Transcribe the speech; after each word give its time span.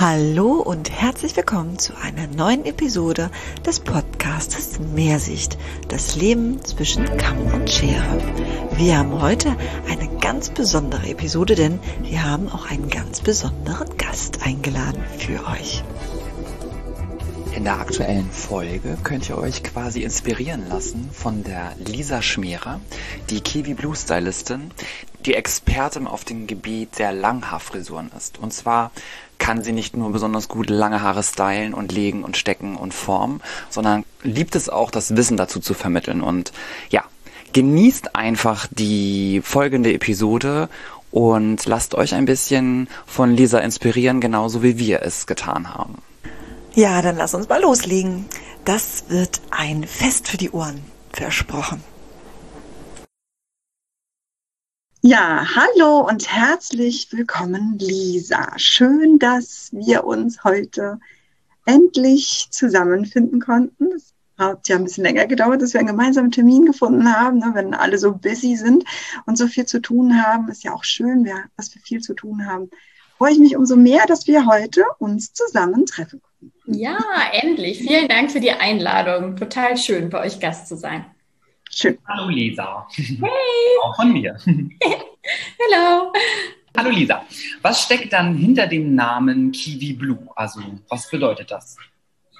Hallo 0.00 0.52
und 0.52 0.92
herzlich 0.92 1.36
willkommen 1.36 1.76
zu 1.76 1.92
einer 1.96 2.28
neuen 2.28 2.64
Episode 2.64 3.32
des 3.66 3.80
Podcastes 3.80 4.78
Mehrsicht, 4.78 5.58
das 5.88 6.14
Leben 6.14 6.64
zwischen 6.64 7.04
Kamm 7.16 7.44
und 7.52 7.68
Schere. 7.68 8.22
Wir 8.76 8.96
haben 8.96 9.20
heute 9.20 9.56
eine 9.88 10.08
ganz 10.20 10.50
besondere 10.50 11.08
Episode, 11.08 11.56
denn 11.56 11.80
wir 12.02 12.22
haben 12.22 12.48
auch 12.48 12.70
einen 12.70 12.88
ganz 12.88 13.22
besonderen 13.22 13.88
Gast 13.96 14.46
eingeladen 14.46 15.02
für 15.18 15.44
euch. 15.48 15.82
In 17.56 17.64
der 17.64 17.80
aktuellen 17.80 18.30
Folge 18.30 18.96
könnt 19.02 19.28
ihr 19.28 19.36
euch 19.36 19.64
quasi 19.64 20.04
inspirieren 20.04 20.68
lassen 20.68 21.10
von 21.12 21.42
der 21.42 21.74
Lisa 21.84 22.22
Schmierer, 22.22 22.80
die 23.30 23.40
Kiwi 23.40 23.74
Blue 23.74 23.96
Stylistin, 23.96 24.70
die 25.26 25.34
Expertin 25.34 26.06
auf 26.06 26.24
dem 26.24 26.46
Gebiet 26.46 27.00
der 27.00 27.10
Langhaarfrisuren 27.10 28.12
ist. 28.16 28.38
Und 28.38 28.54
zwar 28.54 28.92
kann 29.38 29.62
sie 29.62 29.72
nicht 29.72 29.96
nur 29.96 30.12
besonders 30.12 30.48
gut 30.48 30.70
lange 30.70 31.02
Haare 31.02 31.22
stylen 31.22 31.74
und 31.74 31.92
legen 31.92 32.24
und 32.24 32.36
stecken 32.36 32.76
und 32.76 32.92
formen, 32.92 33.40
sondern 33.70 34.04
liebt 34.22 34.54
es 34.56 34.68
auch, 34.68 34.90
das 34.90 35.16
Wissen 35.16 35.36
dazu 35.36 35.60
zu 35.60 35.74
vermitteln. 35.74 36.22
Und 36.22 36.52
ja, 36.90 37.04
genießt 37.52 38.14
einfach 38.16 38.66
die 38.70 39.40
folgende 39.42 39.92
Episode 39.92 40.68
und 41.10 41.64
lasst 41.66 41.94
euch 41.94 42.14
ein 42.14 42.26
bisschen 42.26 42.88
von 43.06 43.34
Lisa 43.34 43.58
inspirieren, 43.58 44.20
genauso 44.20 44.62
wie 44.62 44.78
wir 44.78 45.02
es 45.02 45.26
getan 45.26 45.74
haben. 45.74 46.02
Ja, 46.74 47.00
dann 47.02 47.16
lass 47.16 47.34
uns 47.34 47.48
mal 47.48 47.60
loslegen. 47.60 48.26
Das 48.64 49.04
wird 49.08 49.40
ein 49.50 49.84
Fest 49.84 50.28
für 50.28 50.36
die 50.36 50.50
Ohren, 50.50 50.82
versprochen. 51.12 51.82
Ja, 55.00 55.46
hallo 55.54 56.00
und 56.08 56.28
herzlich 56.28 57.06
willkommen, 57.12 57.78
Lisa. 57.78 58.58
Schön, 58.58 59.20
dass 59.20 59.68
wir 59.72 60.02
uns 60.02 60.42
heute 60.42 60.98
endlich 61.66 62.48
zusammenfinden 62.50 63.40
konnten. 63.40 63.92
Es 63.94 64.12
hat 64.36 64.68
ja 64.68 64.74
ein 64.74 64.82
bisschen 64.82 65.04
länger 65.04 65.26
gedauert, 65.26 65.62
dass 65.62 65.72
wir 65.72 65.78
einen 65.78 65.90
gemeinsamen 65.90 66.32
Termin 66.32 66.66
gefunden 66.66 67.14
haben. 67.14 67.38
Ne? 67.38 67.52
Wenn 67.54 67.74
alle 67.74 67.96
so 67.96 68.12
busy 68.12 68.56
sind 68.56 68.84
und 69.24 69.38
so 69.38 69.46
viel 69.46 69.66
zu 69.66 69.80
tun 69.80 70.20
haben, 70.20 70.48
ist 70.48 70.64
ja 70.64 70.74
auch 70.74 70.82
schön, 70.82 71.24
dass 71.56 71.72
wir 71.76 71.80
viel 71.80 72.00
zu 72.00 72.14
tun 72.14 72.46
haben. 72.46 72.68
Freue 73.18 73.32
ich 73.32 73.38
mich 73.38 73.56
umso 73.56 73.76
mehr, 73.76 74.04
dass 74.06 74.26
wir 74.26 74.46
heute 74.46 74.82
uns 74.98 75.32
zusammen 75.32 75.86
treffen 75.86 76.20
können. 76.20 76.52
Ja, 76.76 76.98
endlich. 77.32 77.78
Vielen 77.78 78.08
Dank 78.08 78.32
für 78.32 78.40
die 78.40 78.50
Einladung. 78.50 79.36
Total 79.36 79.76
schön, 79.76 80.10
bei 80.10 80.24
euch 80.24 80.40
Gast 80.40 80.66
zu 80.66 80.76
sein. 80.76 81.04
Schön. 81.80 81.96
Hallo 82.08 82.28
Lisa. 82.28 82.88
Hey. 82.90 83.28
Auch 83.84 83.94
von 83.94 84.12
mir. 84.12 84.36
Hallo. 84.44 86.12
Hallo 86.76 86.90
Lisa. 86.90 87.24
Was 87.62 87.84
steckt 87.84 88.12
dann 88.12 88.34
hinter 88.34 88.66
dem 88.66 88.96
Namen 88.96 89.52
Kiwi 89.52 89.92
Blue? 89.92 90.18
Also, 90.34 90.60
was 90.88 91.08
bedeutet 91.08 91.52
das? 91.52 91.76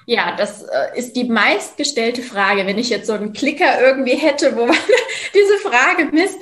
Ja, 0.05 0.35
das 0.35 0.63
äh, 0.63 0.97
ist 0.99 1.15
die 1.15 1.23
meistgestellte 1.23 2.21
Frage. 2.21 2.65
Wenn 2.65 2.77
ich 2.77 2.89
jetzt 2.89 3.07
so 3.07 3.13
einen 3.13 3.31
Klicker 3.31 3.79
irgendwie 3.79 4.17
hätte, 4.17 4.57
wo 4.57 4.65
man 4.65 4.75
diese 5.33 5.57
Frage 5.59 6.09
misst. 6.11 6.39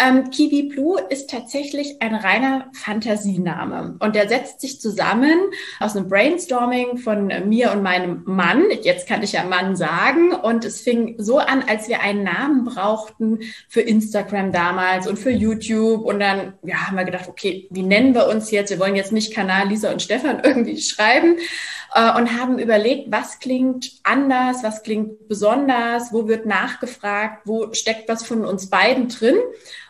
Ähm, 0.00 0.30
Kiwi 0.30 0.64
Blue 0.64 1.00
ist 1.10 1.28
tatsächlich 1.28 2.00
ein 2.00 2.14
reiner 2.14 2.66
Fantasiename. 2.72 3.96
Und 3.98 4.14
der 4.14 4.28
setzt 4.28 4.60
sich 4.60 4.80
zusammen 4.80 5.36
aus 5.80 5.96
einem 5.96 6.08
Brainstorming 6.08 6.98
von 6.98 7.26
mir 7.48 7.72
und 7.72 7.82
meinem 7.82 8.22
Mann. 8.24 8.64
Jetzt 8.82 9.08
kann 9.08 9.22
ich 9.24 9.32
ja 9.32 9.44
Mann 9.44 9.74
sagen. 9.74 10.32
Und 10.32 10.64
es 10.64 10.80
fing 10.80 11.16
so 11.18 11.38
an, 11.38 11.64
als 11.68 11.88
wir 11.88 12.00
einen 12.00 12.22
Namen 12.22 12.64
brauchten 12.64 13.40
für 13.68 13.80
Instagram 13.80 14.52
damals 14.52 15.08
und 15.08 15.18
für 15.18 15.30
YouTube. 15.30 16.04
Und 16.04 16.20
dann 16.20 16.54
ja, 16.62 16.86
haben 16.86 16.96
wir 16.96 17.04
gedacht, 17.04 17.28
okay, 17.28 17.66
wie 17.70 17.82
nennen 17.82 18.14
wir 18.14 18.28
uns 18.28 18.52
jetzt? 18.52 18.70
Wir 18.70 18.78
wollen 18.78 18.96
jetzt 18.96 19.12
nicht 19.12 19.34
Kanal 19.34 19.68
Lisa 19.68 19.90
und 19.90 20.00
Stefan 20.00 20.40
irgendwie 20.44 20.80
schreiben 20.80 21.36
äh, 21.94 22.16
und 22.16 22.38
haben 22.38 22.58
überlegt, 22.58 23.10
was 23.10 23.38
klingt 23.40 23.90
anders, 24.04 24.62
was 24.62 24.82
klingt 24.82 25.28
besonders, 25.28 26.12
wo 26.12 26.28
wird 26.28 26.46
nachgefragt, 26.46 27.42
wo 27.46 27.72
steckt 27.72 28.08
was 28.08 28.24
von 28.24 28.44
uns 28.44 28.70
beiden 28.70 29.08
drin. 29.08 29.36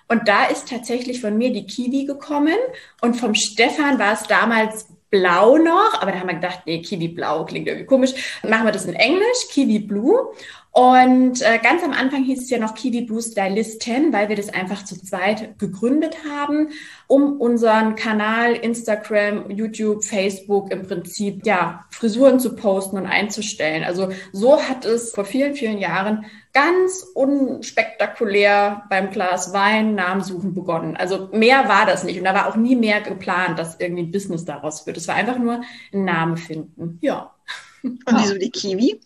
Und 0.08 0.26
da 0.26 0.46
ist 0.46 0.68
tatsächlich 0.68 1.20
von 1.20 1.36
mir 1.36 1.52
die 1.52 1.66
Kiwi 1.66 2.04
gekommen 2.06 2.56
und 3.02 3.14
vom 3.14 3.34
Stefan 3.34 3.98
war 3.98 4.14
es 4.14 4.22
damals 4.22 4.88
blau 5.10 5.56
noch, 5.58 6.00
aber 6.00 6.12
da 6.12 6.20
haben 6.20 6.28
wir 6.28 6.34
gedacht, 6.34 6.62
nee, 6.66 6.82
Kiwi 6.82 7.08
blau 7.08 7.44
klingt 7.44 7.66
irgendwie 7.66 7.86
komisch. 7.86 8.40
Machen 8.42 8.64
wir 8.64 8.72
das 8.72 8.86
in 8.86 8.94
Englisch, 8.94 9.48
Kiwi 9.50 9.80
Blue. 9.80 10.32
Und 10.78 11.42
äh, 11.42 11.58
ganz 11.60 11.82
am 11.82 11.90
Anfang 11.90 12.22
hieß 12.22 12.44
es 12.44 12.50
ja 12.50 12.58
noch 12.58 12.76
Kiwi 12.76 13.00
Blue 13.00 13.20
Stylistin, 13.20 14.12
weil 14.12 14.28
wir 14.28 14.36
das 14.36 14.48
einfach 14.48 14.84
zu 14.84 14.94
zweit 14.94 15.58
gegründet 15.58 16.18
haben, 16.30 16.68
um 17.08 17.40
unseren 17.40 17.96
Kanal 17.96 18.52
Instagram, 18.54 19.50
YouTube, 19.50 20.04
Facebook 20.04 20.70
im 20.70 20.86
Prinzip 20.86 21.44
ja 21.44 21.84
Frisuren 21.90 22.38
zu 22.38 22.54
posten 22.54 22.96
und 22.96 23.06
einzustellen. 23.06 23.82
Also 23.82 24.10
so 24.30 24.62
hat 24.62 24.84
es 24.84 25.10
vor 25.10 25.24
vielen, 25.24 25.56
vielen 25.56 25.78
Jahren 25.78 26.26
ganz 26.52 27.04
unspektakulär 27.12 28.84
beim 28.88 29.10
Glas 29.10 29.52
Wein 29.52 29.96
Namensuchen 29.96 30.54
begonnen. 30.54 30.96
Also 30.96 31.28
mehr 31.32 31.68
war 31.68 31.86
das 31.86 32.04
nicht 32.04 32.18
und 32.18 32.24
da 32.24 32.34
war 32.34 32.46
auch 32.46 32.56
nie 32.56 32.76
mehr 32.76 33.00
geplant, 33.00 33.58
dass 33.58 33.80
irgendwie 33.80 34.04
ein 34.04 34.12
Business 34.12 34.44
daraus 34.44 34.86
wird. 34.86 34.96
Es 34.96 35.08
war 35.08 35.16
einfach 35.16 35.40
nur 35.40 35.60
ein 35.92 36.04
Name 36.04 36.36
finden. 36.36 36.98
Ja. 37.00 37.34
Und 37.82 38.00
wieso 38.06 38.38
die 38.38 38.50
Kiwi? 38.50 39.00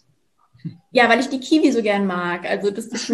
Ja, 0.91 1.09
weil 1.09 1.21
ich 1.21 1.29
die 1.29 1.41
Kiwi 1.41 1.73
so 1.73 1.83
gern 1.83 2.07
mag. 2.07 2.49
Also 2.49 2.71
das 2.71 2.87
ist 2.87 3.07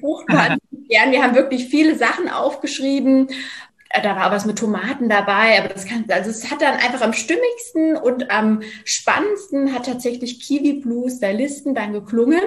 fruchtbar 0.00 0.56
gern. 0.88 1.12
Wir 1.12 1.22
haben 1.22 1.34
wirklich 1.34 1.66
viele 1.66 1.96
Sachen 1.96 2.28
aufgeschrieben. 2.28 3.28
Äh, 3.90 4.02
da 4.02 4.16
war 4.16 4.30
was 4.30 4.46
mit 4.46 4.58
Tomaten 4.58 5.08
dabei, 5.08 5.58
aber 5.58 5.68
das 5.68 5.86
kann, 5.86 6.04
also 6.08 6.30
es 6.30 6.50
hat 6.50 6.62
dann 6.62 6.74
einfach 6.74 7.02
am 7.02 7.12
stimmigsten 7.12 7.96
und 7.96 8.30
am 8.30 8.62
spannendsten 8.84 9.74
hat 9.74 9.86
tatsächlich 9.86 10.40
Kiwi 10.40 10.74
Blue 10.74 11.10
Stylisten 11.10 11.74
dann 11.74 11.92
geklungen. 11.92 12.42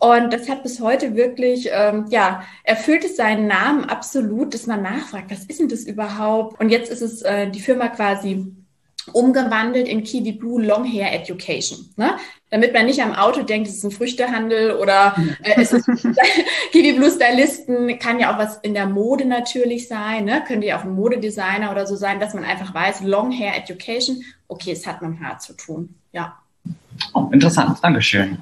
Und 0.00 0.32
das 0.32 0.48
hat 0.48 0.62
bis 0.62 0.80
heute 0.80 1.16
wirklich, 1.16 1.68
ähm, 1.72 2.06
ja, 2.08 2.44
erfüllt 2.62 3.04
es 3.04 3.16
seinen 3.16 3.48
Namen 3.48 3.84
absolut, 3.84 4.54
dass 4.54 4.66
man 4.66 4.82
nachfragt, 4.82 5.30
was 5.30 5.44
ist 5.44 5.58
denn 5.58 5.68
das 5.68 5.82
überhaupt? 5.82 6.60
Und 6.60 6.68
jetzt 6.68 6.90
ist 6.90 7.02
es 7.02 7.22
äh, 7.22 7.50
die 7.50 7.60
Firma 7.60 7.88
quasi 7.88 8.54
umgewandelt 9.10 9.88
in 9.88 10.02
Kiwi 10.02 10.32
Blue 10.32 10.62
Long 10.62 10.84
Hair 10.84 11.12
Education. 11.12 11.90
Ne? 11.96 12.16
Damit 12.50 12.72
man 12.72 12.86
nicht 12.86 13.02
am 13.02 13.14
Auto 13.14 13.42
denkt, 13.42 13.68
es 13.68 13.76
ist 13.76 13.84
ein 13.84 13.90
Früchtehandel 13.90 14.72
oder 14.72 15.14
äh, 15.42 15.60
es 15.60 15.72
ist 15.72 15.86
Kiwi 16.72 16.92
Blue 16.92 17.10
Stylisten 17.10 17.98
kann 17.98 18.20
ja 18.20 18.32
auch 18.32 18.38
was 18.38 18.58
in 18.58 18.74
der 18.74 18.86
Mode 18.86 19.24
natürlich 19.24 19.88
sein, 19.88 20.24
ne? 20.24 20.42
könnte 20.46 20.66
ja 20.66 20.78
auch 20.78 20.84
ein 20.84 20.94
Modedesigner 20.94 21.70
oder 21.70 21.86
so 21.86 21.96
sein, 21.96 22.20
dass 22.20 22.34
man 22.34 22.44
einfach 22.44 22.74
weiß, 22.74 23.02
Long 23.02 23.32
Hair 23.32 23.56
Education, 23.56 24.22
okay, 24.48 24.72
es 24.72 24.86
hat 24.86 25.02
mit 25.02 25.10
dem 25.10 25.20
Haar 25.20 25.38
zu 25.38 25.54
tun. 25.54 25.94
Ja. 26.12 26.38
Oh, 27.14 27.28
interessant, 27.32 27.78
Dankeschön. 27.82 28.38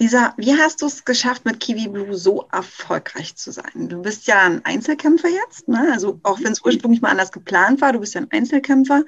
Lisa, 0.00 0.32
wie 0.36 0.56
hast 0.56 0.80
du 0.80 0.86
es 0.86 1.04
geschafft, 1.04 1.44
mit 1.44 1.58
Kiwi 1.58 1.88
Blue 1.88 2.16
so 2.16 2.46
erfolgreich 2.52 3.34
zu 3.34 3.50
sein? 3.50 3.88
Du 3.88 4.00
bist 4.00 4.28
ja 4.28 4.42
ein 4.42 4.64
Einzelkämpfer 4.64 5.28
jetzt, 5.28 5.66
ne? 5.66 5.90
also 5.92 6.20
auch 6.22 6.38
wenn 6.40 6.52
es 6.52 6.64
ursprünglich 6.64 7.00
mal 7.00 7.10
anders 7.10 7.32
geplant 7.32 7.80
war, 7.80 7.92
du 7.92 7.98
bist 7.98 8.14
ja 8.14 8.20
ein 8.20 8.30
Einzelkämpfer. 8.30 9.02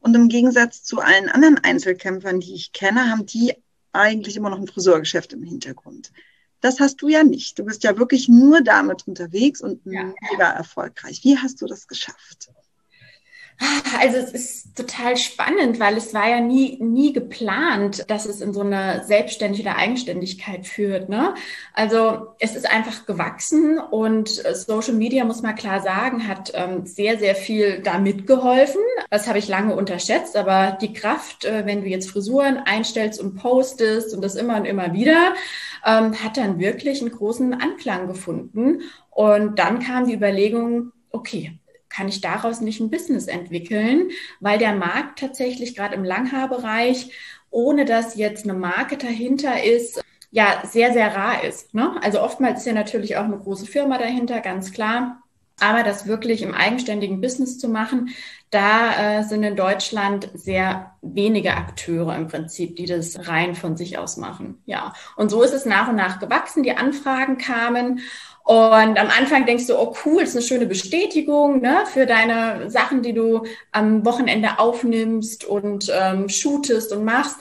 Und 0.00 0.16
im 0.16 0.28
Gegensatz 0.28 0.82
zu 0.82 0.98
allen 0.98 1.28
anderen 1.28 1.58
Einzelkämpfern, 1.58 2.40
die 2.40 2.54
ich 2.54 2.72
kenne, 2.72 3.08
haben 3.08 3.24
die 3.24 3.54
eigentlich 3.92 4.36
immer 4.36 4.50
noch 4.50 4.58
ein 4.58 4.66
Friseurgeschäft 4.66 5.32
im 5.32 5.44
Hintergrund. 5.44 6.10
Das 6.60 6.80
hast 6.80 7.02
du 7.02 7.08
ja 7.08 7.22
nicht. 7.22 7.58
Du 7.58 7.64
bist 7.64 7.84
ja 7.84 7.96
wirklich 7.96 8.28
nur 8.28 8.62
damit 8.62 9.06
unterwegs 9.06 9.60
und 9.60 9.80
ja. 9.84 10.12
mega 10.30 10.50
erfolgreich. 10.50 11.22
Wie 11.22 11.38
hast 11.38 11.62
du 11.62 11.66
das 11.66 11.86
geschafft? 11.86 12.50
Also 14.00 14.16
es 14.16 14.32
ist 14.32 14.76
total 14.76 15.16
spannend, 15.16 15.78
weil 15.78 15.96
es 15.96 16.12
war 16.14 16.28
ja 16.28 16.40
nie, 16.40 16.78
nie 16.80 17.12
geplant, 17.12 18.04
dass 18.08 18.26
es 18.26 18.40
in 18.40 18.52
so 18.52 18.62
eine 18.62 19.04
selbstständige 19.06 19.76
Eigenständigkeit 19.76 20.66
führt. 20.66 21.08
Ne? 21.08 21.34
Also 21.74 22.28
es 22.40 22.56
ist 22.56 22.70
einfach 22.70 23.06
gewachsen 23.06 23.78
und 23.78 24.28
Social 24.28 24.94
Media, 24.94 25.24
muss 25.24 25.42
man 25.42 25.54
klar 25.54 25.80
sagen, 25.80 26.26
hat 26.26 26.52
ähm, 26.54 26.86
sehr, 26.86 27.18
sehr 27.18 27.34
viel 27.34 27.80
da 27.80 27.98
mitgeholfen. 27.98 28.80
Das 29.10 29.28
habe 29.28 29.38
ich 29.38 29.48
lange 29.48 29.76
unterschätzt, 29.76 30.36
aber 30.36 30.76
die 30.80 30.92
Kraft, 30.92 31.44
äh, 31.44 31.66
wenn 31.66 31.82
du 31.82 31.88
jetzt 31.88 32.10
Frisuren 32.10 32.58
einstellst 32.58 33.20
und 33.20 33.36
postest 33.36 34.14
und 34.14 34.22
das 34.22 34.34
immer 34.34 34.56
und 34.56 34.64
immer 34.64 34.92
wieder, 34.92 35.34
ähm, 35.84 36.14
hat 36.22 36.36
dann 36.36 36.58
wirklich 36.58 37.00
einen 37.00 37.12
großen 37.12 37.54
Anklang 37.54 38.06
gefunden. 38.06 38.82
Und 39.10 39.58
dann 39.58 39.80
kam 39.80 40.06
die 40.06 40.14
Überlegung, 40.14 40.92
okay, 41.10 41.58
kann 41.92 42.08
ich 42.08 42.20
daraus 42.20 42.60
nicht 42.60 42.80
ein 42.80 42.90
Business 42.90 43.26
entwickeln, 43.26 44.10
weil 44.40 44.58
der 44.58 44.74
Markt 44.74 45.18
tatsächlich 45.18 45.74
gerade 45.74 45.94
im 45.94 46.04
Langhaarbereich, 46.04 47.10
ohne 47.50 47.84
dass 47.84 48.16
jetzt 48.16 48.44
eine 48.44 48.54
Marke 48.54 48.96
dahinter 48.96 49.62
ist, 49.62 50.02
ja, 50.30 50.62
sehr, 50.64 50.94
sehr 50.94 51.14
rar 51.14 51.44
ist. 51.44 51.74
Ne? 51.74 51.94
Also 52.02 52.22
oftmals 52.22 52.60
ist 52.60 52.66
ja 52.66 52.72
natürlich 52.72 53.16
auch 53.16 53.24
eine 53.24 53.38
große 53.38 53.66
Firma 53.66 53.98
dahinter, 53.98 54.40
ganz 54.40 54.72
klar. 54.72 55.22
Aber 55.60 55.82
das 55.82 56.06
wirklich 56.06 56.42
im 56.42 56.54
eigenständigen 56.54 57.20
Business 57.20 57.58
zu 57.58 57.68
machen, 57.68 58.08
da 58.50 59.20
äh, 59.20 59.24
sind 59.24 59.44
in 59.44 59.54
Deutschland 59.54 60.28
sehr 60.34 60.96
wenige 61.02 61.54
Akteure 61.54 62.16
im 62.16 62.26
Prinzip, 62.26 62.76
die 62.76 62.86
das 62.86 63.28
rein 63.28 63.54
von 63.54 63.76
sich 63.76 63.98
aus 63.98 64.16
machen. 64.16 64.62
Ja, 64.64 64.94
und 65.16 65.30
so 65.30 65.42
ist 65.42 65.54
es 65.54 65.66
nach 65.66 65.88
und 65.88 65.96
nach 65.96 66.18
gewachsen. 66.18 66.62
Die 66.62 66.76
Anfragen 66.76 67.38
kamen 67.38 68.00
Und 68.44 68.98
am 68.98 69.08
Anfang 69.08 69.46
denkst 69.46 69.68
du, 69.68 69.78
oh 69.78 69.94
cool, 70.04 70.22
ist 70.22 70.34
eine 70.34 70.44
schöne 70.44 70.66
Bestätigung 70.66 71.60
ne, 71.60 71.84
für 71.86 72.06
deine 72.06 72.68
Sachen, 72.70 73.02
die 73.02 73.12
du 73.12 73.44
am 73.70 74.04
Wochenende 74.04 74.58
aufnimmst 74.58 75.44
und 75.44 75.90
ähm, 75.94 76.28
shootest 76.28 76.92
und 76.92 77.04
machst. 77.04 77.38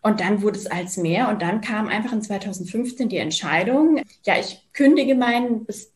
Und 0.00 0.20
dann 0.20 0.42
wurde 0.42 0.58
es 0.58 0.66
als 0.66 0.96
mehr 0.96 1.28
und 1.28 1.42
dann 1.42 1.60
kam 1.60 1.88
einfach 1.88 2.12
in 2.12 2.22
2015 2.22 3.08
die 3.08 3.16
Entscheidung, 3.16 4.02
ja, 4.24 4.38
ich 4.38 4.62
kündige 4.74 5.14
meinen 5.14 5.64
bis 5.64 5.92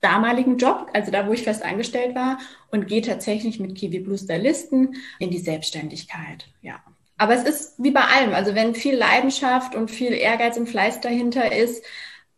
damaligen 0.00 0.56
Job, 0.56 0.88
also 0.94 1.10
da, 1.10 1.26
wo 1.26 1.32
ich 1.32 1.42
fest 1.42 1.64
angestellt 1.64 2.14
war 2.14 2.38
und 2.70 2.86
gehe 2.86 3.02
tatsächlich 3.02 3.60
mit 3.60 3.74
Kiwi 3.74 4.00
Blue 4.00 4.16
Stylisten 4.16 4.94
in 5.18 5.30
die 5.30 5.38
Selbstständigkeit. 5.38 6.46
Ja. 6.62 6.76
Aber 7.18 7.34
es 7.34 7.42
ist 7.42 7.74
wie 7.76 7.90
bei 7.90 8.00
allem, 8.00 8.32
also 8.32 8.54
wenn 8.54 8.74
viel 8.74 8.94
Leidenschaft 8.94 9.74
und 9.74 9.90
viel 9.90 10.12
Ehrgeiz 10.12 10.56
und 10.56 10.68
Fleiß 10.68 11.00
dahinter 11.02 11.54
ist, 11.54 11.84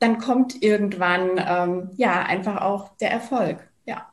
dann 0.02 0.19
kommt 0.19 0.62
irgendwann 0.62 1.31
ähm, 1.38 1.90
ja 1.96 2.22
einfach 2.22 2.60
auch 2.60 2.96
der 2.96 3.12
Erfolg. 3.12 3.58
Ja. 3.87 4.10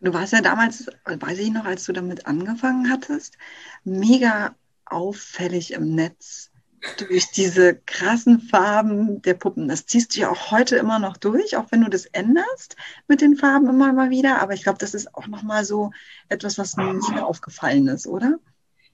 Du 0.00 0.12
warst 0.12 0.32
ja 0.32 0.42
damals, 0.42 0.86
weiß 1.04 1.38
ich 1.38 1.50
noch, 1.50 1.64
als 1.64 1.84
du 1.84 1.92
damit 1.92 2.26
angefangen 2.26 2.90
hattest, 2.90 3.38
mega 3.84 4.54
auffällig 4.84 5.72
im 5.72 5.94
Netz 5.94 6.50
durch 6.98 7.30
diese 7.30 7.76
krassen 7.76 8.40
Farben 8.40 9.22
der 9.22 9.34
Puppen. 9.34 9.68
Das 9.68 9.86
ziehst 9.86 10.14
du 10.14 10.20
ja 10.20 10.30
auch 10.30 10.50
heute 10.50 10.76
immer 10.76 10.98
noch 10.98 11.16
durch, 11.16 11.56
auch 11.56 11.66
wenn 11.70 11.82
du 11.82 11.88
das 11.88 12.06
änderst 12.06 12.76
mit 13.06 13.20
den 13.20 13.36
Farben 13.36 13.68
immer 13.68 13.92
mal 13.92 14.10
wieder. 14.10 14.42
Aber 14.42 14.52
ich 14.52 14.64
glaube, 14.64 14.78
das 14.78 14.92
ist 14.92 15.14
auch 15.14 15.28
nochmal 15.28 15.64
so 15.64 15.92
etwas, 16.28 16.58
was 16.58 16.76
mir 16.76 17.24
aufgefallen 17.24 17.88
ist, 17.88 18.06
oder? 18.06 18.38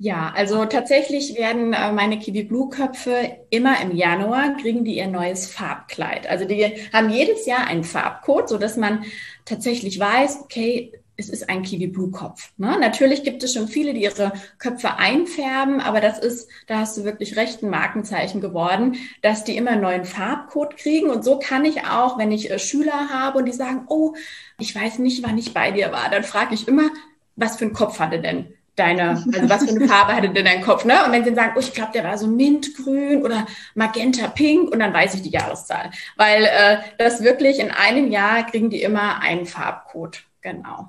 Ja, 0.00 0.32
also 0.36 0.64
tatsächlich 0.64 1.36
werden 1.36 1.72
äh, 1.72 1.90
meine 1.92 2.20
Kiwi 2.20 2.44
Blue 2.44 2.68
Köpfe 2.70 3.38
immer 3.50 3.80
im 3.82 3.96
Januar 3.96 4.56
kriegen 4.56 4.84
die 4.84 4.96
ihr 4.96 5.08
neues 5.08 5.50
Farbkleid. 5.50 6.28
Also 6.28 6.44
die 6.44 6.72
haben 6.92 7.10
jedes 7.10 7.46
Jahr 7.46 7.66
einen 7.66 7.82
Farbcode, 7.82 8.48
so 8.48 8.58
dass 8.58 8.76
man 8.76 9.04
tatsächlich 9.44 9.98
weiß, 9.98 10.42
okay, 10.42 10.92
es 11.16 11.28
ist 11.28 11.48
ein 11.48 11.64
Kiwi 11.64 11.88
Blue 11.88 12.12
Kopf. 12.12 12.52
Ne? 12.58 12.78
Natürlich 12.78 13.24
gibt 13.24 13.42
es 13.42 13.52
schon 13.52 13.66
viele, 13.66 13.92
die 13.92 14.04
ihre 14.04 14.32
Köpfe 14.58 14.98
einfärben, 14.98 15.80
aber 15.80 16.00
das 16.00 16.20
ist, 16.20 16.48
da 16.68 16.78
hast 16.78 16.96
du 16.96 17.02
wirklich 17.02 17.34
recht, 17.34 17.64
ein 17.64 17.70
Markenzeichen 17.70 18.40
geworden, 18.40 18.98
dass 19.22 19.42
die 19.42 19.56
immer 19.56 19.72
einen 19.72 19.82
neuen 19.82 20.04
Farbcode 20.04 20.76
kriegen. 20.76 21.10
Und 21.10 21.24
so 21.24 21.40
kann 21.40 21.64
ich 21.64 21.86
auch, 21.86 22.18
wenn 22.18 22.30
ich 22.30 22.52
äh, 22.52 22.60
Schüler 22.60 23.08
habe 23.08 23.38
und 23.38 23.46
die 23.46 23.52
sagen, 23.52 23.86
oh, 23.88 24.14
ich 24.60 24.72
weiß 24.72 25.00
nicht, 25.00 25.24
wann 25.24 25.38
ich 25.38 25.52
bei 25.52 25.72
dir 25.72 25.90
war, 25.90 26.08
dann 26.08 26.22
frage 26.22 26.54
ich 26.54 26.68
immer, 26.68 26.88
was 27.34 27.56
für 27.56 27.64
einen 27.64 27.74
Kopf 27.74 27.98
hatte 27.98 28.20
denn 28.20 28.54
deine, 28.78 29.10
also 29.10 29.48
was 29.48 29.64
für 29.64 29.76
eine 29.76 29.88
Farbe 29.88 30.14
hatte 30.14 30.30
denn 30.30 30.44
dein 30.44 30.62
Kopf, 30.62 30.84
ne? 30.84 31.04
Und 31.04 31.12
wenn 31.12 31.25
sie 31.25 31.34
sagen, 31.34 31.52
oh, 31.56 31.60
ich 31.60 31.72
glaube, 31.72 31.92
der 31.92 32.04
war 32.04 32.19
so 32.19 32.26
mintgrün 32.26 33.22
oder 33.22 33.46
magenta 33.75 34.28
pink 34.28 34.70
und 34.70 34.78
dann 34.78 34.92
weiß 34.92 35.14
ich 35.14 35.22
die 35.22 35.30
Jahreszahl. 35.30 35.90
Weil 36.16 36.44
äh, 36.44 36.78
das 36.98 37.22
wirklich 37.22 37.58
in 37.58 37.70
einem 37.70 38.10
Jahr 38.10 38.44
kriegen 38.46 38.70
die 38.70 38.82
immer 38.82 39.20
einen 39.20 39.46
Farbcode. 39.46 40.22
Genau. 40.40 40.88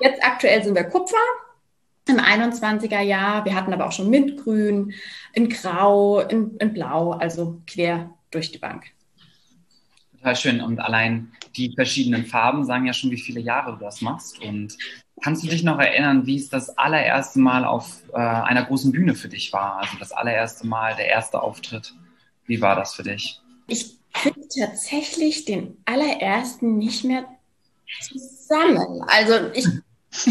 Jetzt 0.00 0.24
aktuell 0.24 0.62
sind 0.62 0.74
wir 0.74 0.84
Kupfer 0.84 1.16
im 2.08 2.18
21er 2.18 3.00
Jahr. 3.00 3.44
Wir 3.44 3.54
hatten 3.54 3.72
aber 3.72 3.86
auch 3.86 3.92
schon 3.92 4.10
Mintgrün, 4.10 4.92
in 5.32 5.48
Grau, 5.48 6.20
in, 6.20 6.56
in 6.58 6.72
Blau, 6.72 7.12
also 7.12 7.60
quer 7.66 8.10
durch 8.30 8.52
die 8.52 8.58
Bank. 8.58 8.93
Total 10.24 10.36
schön. 10.36 10.60
Und 10.62 10.80
allein 10.80 11.30
die 11.54 11.74
verschiedenen 11.74 12.24
Farben 12.24 12.64
sagen 12.64 12.86
ja 12.86 12.94
schon, 12.94 13.10
wie 13.10 13.20
viele 13.20 13.40
Jahre 13.40 13.72
du 13.72 13.84
das 13.84 14.00
machst. 14.00 14.42
Und 14.42 14.78
kannst 15.22 15.44
du 15.44 15.48
dich 15.48 15.62
noch 15.62 15.78
erinnern, 15.78 16.24
wie 16.24 16.36
es 16.36 16.48
das 16.48 16.78
allererste 16.78 17.40
Mal 17.40 17.66
auf 17.66 18.02
äh, 18.14 18.16
einer 18.16 18.64
großen 18.64 18.90
Bühne 18.90 19.14
für 19.14 19.28
dich 19.28 19.52
war? 19.52 19.76
Also 19.82 19.98
das 19.98 20.12
allererste 20.12 20.66
Mal, 20.66 20.96
der 20.96 21.08
erste 21.08 21.42
Auftritt. 21.42 21.92
Wie 22.46 22.62
war 22.62 22.74
das 22.74 22.94
für 22.94 23.02
dich? 23.02 23.38
Ich 23.66 23.98
kriege 24.14 24.48
tatsächlich 24.48 25.44
den 25.44 25.76
allerersten 25.84 26.78
nicht 26.78 27.04
mehr 27.04 27.26
zusammen. 28.00 29.04
Also 29.08 29.50
ich 29.52 29.66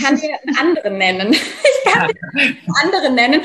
kann 0.02 0.20
dir 0.20 0.40
einen 0.42 0.58
anderen 0.58 0.98
nennen. 0.98 1.36
Ich 1.86 1.92
kann 1.94 2.08
dir 2.34 2.42
einen 2.42 2.58
anderen 2.82 3.14
nennen. 3.14 3.42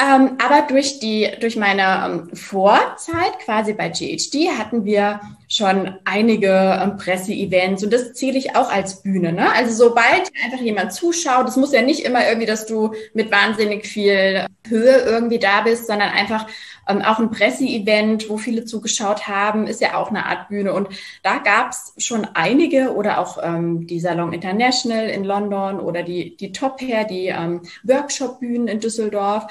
Ähm, 0.00 0.38
aber 0.38 0.66
durch 0.68 1.00
die, 1.00 1.28
durch 1.40 1.56
meine 1.56 2.04
ähm, 2.04 2.36
Vorzeit 2.36 3.38
quasi 3.44 3.72
bei 3.72 3.88
GHD 3.88 4.58
hatten 4.58 4.84
wir 4.84 5.20
schon 5.48 5.94
einige 6.04 6.78
ähm, 6.82 6.96
Presseevents 6.98 7.82
und 7.82 7.92
das 7.92 8.12
zähle 8.12 8.38
ich 8.38 8.54
auch 8.54 8.70
als 8.70 9.02
Bühne. 9.02 9.32
Ne? 9.32 9.50
Also 9.52 9.72
sobald 9.86 10.30
einfach 10.44 10.60
jemand 10.60 10.92
zuschaut, 10.92 11.46
das 11.46 11.56
muss 11.56 11.72
ja 11.72 11.82
nicht 11.82 12.04
immer 12.04 12.26
irgendwie, 12.26 12.46
dass 12.46 12.66
du 12.66 12.92
mit 13.14 13.30
wahnsinnig 13.30 13.86
viel 13.86 14.46
Höhe 14.68 14.96
irgendwie 14.98 15.38
da 15.38 15.62
bist, 15.62 15.86
sondern 15.86 16.10
einfach 16.10 16.46
ähm, 16.88 17.02
auch 17.02 17.18
ein 17.18 17.30
Presseevent, 17.30 18.28
wo 18.28 18.36
viele 18.36 18.64
zugeschaut 18.64 19.28
haben, 19.28 19.66
ist 19.66 19.80
ja 19.80 19.94
auch 19.96 20.10
eine 20.10 20.26
Art 20.26 20.48
Bühne. 20.48 20.72
Und 20.72 20.88
da 21.22 21.38
gab 21.38 21.70
es 21.70 21.94
schon 21.98 22.26
einige 22.34 22.94
oder 22.94 23.18
auch 23.18 23.38
ähm, 23.42 23.86
die 23.86 24.00
Salon 24.00 24.32
International 24.32 25.08
in 25.08 25.24
London 25.24 25.80
oder 25.80 26.02
die, 26.02 26.36
die 26.36 26.52
Top 26.52 26.80
Hair, 26.80 27.04
die 27.04 27.26
ähm, 27.26 27.62
Workshop-Bühnen 27.84 28.68
in 28.68 28.80
Düsseldorf. 28.80 29.46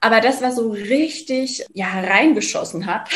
Aber 0.00 0.20
das, 0.20 0.42
was 0.42 0.56
so 0.56 0.70
richtig 0.70 1.64
ja 1.72 1.88
reingeschossen 1.88 2.86
hat, 2.86 3.10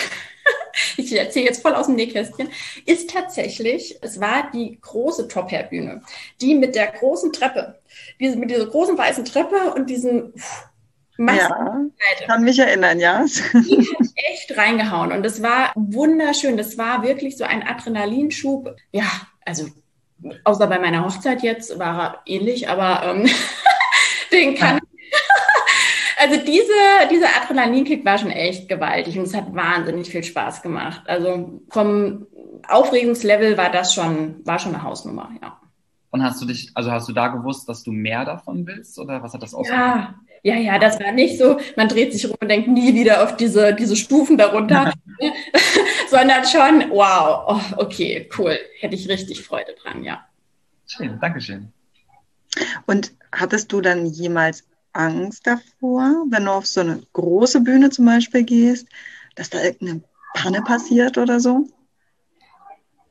ich 0.97 1.17
erzähle 1.17 1.47
jetzt 1.47 1.63
voll 1.63 1.75
aus 1.75 1.87
dem 1.87 1.97
Nähkästchen, 1.97 2.49
ist 2.87 3.11
tatsächlich, 3.11 3.99
es 4.03 4.21
war 4.21 4.51
die 4.53 4.79
große 4.81 5.29
Top-Hair-Bühne, 5.29 6.03
die 6.41 6.55
mit 6.55 6.75
der 6.75 6.89
großen 6.89 7.33
Treppe, 7.33 7.81
diese, 8.21 8.37
mit 8.37 8.51
dieser 8.51 8.67
großen 8.67 8.97
weißen 8.97 9.25
Treppe 9.25 9.75
und 9.75 9.89
diesen 9.89 10.35
ja, 11.19 11.87
kann 12.27 12.43
mich 12.43 12.59
erinnern, 12.59 12.99
ja. 12.99 13.25
Die 13.53 13.77
hat 13.77 14.07
echt 14.15 14.57
reingehauen 14.57 15.13
und 15.13 15.25
es 15.25 15.43
war 15.43 15.73
wunderschön. 15.75 16.57
Das 16.57 16.79
war 16.79 17.03
wirklich 17.03 17.37
so 17.37 17.45
ein 17.45 17.63
Adrenalinschub. 17.63 18.75
Ja, 18.93 19.05
also 19.45 19.67
außer 20.45 20.67
bei 20.67 20.79
meiner 20.79 21.05
Hochzeit 21.05 21.43
jetzt 21.43 21.79
war 21.79 22.03
er 22.03 22.23
ähnlich, 22.27 22.69
aber 22.69 23.03
ähm, 23.05 23.29
den 24.33 24.55
kann 24.55 24.79
ich. 24.79 24.92
Also 26.23 26.37
diese, 26.37 26.73
dieser 27.11 27.27
Adrenalinkick 27.43 28.05
war 28.05 28.17
schon 28.17 28.31
echt 28.31 28.69
gewaltig 28.69 29.19
und 29.19 29.25
es 29.25 29.35
hat 29.35 29.53
wahnsinnig 29.53 30.09
viel 30.09 30.23
Spaß 30.23 30.63
gemacht. 30.63 31.03
Also 31.07 31.61
vom 31.69 32.29
Aufregungslevel 32.69 33.59
war 33.59 33.73
das 33.73 33.93
schon, 33.93 34.37
war 34.47 34.61
schon 34.61 34.73
eine 34.73 34.85
Hausnummer, 34.85 35.33
ja. 35.43 35.59
Und 36.11 36.23
hast 36.23 36.41
du 36.41 36.47
dich, 36.47 36.71
also 36.75 36.93
hast 36.93 37.09
du 37.09 37.13
da 37.13 37.27
gewusst, 37.27 37.69
dass 37.69 37.83
du 37.83 37.91
mehr 37.91 38.25
davon 38.25 38.65
willst 38.65 39.01
oder 39.01 39.21
was 39.21 39.35
hat 39.35 39.43
das 39.43 39.53
ausgemacht? 39.53 40.15
Ja, 40.45 40.55
ja, 40.55 40.61
ja, 40.61 40.79
das 40.79 41.01
war 41.01 41.11
nicht 41.11 41.39
so, 41.39 41.59
man 41.77 41.89
dreht 41.89 42.13
sich 42.13 42.29
rum 42.29 42.37
und 42.41 42.49
denkt 42.49 42.69
nie 42.69 42.95
wieder 42.95 43.25
auf 43.25 43.37
diese, 43.37 43.75
diese 43.75 43.97
Stufen 43.97 44.39
darunter, 44.39 44.93
sondern 46.09 46.45
schon, 46.45 46.91
wow, 46.91 47.45
oh, 47.49 47.83
okay, 47.83 48.29
cool, 48.39 48.57
hätte 48.79 48.95
ich 48.95 49.09
richtig 49.09 49.43
Freude 49.43 49.75
dran, 49.83 50.05
ja. 50.05 50.25
Schön, 50.87 51.19
Dankeschön. 51.21 51.73
Und 52.87 53.13
hattest 53.33 53.73
du 53.73 53.81
dann 53.81 54.07
jemals 54.07 54.69
Angst 54.93 55.47
davor, 55.47 56.25
wenn 56.31 56.45
du 56.45 56.51
auf 56.51 56.67
so 56.67 56.81
eine 56.81 57.03
große 57.13 57.61
Bühne 57.61 57.91
zum 57.91 58.07
Beispiel 58.07 58.45
gehst, 58.45 58.87
dass 59.35 59.51
da 59.51 59.63
irgendeine 59.63 60.03
Panne 60.35 60.63
passiert 60.63 61.19
oder 61.19 61.41
so? 61.41 61.67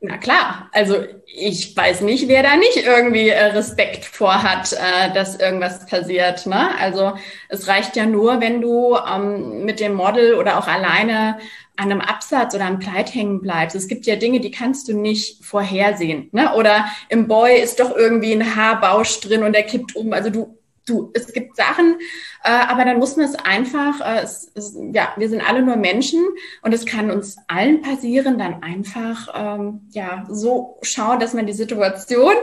Na 0.04 0.16
klar, 0.16 0.68
also 0.72 0.96
ich 1.26 1.76
weiß 1.76 2.00
nicht, 2.00 2.26
wer 2.26 2.42
da 2.42 2.56
nicht 2.56 2.76
irgendwie 2.76 3.28
äh, 3.28 3.44
Respekt 3.44 4.04
vor 4.04 4.42
hat, 4.42 4.72
äh, 4.72 5.12
dass 5.14 5.38
irgendwas 5.38 5.86
passiert. 5.86 6.44
Ne? 6.44 6.76
Also 6.76 7.12
es 7.48 7.68
reicht 7.68 7.94
ja 7.94 8.04
nur, 8.04 8.40
wenn 8.40 8.60
du 8.60 8.96
ähm, 8.96 9.64
mit 9.64 9.78
dem 9.78 9.94
Model 9.94 10.34
oder 10.34 10.58
auch 10.58 10.66
alleine 10.66 11.38
an 11.76 11.92
einem 11.92 12.00
Absatz 12.00 12.52
oder 12.52 12.64
am 12.64 12.80
Kleid 12.80 13.14
hängen 13.14 13.40
bleibst. 13.40 13.76
Es 13.76 13.86
gibt 13.86 14.06
ja 14.06 14.16
Dinge, 14.16 14.40
die 14.40 14.50
kannst 14.50 14.88
du 14.88 14.98
nicht 14.98 15.44
vorhersehen. 15.44 16.28
Ne? 16.32 16.52
Oder 16.54 16.86
im 17.08 17.28
Boy 17.28 17.60
ist 17.60 17.78
doch 17.78 17.94
irgendwie 17.94 18.32
ein 18.32 18.56
Haarbausch 18.56 19.20
drin 19.20 19.44
und 19.44 19.52
der 19.52 19.62
kippt 19.62 19.94
um. 19.94 20.12
Also 20.12 20.30
du 20.30 20.58
du, 20.86 21.10
es 21.14 21.32
gibt 21.32 21.56
Sachen, 21.56 21.98
äh, 22.44 22.50
aber 22.50 22.84
dann 22.84 22.98
muss 22.98 23.16
man 23.16 23.26
es 23.26 23.34
einfach, 23.36 24.00
äh, 24.00 24.22
es, 24.22 24.50
es, 24.54 24.76
ja, 24.92 25.12
wir 25.16 25.28
sind 25.28 25.46
alle 25.48 25.62
nur 25.62 25.76
Menschen 25.76 26.24
und 26.62 26.72
es 26.72 26.86
kann 26.86 27.10
uns 27.10 27.36
allen 27.48 27.82
passieren, 27.82 28.38
dann 28.38 28.62
einfach 28.62 29.28
ähm, 29.34 29.88
ja 29.90 30.26
so 30.30 30.78
schauen, 30.82 31.20
dass 31.20 31.34
man 31.34 31.46
die 31.46 31.52
Situation 31.52 32.34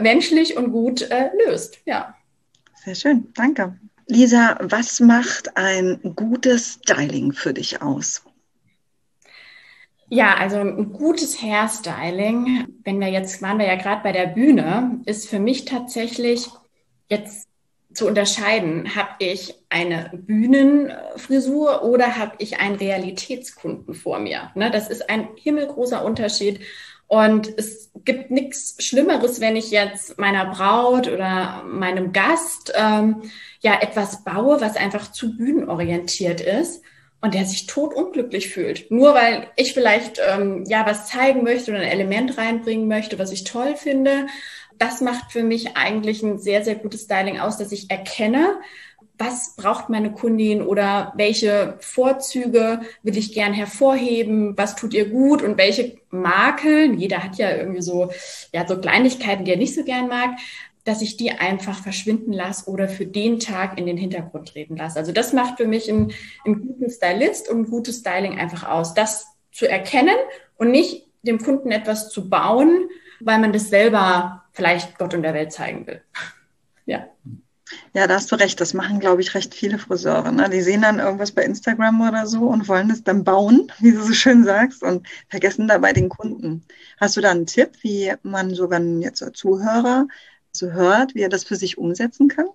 menschlich 0.00 0.56
und 0.56 0.72
gut 0.72 1.02
äh, 1.10 1.30
löst. 1.46 1.78
Ja. 1.84 2.14
Sehr 2.84 2.94
schön, 2.94 3.32
danke. 3.34 3.78
Lisa, 4.08 4.56
was 4.60 5.00
macht 5.00 5.56
ein 5.56 5.98
gutes 6.14 6.78
Styling 6.82 7.32
für 7.32 7.52
dich 7.52 7.82
aus? 7.82 8.22
Ja, 10.08 10.34
also 10.34 10.58
ein 10.58 10.92
gutes 10.92 11.42
Hairstyling, 11.42 12.68
wenn 12.84 13.00
wir 13.00 13.08
jetzt, 13.08 13.42
waren 13.42 13.58
wir 13.58 13.66
ja 13.66 13.74
gerade 13.74 14.04
bei 14.04 14.12
der 14.12 14.26
Bühne, 14.26 15.00
ist 15.04 15.28
für 15.28 15.40
mich 15.40 15.64
tatsächlich 15.64 16.48
jetzt 17.08 17.48
zu 17.96 18.06
unterscheiden, 18.06 18.94
habe 18.94 19.10
ich 19.18 19.54
eine 19.68 20.10
Bühnenfrisur 20.12 21.82
oder 21.82 22.16
habe 22.16 22.36
ich 22.38 22.60
einen 22.60 22.76
Realitätskunden 22.76 23.94
vor 23.94 24.18
mir. 24.18 24.50
Ne, 24.54 24.70
das 24.70 24.88
ist 24.88 25.10
ein 25.10 25.28
himmelgroßer 25.36 26.04
Unterschied. 26.04 26.60
Und 27.08 27.56
es 27.56 27.92
gibt 28.04 28.30
nichts 28.30 28.84
Schlimmeres, 28.84 29.40
wenn 29.40 29.54
ich 29.54 29.70
jetzt 29.70 30.18
meiner 30.18 30.46
Braut 30.46 31.06
oder 31.08 31.62
meinem 31.64 32.12
Gast 32.12 32.72
ähm, 32.74 33.22
ja 33.60 33.80
etwas 33.80 34.24
baue, 34.24 34.60
was 34.60 34.76
einfach 34.76 35.12
zu 35.12 35.36
bühnenorientiert 35.36 36.40
ist. 36.40 36.82
Und 37.20 37.34
der 37.34 37.44
sich 37.44 37.66
totunglücklich 37.66 38.48
fühlt. 38.48 38.90
Nur 38.90 39.14
weil 39.14 39.48
ich 39.56 39.72
vielleicht 39.72 40.20
ähm, 40.26 40.64
ja 40.66 40.86
was 40.86 41.06
zeigen 41.06 41.42
möchte 41.42 41.70
oder 41.70 41.80
ein 41.80 41.88
Element 41.88 42.38
reinbringen 42.38 42.88
möchte, 42.88 43.18
was 43.18 43.32
ich 43.32 43.44
toll 43.44 43.76
finde. 43.76 44.26
Das 44.78 45.00
macht 45.00 45.32
für 45.32 45.42
mich 45.42 45.76
eigentlich 45.76 46.22
ein 46.22 46.38
sehr, 46.38 46.62
sehr 46.62 46.74
gutes 46.74 47.02
Styling 47.02 47.40
aus, 47.40 47.56
dass 47.56 47.72
ich 47.72 47.90
erkenne, 47.90 48.58
was 49.18 49.56
braucht 49.56 49.88
meine 49.88 50.12
Kundin 50.12 50.62
oder 50.62 51.12
welche 51.16 51.76
Vorzüge 51.80 52.82
will 53.02 53.16
ich 53.16 53.32
gern 53.32 53.54
hervorheben, 53.54 54.56
was 54.58 54.76
tut 54.76 54.92
ihr 54.92 55.08
gut 55.08 55.42
und 55.42 55.56
welche 55.56 55.96
Makeln, 56.10 56.98
jeder 56.98 57.22
hat 57.22 57.36
ja 57.38 57.54
irgendwie 57.56 57.82
so, 57.82 58.10
ja, 58.52 58.66
so 58.66 58.78
Kleinigkeiten, 58.78 59.44
die 59.44 59.52
er 59.52 59.56
nicht 59.56 59.74
so 59.74 59.84
gern 59.84 60.08
mag, 60.08 60.30
dass 60.86 61.02
ich 61.02 61.16
die 61.16 61.32
einfach 61.32 61.82
verschwinden 61.82 62.32
lasse 62.32 62.70
oder 62.70 62.88
für 62.88 63.06
den 63.06 63.40
Tag 63.40 63.76
in 63.76 63.86
den 63.86 63.96
Hintergrund 63.96 64.48
treten 64.48 64.76
lasse. 64.76 64.98
Also 64.98 65.12
das 65.12 65.32
macht 65.32 65.56
für 65.56 65.66
mich 65.66 65.90
einen, 65.90 66.12
einen 66.44 66.66
guten 66.66 66.88
Stylist 66.88 67.50
und 67.50 67.62
ein 67.62 67.70
gutes 67.70 67.98
Styling 67.98 68.38
einfach 68.38 68.68
aus, 68.68 68.94
das 68.94 69.26
zu 69.50 69.68
erkennen 69.68 70.16
und 70.56 70.70
nicht 70.70 71.08
dem 71.22 71.42
Kunden 71.42 71.72
etwas 71.72 72.08
zu 72.08 72.30
bauen, 72.30 72.88
weil 73.18 73.40
man 73.40 73.52
das 73.52 73.68
selber 73.68 74.44
vielleicht 74.52 74.96
Gott 74.96 75.12
und 75.12 75.22
der 75.22 75.34
Welt 75.34 75.52
zeigen 75.52 75.86
will. 75.86 76.00
Ja. 76.88 77.04
Ja, 77.94 78.06
da 78.06 78.14
hast 78.14 78.30
du 78.30 78.36
recht. 78.36 78.60
Das 78.60 78.72
machen, 78.72 79.00
glaube 79.00 79.20
ich, 79.20 79.34
recht 79.34 79.52
viele 79.52 79.76
Friseure. 79.80 80.30
Ne? 80.30 80.48
Die 80.48 80.60
sehen 80.60 80.82
dann 80.82 81.00
irgendwas 81.00 81.32
bei 81.32 81.42
Instagram 81.42 82.00
oder 82.00 82.24
so 82.28 82.44
und 82.44 82.68
wollen 82.68 82.90
es 82.90 83.02
dann 83.02 83.24
bauen, 83.24 83.72
wie 83.80 83.90
du 83.90 84.02
so 84.02 84.12
schön 84.12 84.44
sagst, 84.44 84.84
und 84.84 85.04
vergessen 85.28 85.66
dabei 85.66 85.92
den 85.92 86.08
Kunden. 86.08 86.64
Hast 87.00 87.16
du 87.16 87.20
da 87.20 87.32
einen 87.32 87.46
Tipp, 87.46 87.70
wie 87.80 88.12
man 88.22 88.54
so, 88.54 88.70
wenn 88.70 89.02
jetzt 89.02 89.24
Zuhörer 89.34 90.06
so 90.56 90.72
hört, 90.72 91.14
wie 91.14 91.22
er 91.22 91.28
das 91.28 91.44
für 91.44 91.56
sich 91.56 91.78
umsetzen 91.78 92.28
kann? 92.28 92.46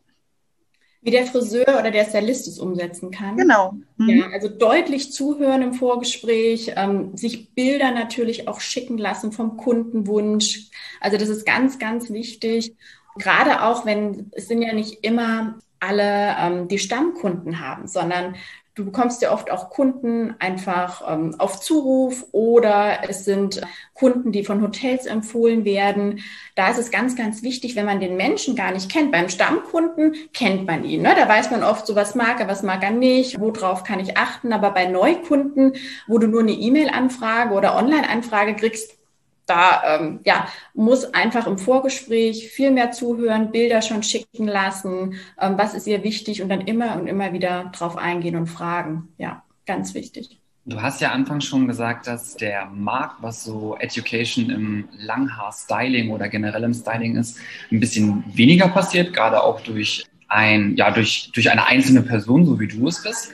Wie 1.03 1.11
der 1.11 1.25
Friseur 1.25 1.79
oder 1.79 1.89
der 1.89 2.05
Stylist 2.05 2.47
es 2.47 2.59
umsetzen 2.59 3.09
kann. 3.09 3.35
Genau. 3.35 3.73
Mhm. 3.97 4.09
Ja, 4.09 4.25
also 4.31 4.49
deutlich 4.49 5.11
zuhören 5.11 5.63
im 5.63 5.73
Vorgespräch, 5.73 6.73
ähm, 6.75 7.17
sich 7.17 7.55
Bilder 7.55 7.91
natürlich 7.91 8.47
auch 8.47 8.59
schicken 8.59 8.99
lassen 8.99 9.31
vom 9.31 9.57
Kundenwunsch. 9.57 10.69
Also 10.99 11.17
das 11.17 11.29
ist 11.29 11.45
ganz, 11.45 11.79
ganz 11.79 12.11
wichtig. 12.11 12.75
Gerade 13.17 13.63
auch, 13.63 13.85
wenn 13.85 14.29
es 14.33 14.47
sind 14.47 14.61
ja 14.61 14.73
nicht 14.73 15.03
immer 15.03 15.59
alle 15.79 16.35
ähm, 16.39 16.67
die 16.67 16.77
Stammkunden 16.77 17.59
haben, 17.59 17.87
sondern 17.87 18.35
du 18.75 18.85
bekommst 18.85 19.21
ja 19.21 19.31
oft 19.33 19.51
auch 19.51 19.69
Kunden 19.69 20.35
einfach 20.39 21.03
ähm, 21.11 21.35
auf 21.37 21.59
Zuruf 21.59 22.25
oder 22.31 23.09
es 23.09 23.25
sind 23.25 23.61
Kunden, 23.93 24.31
die 24.31 24.43
von 24.43 24.61
Hotels 24.61 25.05
empfohlen 25.05 25.65
werden. 25.65 26.21
Da 26.55 26.69
ist 26.69 26.77
es 26.77 26.91
ganz, 26.91 27.15
ganz 27.15 27.43
wichtig, 27.43 27.75
wenn 27.75 27.85
man 27.85 27.99
den 27.99 28.15
Menschen 28.15 28.55
gar 28.55 28.71
nicht 28.71 28.91
kennt. 28.91 29.11
Beim 29.11 29.29
Stammkunden 29.29 30.15
kennt 30.33 30.65
man 30.65 30.85
ihn. 30.85 31.01
Ne? 31.01 31.13
Da 31.15 31.27
weiß 31.27 31.51
man 31.51 31.63
oft 31.63 31.85
so, 31.85 31.95
was 31.95 32.15
mag 32.15 32.39
er, 32.39 32.47
was 32.47 32.63
mag 32.63 32.83
er 32.83 32.91
nicht, 32.91 33.39
worauf 33.39 33.83
kann 33.83 33.99
ich 33.99 34.17
achten. 34.17 34.53
Aber 34.53 34.71
bei 34.71 34.85
Neukunden, 34.85 35.73
wo 36.07 36.17
du 36.17 36.27
nur 36.27 36.41
eine 36.41 36.53
E-Mail-Anfrage 36.53 37.53
oder 37.53 37.75
Online-Anfrage 37.75 38.55
kriegst, 38.55 39.00
da 39.51 39.99
ähm, 39.99 40.19
ja, 40.23 40.47
muss 40.73 41.13
einfach 41.13 41.45
im 41.45 41.57
Vorgespräch 41.57 42.47
viel 42.49 42.71
mehr 42.71 42.91
zuhören, 42.91 43.51
Bilder 43.51 43.81
schon 43.81 44.01
schicken 44.01 44.47
lassen, 44.47 45.15
ähm, 45.39 45.57
was 45.57 45.73
ist 45.73 45.87
ihr 45.87 46.03
wichtig 46.03 46.41
und 46.41 46.49
dann 46.49 46.61
immer 46.61 46.95
und 46.95 47.07
immer 47.07 47.33
wieder 47.33 47.71
drauf 47.75 47.97
eingehen 47.97 48.35
und 48.37 48.47
fragen. 48.47 49.09
Ja, 49.17 49.43
ganz 49.65 49.93
wichtig. 49.93 50.39
Du 50.63 50.81
hast 50.81 51.01
ja 51.01 51.11
anfangs 51.11 51.45
schon 51.45 51.67
gesagt, 51.67 52.07
dass 52.07 52.35
der 52.35 52.67
Markt, 52.67 53.15
was 53.21 53.43
so 53.43 53.75
Education 53.79 54.49
im 54.51 54.87
Langhaar-Styling 54.97 56.11
oder 56.11 56.29
generell 56.29 56.63
im 56.63 56.73
Styling 56.73 57.17
ist, 57.17 57.39
ein 57.71 57.79
bisschen 57.79 58.23
weniger 58.27 58.67
passiert, 58.67 59.13
gerade 59.13 59.43
auch 59.43 59.59
durch 59.61 60.05
ein, 60.27 60.75
ja, 60.77 60.91
durch, 60.91 61.31
durch 61.33 61.49
eine 61.49 61.65
einzelne 61.65 62.03
Person, 62.03 62.45
so 62.45 62.59
wie 62.59 62.67
du 62.67 62.87
es 62.87 63.03
bist, 63.03 63.33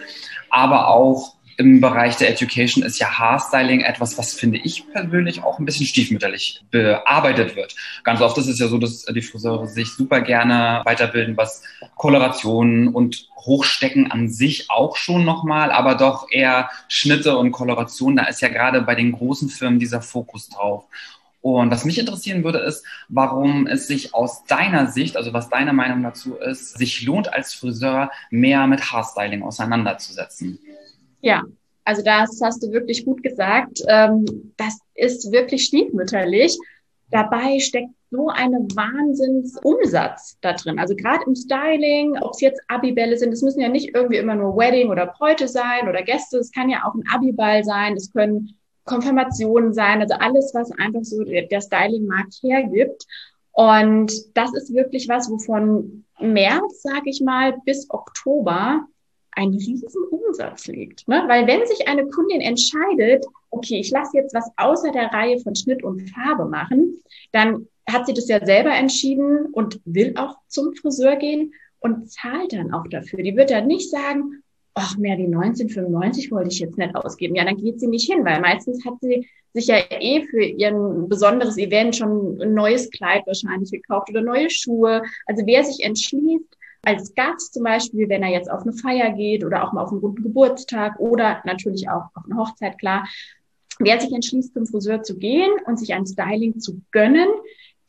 aber 0.50 0.88
auch 0.88 1.37
im 1.58 1.82
Bereich 1.82 2.18
der 2.18 2.30
Education 2.30 2.84
ist 2.84 3.00
ja 3.00 3.18
Haarstyling 3.18 3.82
etwas, 3.82 4.18
was 4.20 4.34
finde 4.34 4.60
ich 4.60 4.86
persönlich 4.92 5.44
auch 5.44 5.58
ein 5.58 5.66
bisschen 5.66 5.88
stiefmütterlich 5.88 6.64
bearbeitet 6.70 7.56
wird. 7.56 7.76
Ganz 8.04 8.22
oft 8.22 8.38
ist 8.38 8.48
es 8.48 8.60
ja 8.60 8.68
so, 8.68 8.78
dass 8.78 9.06
die 9.06 9.22
Friseure 9.24 9.68
sich 9.68 9.92
super 9.92 10.22
gerne 10.22 10.82
weiterbilden, 10.86 11.36
was 11.36 11.64
Kolorationen 11.96 12.90
und 12.90 13.28
Hochstecken 13.38 14.12
an 14.12 14.30
sich 14.30 14.70
auch 14.70 14.98
schon 14.98 15.26
nochmal, 15.26 15.72
aber 15.72 15.96
doch 15.96 16.28
eher 16.30 16.70
Schnitte 16.90 17.38
und 17.38 17.52
Kolorationen. 17.52 18.18
Da 18.18 18.26
ist 18.26 18.42
ja 18.42 18.50
gerade 18.50 18.82
bei 18.82 18.94
den 18.94 19.12
großen 19.12 19.50
Firmen 19.50 19.80
dieser 19.80 20.02
Fokus 20.02 20.50
drauf. 20.50 20.86
Und 21.42 21.72
was 21.72 21.86
mich 21.86 21.98
interessieren 21.98 22.44
würde, 22.44 22.60
ist, 22.60 22.86
warum 23.10 23.66
es 23.66 23.88
sich 23.88 24.14
aus 24.14 24.44
deiner 24.46 24.88
Sicht, 24.92 25.18
also 25.18 25.34
was 25.34 25.50
deine 25.50 25.74
Meinung 25.74 26.04
dazu 26.04 26.36
ist, 26.36 26.78
sich 26.78 27.02
lohnt 27.04 27.34
als 27.34 27.54
Friseur 27.54 28.12
mehr 28.30 28.68
mit 28.68 28.92
Haarstyling 28.92 29.42
auseinanderzusetzen. 29.42 30.60
Ja, 31.22 31.44
also 31.84 32.02
das 32.04 32.40
hast 32.44 32.64
du 32.64 32.72
wirklich 32.72 33.06
gut 33.06 33.24
gesagt. 33.24 33.82
Ähm, 33.88 34.26
das 34.58 34.78
ist 34.96 35.32
wirklich 35.32 35.64
stiefmütterlich. 35.64 36.58
Dabei 37.12 37.60
steckt 37.60 37.92
so 38.12 38.30
eine 38.30 38.58
Wahnsinnsumsatz 38.58 40.38
da 40.42 40.54
drin. 40.54 40.80
Also 40.80 40.96
gerade 40.96 41.24
im 41.26 41.36
Styling, 41.36 42.18
ob 42.18 42.32
es 42.32 42.42
jetzt 42.42 42.62
Abibälle 42.68 43.18
sind, 43.18 43.34
es 43.34 43.42
müssen 43.42 43.62
ja 43.62 43.70
nicht 43.70 43.94
irgendwie 43.94 44.18
immer 44.18 44.36
nur 44.36 44.58
Wedding 44.58 44.90
oder 44.90 45.08
Bräute 45.08 45.48
sein 45.48 45.88
oder 45.88 46.04
Gäste, 46.04 46.38
es 46.38 46.52
kann 46.52 46.70
ja 46.70 46.84
auch 46.86 46.94
ein 46.94 47.04
Abiball 47.14 47.64
sein, 47.64 47.96
es 47.96 48.12
können 48.12 48.58
Konfirmationen 48.86 49.74
sein, 49.74 50.02
also 50.02 50.16
alles, 50.16 50.52
was 50.54 50.72
einfach 50.72 51.04
so 51.04 51.24
der 51.24 51.62
Styling-Markt 51.62 52.40
hergibt. 52.42 53.06
Und 53.52 54.14
das 54.36 54.54
ist 54.54 54.74
wirklich 54.74 55.10
was, 55.10 55.30
wovon 55.30 56.06
März, 56.20 56.82
sage 56.82 57.10
ich 57.10 57.22
mal, 57.22 57.58
bis 57.66 57.90
Oktober 57.90 58.86
ein 59.38 59.50
riesen 59.50 60.04
Umsatz 60.10 60.68
liegt. 60.68 61.08
Ne? 61.08 61.24
Weil 61.28 61.48
wenn 61.48 61.66
sich 61.66 61.88
eine 61.88 62.08
Kundin 62.08 62.42
entscheidet, 62.42 63.26
okay, 63.52 63.80
ich 63.80 63.92
lasse 63.92 64.18
jetzt 64.18 64.34
was 64.34 64.50
außer 64.58 64.92
der 64.92 65.14
Reihe 65.14 65.40
von 65.40 65.56
Schnitt 65.56 65.84
und 65.84 66.10
Farbe 66.10 66.46
machen, 66.46 67.02
dann 67.32 67.68
hat 67.90 68.08
sie 68.08 68.14
das 68.14 68.28
ja 68.28 68.44
selber 68.44 68.72
entschieden 68.72 69.46
und 69.54 69.80
will 69.86 70.16
auch 70.18 70.36
zum 70.48 70.74
Friseur 70.74 71.16
gehen 71.16 71.54
und 71.80 72.12
zahlt 72.12 72.52
dann 72.54 72.74
auch 72.74 72.88
dafür. 72.88 73.24
Die 73.24 73.38
wird 73.38 73.52
dann 73.52 73.68
nicht 73.68 73.90
sagen, 73.90 74.44
ach, 74.74 74.98
mehr 74.98 75.18
wie 75.18 75.26
1995 75.26 76.32
wollte 76.32 76.50
ich 76.50 76.60
jetzt 76.60 76.78
nicht 76.78 76.96
ausgeben. 76.96 77.36
Ja, 77.36 77.46
dann 77.46 77.58
geht 77.58 77.80
sie 77.80 77.88
nicht 77.88 78.12
hin, 78.12 78.26
weil 78.26 78.42
meistens 78.42 78.84
hat 78.86 78.96
sie 79.02 79.28
sich 79.54 79.68
ja 79.68 79.78
eh 79.90 80.24
für 80.24 80.44
ihren 80.44 81.08
besonderes 81.08 81.58
Event 81.58 81.96
schon 81.96 82.42
ein 82.42 82.54
neues 82.54 82.90
Kleid 82.90 83.26
wahrscheinlich 83.28 83.72
gekauft 83.72 84.10
oder 84.10 84.22
neue 84.22 84.50
Schuhe. 84.50 85.04
Also 85.26 85.46
wer 85.46 85.64
sich 85.64 85.86
entschließt, 85.86 86.57
als 86.88 87.14
Gast 87.16 87.54
zum 87.54 87.64
Beispiel, 87.64 88.08
wenn 88.08 88.24
er 88.24 88.30
jetzt 88.30 88.50
auf 88.50 88.62
eine 88.62 88.72
Feier 88.72 89.12
geht 89.12 89.44
oder 89.44 89.64
auch 89.64 89.74
mal 89.74 89.84
auf 89.84 89.92
einen 89.92 90.00
guten 90.00 90.24
Geburtstag 90.24 90.98
oder 91.00 91.42
natürlich 91.44 91.90
auch 91.90 92.06
auf 92.16 92.24
eine 92.26 92.38
Hochzeit, 92.40 92.80
klar. 92.80 93.06
Wer 93.80 94.00
sich 94.00 94.14
entschließt, 94.14 94.54
zum 94.54 94.66
Friseur 94.66 95.04
zu 95.04 95.18
gehen 95.18 95.52
und 95.66 95.78
sich 95.78 95.94
ein 95.94 96.08
Styling 96.08 96.60
zu 96.60 96.82
gönnen, 96.92 97.28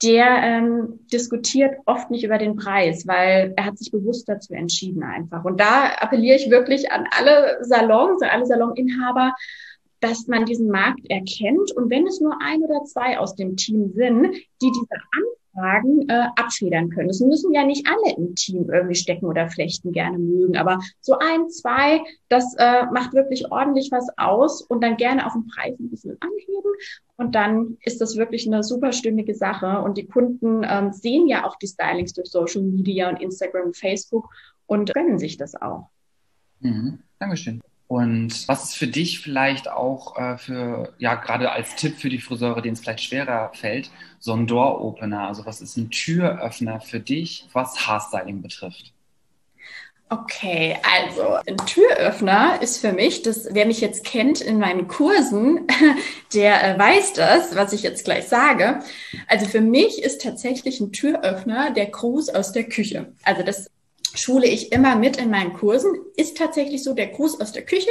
der 0.02 0.26
ähm, 0.42 1.00
diskutiert 1.12 1.76
oft 1.86 2.10
nicht 2.10 2.24
über 2.24 2.38
den 2.38 2.56
Preis, 2.56 3.06
weil 3.06 3.54
er 3.56 3.66
hat 3.66 3.78
sich 3.78 3.92
bewusst 3.92 4.28
dazu 4.28 4.52
entschieden 4.52 5.04
einfach. 5.04 5.44
Und 5.44 5.60
da 5.60 5.92
appelliere 5.98 6.36
ich 6.36 6.50
wirklich 6.50 6.90
an 6.90 7.06
alle 7.16 7.58
Salons, 7.62 8.20
an 8.22 8.30
alle 8.30 8.46
Saloninhaber, 8.46 9.32
dass 10.00 10.26
man 10.26 10.44
diesen 10.44 10.68
Markt 10.68 11.08
erkennt 11.08 11.72
und 11.72 11.88
wenn 11.90 12.06
es 12.06 12.20
nur 12.20 12.36
ein 12.40 12.62
oder 12.62 12.84
zwei 12.84 13.18
aus 13.18 13.36
dem 13.36 13.56
Team 13.56 13.92
sind, 13.94 14.34
die 14.60 14.72
diese 14.72 14.94
Fragen 15.52 16.08
äh, 16.08 16.26
abfedern 16.36 16.90
können. 16.90 17.10
Es 17.10 17.20
müssen 17.20 17.52
ja 17.52 17.64
nicht 17.64 17.86
alle 17.86 18.16
im 18.16 18.34
Team 18.34 18.68
irgendwie 18.70 18.94
stecken 18.94 19.26
oder 19.26 19.48
flechten 19.48 19.92
gerne 19.92 20.18
mögen, 20.18 20.56
aber 20.56 20.78
so 21.00 21.18
ein, 21.18 21.48
zwei, 21.50 22.00
das 22.28 22.54
äh, 22.58 22.86
macht 22.92 23.14
wirklich 23.14 23.50
ordentlich 23.50 23.90
was 23.90 24.08
aus 24.16 24.62
und 24.62 24.82
dann 24.82 24.96
gerne 24.96 25.26
auf 25.26 25.32
den 25.32 25.46
Preis 25.46 25.78
ein 25.78 25.90
bisschen 25.90 26.16
anheben 26.20 26.72
und 27.16 27.34
dann 27.34 27.76
ist 27.82 28.00
das 28.00 28.16
wirklich 28.16 28.46
eine 28.46 28.62
super 28.62 28.92
stimmige 28.92 29.34
Sache 29.34 29.80
und 29.80 29.98
die 29.98 30.06
Kunden 30.06 30.62
ähm, 30.64 30.92
sehen 30.92 31.26
ja 31.26 31.46
auch 31.46 31.56
die 31.56 31.66
Stylings 31.66 32.12
durch 32.12 32.28
Social 32.28 32.62
Media 32.62 33.08
und 33.08 33.20
Instagram 33.20 33.66
und 33.66 33.76
Facebook 33.76 34.28
und 34.66 34.92
gönnen 34.94 35.18
sich 35.18 35.36
das 35.36 35.54
auch. 35.54 35.88
Mhm. 36.60 37.00
Dankeschön. 37.18 37.60
Und 37.88 38.46
was 38.48 38.64
ist 38.64 38.76
für 38.76 38.86
dich 38.86 39.20
vielleicht 39.20 39.70
auch 39.70 40.18
äh, 40.18 40.36
für, 40.36 40.92
ja, 40.98 41.14
gerade 41.14 41.50
als 41.50 41.74
Tipp 41.74 41.96
für 41.96 42.10
die 42.10 42.20
Friseure, 42.20 42.60
denen 42.60 42.74
es 42.74 42.80
vielleicht 42.80 43.02
schwerer 43.02 43.50
fällt, 43.54 43.90
so 44.20 44.34
ein 44.34 44.46
Door-Opener? 44.46 45.26
Also 45.26 45.46
was 45.46 45.62
ist 45.62 45.78
ein 45.78 45.90
Türöffner 45.90 46.82
für 46.82 47.00
dich, 47.00 47.48
was 47.54 47.86
Haarstyling 47.86 48.42
betrifft? 48.42 48.92
Okay, 50.10 50.76
also 50.96 51.34
ein 51.46 51.56
Türöffner 51.66 52.60
ist 52.62 52.78
für 52.78 52.92
mich, 52.92 53.22
das, 53.22 53.48
wer 53.52 53.66
mich 53.66 53.80
jetzt 53.80 54.04
kennt 54.04 54.42
in 54.42 54.58
meinen 54.58 54.86
Kursen, 54.88 55.66
der 56.34 56.76
äh, 56.76 56.78
weiß 56.78 57.14
das, 57.14 57.56
was 57.56 57.72
ich 57.72 57.82
jetzt 57.82 58.04
gleich 58.04 58.26
sage. 58.26 58.80
Also 59.26 59.46
für 59.46 59.60
mich 59.62 60.02
ist 60.02 60.22
tatsächlich 60.22 60.80
ein 60.80 60.92
Türöffner 60.92 61.72
der 61.72 61.86
Gruß 61.86 62.30
aus 62.30 62.52
der 62.52 62.64
Küche. 62.64 63.12
Also 63.22 63.42
das 63.42 63.70
schule 64.18 64.46
ich 64.46 64.72
immer 64.72 64.96
mit 64.96 65.16
in 65.16 65.30
meinen 65.30 65.52
Kursen. 65.52 65.92
Ist 66.16 66.36
tatsächlich 66.36 66.82
so, 66.82 66.94
der 66.94 67.08
Gruß 67.08 67.40
aus 67.40 67.52
der 67.52 67.64
Küche 67.64 67.90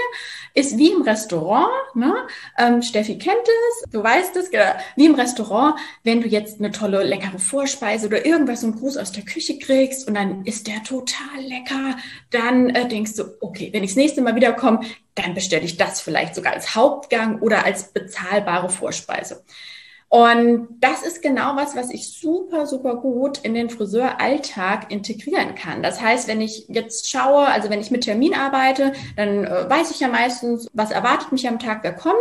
ist 0.54 0.78
wie 0.78 0.92
im 0.92 1.02
Restaurant. 1.02 1.70
Ne? 1.96 2.14
Ähm, 2.58 2.82
Steffi 2.82 3.18
kennt 3.18 3.36
es, 3.48 3.90
du 3.92 4.04
weißt 4.04 4.36
es, 4.36 4.52
genau. 4.52 4.74
wie 4.96 5.06
im 5.06 5.16
Restaurant, 5.16 5.76
wenn 6.04 6.22
du 6.22 6.28
jetzt 6.28 6.60
eine 6.60 6.72
tolle, 6.72 7.04
leckere 7.04 7.40
Vorspeise 7.40 8.08
oder 8.08 8.26
irgendwas, 8.26 8.62
so 8.62 8.68
einen 8.68 8.76
Gruß 8.80 8.98
aus 8.98 9.12
der 9.12 9.24
Küche 9.24 9.60
kriegst 9.60 10.08
und 10.08 10.16
dann 10.16 10.46
ist 10.46 10.68
der 10.68 10.84
total 10.84 11.42
lecker, 11.42 11.98
dann 12.32 12.70
äh, 12.70 12.88
denkst 12.88 13.16
du, 13.16 13.24
okay, 13.42 13.70
wenn 13.74 13.84
ich 13.84 13.92
das 13.92 13.98
nächste 13.98 14.22
Mal 14.22 14.36
wiederkomme, 14.36 14.82
dann 15.16 15.34
bestelle 15.34 15.66
ich 15.66 15.78
das 15.78 16.02
vielleicht 16.02 16.36
sogar 16.36 16.54
als 16.54 16.76
Hauptgang 16.76 17.42
oder 17.42 17.66
als 17.66 17.92
bezahlbare 17.92 18.70
Vorspeise. 18.70 19.44
Und 20.10 20.70
das 20.80 21.04
ist 21.04 21.22
genau 21.22 21.58
was, 21.58 21.76
was 21.76 21.90
ich 21.90 22.14
super, 22.18 22.66
super 22.66 22.96
gut 22.96 23.40
in 23.40 23.54
den 23.54 23.70
Friseuralltag 23.70 24.90
integrieren 24.90 25.54
kann. 25.54 25.84
Das 25.84 26.00
heißt, 26.00 26.30
wenn 26.30 26.40
ich 26.40 26.66
jetzt 26.70 27.12
schaue, 27.12 27.46
also 27.46 27.70
wenn 27.70 27.82
ich 27.82 27.92
mit 27.92 28.06
Termin 28.06 28.34
arbeite, 28.34 28.94
dann 29.18 29.44
äh, 29.44 29.70
weiß 29.70 29.92
ich 29.92 30.00
ja 30.00 30.08
meistens, 30.08 30.70
was 30.72 30.92
erwartet 30.92 31.34
mich 31.34 31.46
am 31.48 31.60
Tag, 31.60 31.80
wer 31.82 31.94
kommt. 31.94 32.16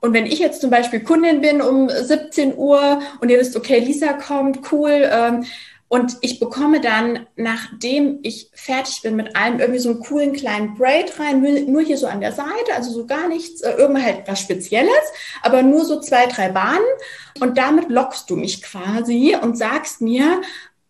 Und 0.00 0.14
wenn 0.14 0.24
ich 0.24 0.38
jetzt 0.38 0.62
zum 0.62 0.70
Beispiel 0.70 1.00
Kundin 1.00 1.42
bin 1.42 1.60
um 1.60 1.90
17 1.90 2.56
Uhr 2.56 3.00
und 3.20 3.28
ihr 3.28 3.38
wisst, 3.38 3.54
okay, 3.54 3.80
Lisa 3.80 4.14
kommt, 4.14 4.72
cool, 4.72 5.06
ähm, 5.10 5.44
und 5.88 6.16
ich 6.20 6.40
bekomme 6.40 6.80
dann, 6.80 7.26
nachdem 7.36 8.18
ich 8.22 8.50
fertig 8.52 9.02
bin 9.02 9.14
mit 9.14 9.36
allem, 9.36 9.60
irgendwie 9.60 9.78
so 9.78 9.90
einen 9.90 10.00
coolen 10.00 10.32
kleinen 10.32 10.74
Braid 10.74 11.18
rein, 11.20 11.40
nur 11.40 11.82
hier 11.82 11.96
so 11.96 12.08
an 12.08 12.20
der 12.20 12.32
Seite, 12.32 12.74
also 12.74 12.90
so 12.90 13.06
gar 13.06 13.28
nichts, 13.28 13.60
äh, 13.60 13.72
irgendwie 13.76 14.02
halt 14.02 14.24
was 14.26 14.40
Spezielles, 14.40 14.90
aber 15.42 15.62
nur 15.62 15.84
so 15.84 16.00
zwei, 16.00 16.26
drei 16.26 16.48
Bahnen. 16.48 16.84
Und 17.40 17.56
damit 17.56 17.88
lockst 17.88 18.28
du 18.30 18.36
mich 18.36 18.62
quasi 18.62 19.36
und 19.40 19.56
sagst 19.56 20.00
mir, 20.00 20.40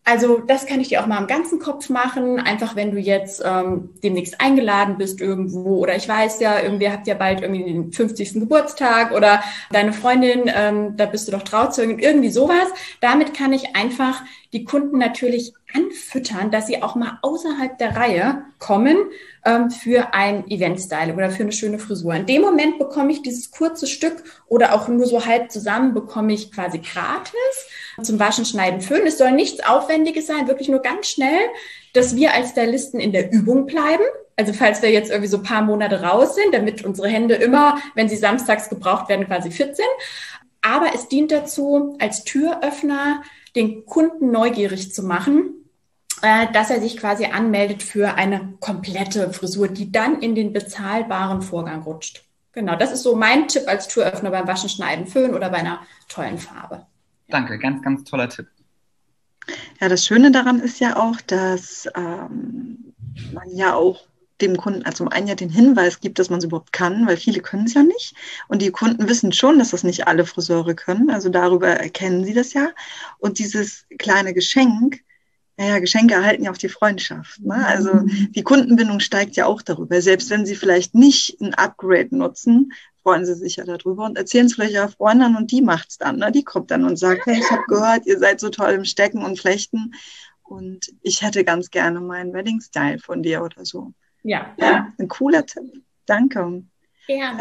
also 0.07 0.39
das 0.39 0.65
kann 0.65 0.79
ich 0.79 0.87
dir 0.87 1.01
auch 1.01 1.05
mal 1.05 1.17
am 1.17 1.27
ganzen 1.27 1.59
Kopf 1.59 1.89
machen, 1.89 2.39
einfach 2.39 2.77
wenn 2.77 2.91
du 2.91 2.97
jetzt 2.97 3.43
ähm, 3.45 3.89
demnächst 4.01 4.39
eingeladen 4.39 4.97
bist 4.97 5.19
irgendwo 5.19 5.79
oder 5.79 5.97
ich 5.97 6.07
weiß 6.07 6.39
ja, 6.39 6.61
irgendwie 6.61 6.89
habt 6.89 7.07
ihr 7.07 7.15
bald 7.15 7.41
irgendwie 7.41 7.65
den 7.65 7.91
50. 7.91 8.35
Geburtstag 8.35 9.11
oder 9.11 9.43
deine 9.69 9.91
Freundin, 9.91 10.49
ähm, 10.55 10.95
da 10.95 11.07
bist 11.07 11.27
du 11.27 11.33
doch 11.33 11.41
Trauzeugin, 11.43 11.99
irgendwie 11.99 12.29
sowas. 12.29 12.69
Damit 13.01 13.33
kann 13.33 13.51
ich 13.51 13.75
einfach 13.75 14.23
die 14.53 14.63
Kunden 14.63 14.97
natürlich 14.97 15.53
anfüttern, 15.73 16.51
dass 16.51 16.67
sie 16.67 16.81
auch 16.81 16.95
mal 16.95 17.19
außerhalb 17.21 17.77
der 17.77 17.95
Reihe 17.95 18.43
kommen 18.57 18.97
ähm, 19.45 19.69
für 19.69 20.13
ein 20.13 20.49
Event-Styling 20.49 21.15
oder 21.15 21.29
für 21.29 21.43
eine 21.43 21.51
schöne 21.51 21.79
Frisur. 21.79 22.15
In 22.15 22.25
dem 22.25 22.41
Moment 22.41 22.79
bekomme 22.79 23.11
ich 23.11 23.21
dieses 23.21 23.51
kurze 23.51 23.87
Stück 23.87 24.23
oder 24.47 24.73
auch 24.73 24.87
nur 24.87 25.05
so 25.05 25.25
halb 25.25 25.51
zusammen 25.51 25.93
bekomme 25.93 26.33
ich 26.33 26.51
quasi 26.51 26.79
gratis 26.79 27.33
zum 28.01 28.19
Waschen, 28.19 28.45
Schneiden, 28.45 28.81
Föhnen. 28.81 29.07
Es 29.07 29.17
soll 29.17 29.31
nichts 29.31 29.65
Aufwendiges 29.65 30.27
sein, 30.27 30.47
wirklich 30.47 30.69
nur 30.69 30.81
ganz 30.81 31.09
schnell, 31.09 31.39
dass 31.93 32.15
wir 32.15 32.33
als 32.33 32.51
Stylisten 32.51 32.99
in 32.99 33.11
der 33.11 33.31
Übung 33.31 33.65
bleiben. 33.65 34.03
Also 34.37 34.53
falls 34.53 34.81
wir 34.81 34.91
jetzt 34.91 35.09
irgendwie 35.09 35.29
so 35.29 35.41
paar 35.41 35.63
Monate 35.63 36.01
raus 36.01 36.35
sind, 36.35 36.53
damit 36.53 36.85
unsere 36.85 37.07
Hände 37.07 37.35
immer, 37.35 37.79
wenn 37.95 38.07
sie 38.07 38.17
samstags 38.17 38.69
gebraucht 38.69 39.09
werden, 39.09 39.25
quasi 39.25 39.51
fit 39.51 39.75
sind. 39.75 39.87
Aber 40.61 40.93
es 40.93 41.07
dient 41.07 41.31
dazu, 41.31 41.95
als 41.99 42.23
Türöffner 42.23 43.23
den 43.55 43.85
Kunden 43.85 44.31
neugierig 44.31 44.93
zu 44.93 45.03
machen, 45.03 45.53
äh, 46.21 46.51
dass 46.51 46.69
er 46.69 46.81
sich 46.81 46.97
quasi 46.97 47.25
anmeldet 47.25 47.83
für 47.83 48.15
eine 48.15 48.53
komplette 48.59 49.31
Frisur, 49.33 49.67
die 49.67 49.91
dann 49.91 50.21
in 50.21 50.35
den 50.35 50.53
bezahlbaren 50.53 51.41
Vorgang 51.41 51.83
rutscht. 51.83 52.23
Genau, 52.53 52.75
das 52.75 52.91
ist 52.91 53.03
so 53.03 53.15
mein 53.15 53.47
Tipp 53.47 53.67
als 53.67 53.87
Türöffner 53.87 54.31
beim 54.31 54.47
Waschen, 54.47 54.69
Schneiden, 54.69 55.05
Föhn 55.05 55.35
oder 55.35 55.49
bei 55.49 55.57
einer 55.57 55.81
tollen 56.09 56.39
Farbe. 56.39 56.87
Danke, 57.27 57.59
ganz, 57.59 57.83
ganz 57.83 58.03
toller 58.03 58.29
Tipp. 58.29 58.47
Ja, 59.79 59.89
das 59.89 60.05
Schöne 60.05 60.31
daran 60.31 60.59
ist 60.59 60.79
ja 60.79 60.97
auch, 60.97 61.21
dass 61.21 61.87
ähm, 61.95 62.93
man 63.33 63.49
ja 63.53 63.75
auch 63.75 64.07
dem 64.41 64.57
Kunden, 64.57 64.83
also 64.83 64.97
zum 64.97 65.07
einen 65.07 65.27
ja 65.27 65.35
den 65.35 65.49
Hinweis 65.49 65.99
gibt, 65.99 66.19
dass 66.19 66.29
man 66.29 66.39
es 66.39 66.45
überhaupt 66.45 66.71
kann, 66.71 67.07
weil 67.07 67.17
viele 67.17 67.41
können 67.41 67.65
es 67.65 67.73
ja 67.73 67.83
nicht. 67.83 68.13
Und 68.47 68.61
die 68.61 68.71
Kunden 68.71 69.09
wissen 69.09 69.31
schon, 69.31 69.59
dass 69.59 69.71
das 69.71 69.83
nicht 69.83 70.07
alle 70.07 70.25
Friseure 70.25 70.75
können. 70.75 71.09
Also 71.09 71.29
darüber 71.29 71.67
erkennen 71.67 72.23
sie 72.23 72.33
das 72.33 72.53
ja. 72.53 72.69
Und 73.17 73.39
dieses 73.39 73.85
kleine 73.97 74.33
Geschenk, 74.33 75.01
naja, 75.57 75.79
Geschenke 75.79 76.13
erhalten 76.13 76.43
ja 76.43 76.51
auch 76.51 76.57
die 76.57 76.69
Freundschaft. 76.69 77.41
Ne? 77.41 77.65
Also 77.65 77.93
mhm. 77.95 78.31
die 78.31 78.43
Kundenbindung 78.43 78.99
steigt 78.99 79.35
ja 79.35 79.47
auch 79.47 79.63
darüber. 79.63 80.01
Selbst 80.01 80.29
wenn 80.29 80.45
sie 80.45 80.55
vielleicht 80.55 80.93
nicht 80.93 81.41
ein 81.41 81.55
Upgrade 81.55 82.15
nutzen, 82.15 82.71
freuen 83.01 83.25
sie 83.25 83.35
sich 83.35 83.55
ja 83.55 83.63
darüber 83.63 84.05
und 84.05 84.17
erzählen 84.17 84.45
es 84.45 84.53
vielleicht 84.53 84.73
ihrer 84.73 84.89
Freundin 84.89 85.35
und 85.35 85.51
die 85.51 85.61
macht's 85.61 85.97
dann. 85.97 86.17
Ne? 86.17 86.31
Die 86.31 86.43
kommt 86.43 86.69
dann 86.69 86.83
und 86.83 86.97
sagt, 86.97 87.25
hey, 87.25 87.39
ich 87.39 87.49
habe 87.49 87.63
gehört, 87.67 88.05
ihr 88.05 88.19
seid 88.19 88.39
so 88.39 88.49
toll 88.49 88.71
im 88.71 88.85
Stecken 88.85 89.23
und 89.23 89.39
Flechten 89.39 89.93
und 90.43 90.93
ich 91.01 91.21
hätte 91.21 91.43
ganz 91.43 91.71
gerne 91.71 92.01
meinen 92.01 92.33
Wedding-Style 92.33 92.99
von 92.99 93.23
dir 93.23 93.43
oder 93.43 93.65
so. 93.65 93.93
Ja. 94.27 94.53
ja. 94.57 94.91
Ein 94.99 95.07
cooler 95.07 95.45
Tipp. 95.45 95.81
Danke. 96.05 96.63
Ja. 97.07 97.37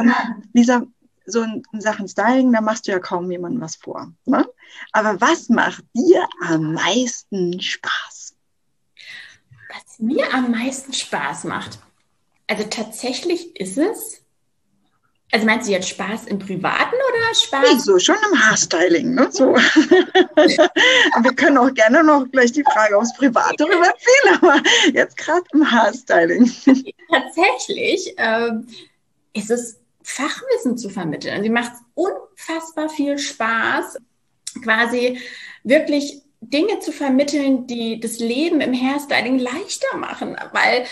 Lisa, 0.53 0.83
so 1.25 1.43
in, 1.43 1.65
Sachen 1.81 2.07
Styling, 2.07 2.53
da 2.53 2.61
machst 2.61 2.87
du 2.87 2.93
ja 2.93 3.01
kaum 3.01 3.29
jemandem 3.29 3.61
was 3.61 3.75
vor. 3.75 4.13
Ne? 4.25 4.49
Aber 4.93 5.21
was 5.21 5.49
macht 5.49 5.85
dir 5.95 6.29
am 6.47 6.75
meisten 6.75 7.61
Spaß? 7.61 8.37
Was 9.69 9.99
mir 9.99 10.33
am 10.33 10.53
meisten 10.53 10.93
Spaß 10.93 11.45
macht? 11.45 11.81
Also 12.47 12.63
tatsächlich 12.71 13.57
ist 13.57 13.79
es, 13.79 14.25
also 15.33 15.45
meinst 15.45 15.67
du 15.67 15.73
jetzt 15.73 15.89
Spaß 15.89 16.27
im 16.27 16.39
Privaten 16.39 16.95
oder 16.95 17.35
Spaß? 17.35 17.73
Nee, 17.73 17.79
so 17.81 17.99
schon 17.99 18.17
im 18.33 18.41
Haarstyling. 18.41 19.15
Ne? 19.15 19.29
So. 19.31 19.55
wir 19.55 21.35
können 21.35 21.59
auch 21.59 21.75
gerne 21.75 22.05
noch 22.05 22.27
gleich 22.31 22.53
die 22.53 22.63
Frage 22.63 22.97
aufs 22.97 23.13
Private 23.15 23.65
rüberziehen, 23.65 24.41
aber 24.41 24.63
jetzt 24.95 25.17
gerade 25.17 25.43
im 25.53 25.69
Haarstyling. 25.71 26.51
Tatsächlich 27.11 28.15
ähm, 28.19 28.69
ist 29.33 29.51
es 29.51 29.81
Fachwissen 30.03 30.79
zu 30.79 30.89
vermitteln. 30.89 31.37
Also 31.37 31.51
macht 31.51 31.73
unfassbar 31.95 32.89
viel 32.89 33.19
Spaß, 33.19 33.99
quasi 34.63 35.21
wirklich 35.65 36.23
Dinge 36.41 36.79
zu 36.79 36.93
vermitteln, 36.93 37.67
die 37.67 37.99
das 37.99 38.21
Leben 38.21 38.61
im 38.61 38.73
Hairstyling 38.73 39.39
leichter 39.39 39.97
machen, 39.97 40.37
weil 40.53 40.87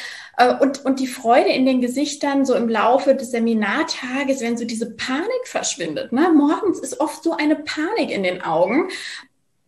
und, 0.61 0.85
und 0.85 1.01
die 1.01 1.07
Freude 1.07 1.51
in 1.51 1.66
den 1.66 1.81
Gesichtern 1.81 2.44
so 2.44 2.55
im 2.55 2.68
Laufe 2.68 3.14
des 3.14 3.31
Seminartages, 3.31 4.40
wenn 4.40 4.57
so 4.57 4.64
diese 4.64 4.90
Panik 4.90 5.47
verschwindet. 5.47 6.12
Ne? 6.12 6.33
Morgens 6.35 6.81
ist 6.81 7.01
oft 7.01 7.23
so 7.23 7.37
eine 7.37 7.57
Panik 7.57 8.11
in 8.11 8.23
den 8.23 8.42
Augen 8.42 8.88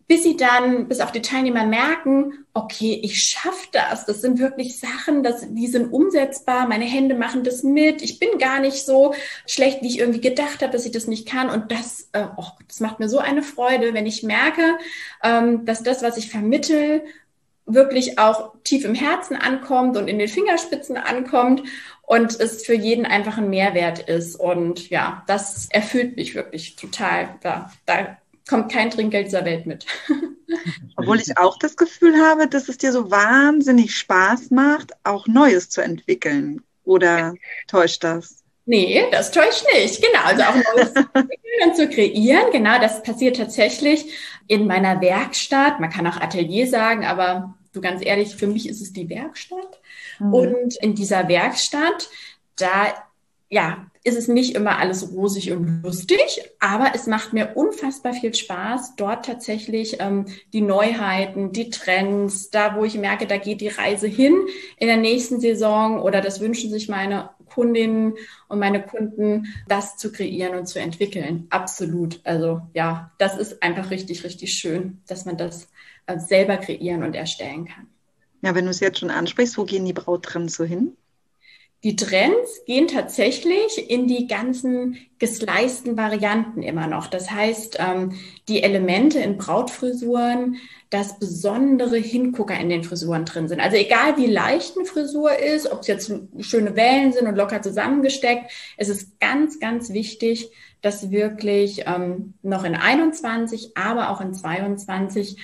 bis 0.07 0.23
sie 0.23 0.37
dann, 0.37 0.87
bis 0.87 1.01
auch 1.01 1.11
die 1.11 1.21
Teilnehmer 1.21 1.65
merken, 1.65 2.45
okay, 2.53 2.99
ich 3.03 3.21
schaffe 3.21 3.67
das. 3.73 4.05
Das 4.05 4.21
sind 4.21 4.39
wirklich 4.39 4.79
Sachen, 4.79 5.21
das, 5.21 5.45
die 5.49 5.67
sind 5.67 5.91
umsetzbar. 5.91 6.65
Meine 6.65 6.85
Hände 6.85 7.13
machen 7.13 7.43
das 7.43 7.61
mit. 7.61 8.01
Ich 8.01 8.17
bin 8.17 8.37
gar 8.39 8.61
nicht 8.61 8.85
so 8.85 9.13
schlecht, 9.45 9.81
wie 9.81 9.87
ich 9.87 9.99
irgendwie 9.99 10.21
gedacht 10.21 10.61
habe, 10.61 10.71
dass 10.71 10.85
ich 10.85 10.93
das 10.93 11.07
nicht 11.07 11.27
kann. 11.27 11.49
Und 11.49 11.73
das, 11.73 12.09
äh, 12.13 12.25
oh, 12.37 12.45
das 12.67 12.79
macht 12.79 12.99
mir 12.99 13.09
so 13.09 13.19
eine 13.19 13.43
Freude, 13.43 13.93
wenn 13.93 14.05
ich 14.05 14.23
merke, 14.23 14.77
ähm, 15.23 15.65
dass 15.65 15.83
das, 15.83 16.01
was 16.01 16.15
ich 16.15 16.31
vermittel, 16.31 17.03
wirklich 17.67 18.17
auch 18.17 18.53
tief 18.63 18.85
im 18.85 18.95
Herzen 18.95 19.35
ankommt 19.35 19.97
und 19.97 20.07
in 20.07 20.17
den 20.17 20.29
Fingerspitzen 20.29 20.97
ankommt 20.97 21.63
und 22.01 22.39
es 22.39 22.65
für 22.65 22.73
jeden 22.73 23.05
einfach 23.05 23.37
ein 23.37 23.49
Mehrwert 23.49 23.99
ist. 23.99 24.35
Und 24.35 24.89
ja, 24.89 25.23
das 25.27 25.67
erfüllt 25.69 26.15
mich 26.15 26.33
wirklich 26.33 26.77
total. 26.77 27.35
Da, 27.41 27.71
da 27.85 28.17
kommt 28.49 28.71
kein 28.71 28.89
Trinkgeld 28.89 29.27
dieser 29.27 29.45
Welt 29.45 29.65
mit. 29.65 29.85
Obwohl 30.95 31.19
ich 31.19 31.37
auch 31.37 31.59
das 31.59 31.75
Gefühl 31.75 32.17
habe, 32.17 32.47
dass 32.47 32.69
es 32.69 32.77
dir 32.77 32.93
so 32.93 33.11
wahnsinnig 33.11 33.95
Spaß 33.95 34.51
macht, 34.51 34.93
auch 35.03 35.27
Neues 35.27 35.69
zu 35.69 35.81
entwickeln. 35.81 36.63
Oder 36.85 37.35
täuscht 37.67 38.05
das? 38.05 38.43
Nee, 38.65 39.05
das 39.11 39.31
täuscht 39.31 39.65
nicht. 39.73 40.01
Genau, 40.01 40.23
also 40.23 40.43
auch 40.43 40.55
Neues 40.55 40.93
zu 40.93 40.99
entwickeln 41.13 41.69
und 41.69 41.75
zu 41.75 41.89
kreieren. 41.89 42.51
Genau, 42.51 42.79
das 42.79 43.03
passiert 43.03 43.35
tatsächlich 43.35 44.13
in 44.47 44.67
meiner 44.67 45.01
Werkstatt. 45.01 45.81
Man 45.81 45.89
kann 45.89 46.07
auch 46.07 46.19
Atelier 46.19 46.67
sagen, 46.67 47.05
aber 47.05 47.56
du 47.77 47.81
ganz 47.81 48.05
ehrlich, 48.05 48.35
für 48.35 48.47
mich 48.47 48.67
ist 48.67 48.81
es 48.81 48.93
die 48.93 49.09
Werkstatt. 49.09 49.79
Mhm. 50.19 50.33
Und 50.33 50.75
in 50.81 50.95
dieser 50.95 51.27
Werkstatt, 51.27 52.09
da 52.57 52.93
ja, 53.49 53.89
ist 54.03 54.17
es 54.17 54.27
nicht 54.27 54.55
immer 54.55 54.77
alles 54.77 55.11
rosig 55.13 55.51
und 55.51 55.81
lustig, 55.83 56.41
aber 56.59 56.91
es 56.95 57.07
macht 57.07 57.31
mir 57.31 57.51
unfassbar 57.55 58.13
viel 58.13 58.33
Spaß, 58.33 58.95
dort 58.97 59.25
tatsächlich 59.25 59.97
ähm, 59.99 60.25
die 60.51 60.61
Neuheiten, 60.61 61.53
die 61.53 61.69
Trends, 61.69 62.49
da 62.49 62.75
wo 62.75 62.83
ich 62.83 62.97
merke, 62.97 63.25
da 63.25 63.37
geht 63.37 63.61
die 63.61 63.69
Reise 63.69 64.07
hin 64.07 64.35
in 64.77 64.87
der 64.87 64.97
nächsten 64.97 65.39
Saison 65.39 66.01
oder 66.01 66.19
das 66.19 66.41
wünschen 66.41 66.69
sich 66.69 66.89
meine 66.89 67.29
Kundinnen 67.49 68.15
und 68.49 68.59
meine 68.59 68.81
Kunden, 68.83 69.47
das 69.67 69.97
zu 69.97 70.11
kreieren 70.11 70.57
und 70.57 70.67
zu 70.67 70.79
entwickeln. 70.79 71.47
Absolut. 71.49 72.19
Also 72.25 72.61
ja, 72.73 73.11
das 73.17 73.37
ist 73.37 73.63
einfach 73.63 73.91
richtig, 73.91 74.25
richtig 74.25 74.53
schön, 74.53 75.01
dass 75.07 75.25
man 75.25 75.37
das 75.37 75.69
selber 76.17 76.57
kreieren 76.57 77.03
und 77.03 77.15
erstellen 77.15 77.65
kann. 77.65 77.87
Ja, 78.41 78.55
wenn 78.55 78.65
du 78.65 78.71
es 78.71 78.79
jetzt 78.79 78.99
schon 78.99 79.09
ansprichst, 79.09 79.57
wo 79.57 79.65
gehen 79.65 79.85
die 79.85 79.93
Brauttrends 79.93 80.55
so 80.55 80.63
hin? 80.63 80.95
die 81.83 81.95
Trends 81.95 82.65
gehen 82.65 82.87
tatsächlich 82.87 83.89
in 83.89 84.07
die 84.07 84.27
ganzen 84.27 84.97
gesleisten 85.19 85.95
Varianten 85.95 86.63
immer 86.63 86.87
noch. 86.87 87.07
Das 87.07 87.29
heißt, 87.29 87.77
ähm, 87.79 88.13
die 88.47 88.63
Elemente 88.63 89.19
in 89.19 89.37
Brautfrisuren, 89.37 90.57
dass 90.89 91.19
besondere 91.19 91.97
Hingucker 91.97 92.59
in 92.59 92.69
den 92.69 92.83
Frisuren 92.83 93.25
drin 93.25 93.47
sind. 93.47 93.59
Also 93.59 93.77
egal 93.77 94.17
wie 94.17 94.25
leicht 94.25 94.75
eine 94.75 94.85
Frisur 94.85 95.37
ist, 95.37 95.71
ob 95.71 95.81
es 95.81 95.87
jetzt 95.87 96.11
schöne 96.39 96.75
Wellen 96.75 97.13
sind 97.13 97.27
und 97.27 97.35
locker 97.35 97.61
zusammengesteckt, 97.61 98.51
es 98.77 98.89
ist 98.89 99.19
ganz, 99.19 99.59
ganz 99.59 99.93
wichtig, 99.93 100.49
dass 100.81 101.11
wirklich 101.11 101.83
ähm, 101.85 102.33
noch 102.41 102.63
in 102.63 102.75
21, 102.75 103.77
aber 103.77 104.09
auch 104.09 104.21
in 104.21 104.33
22 104.33 105.37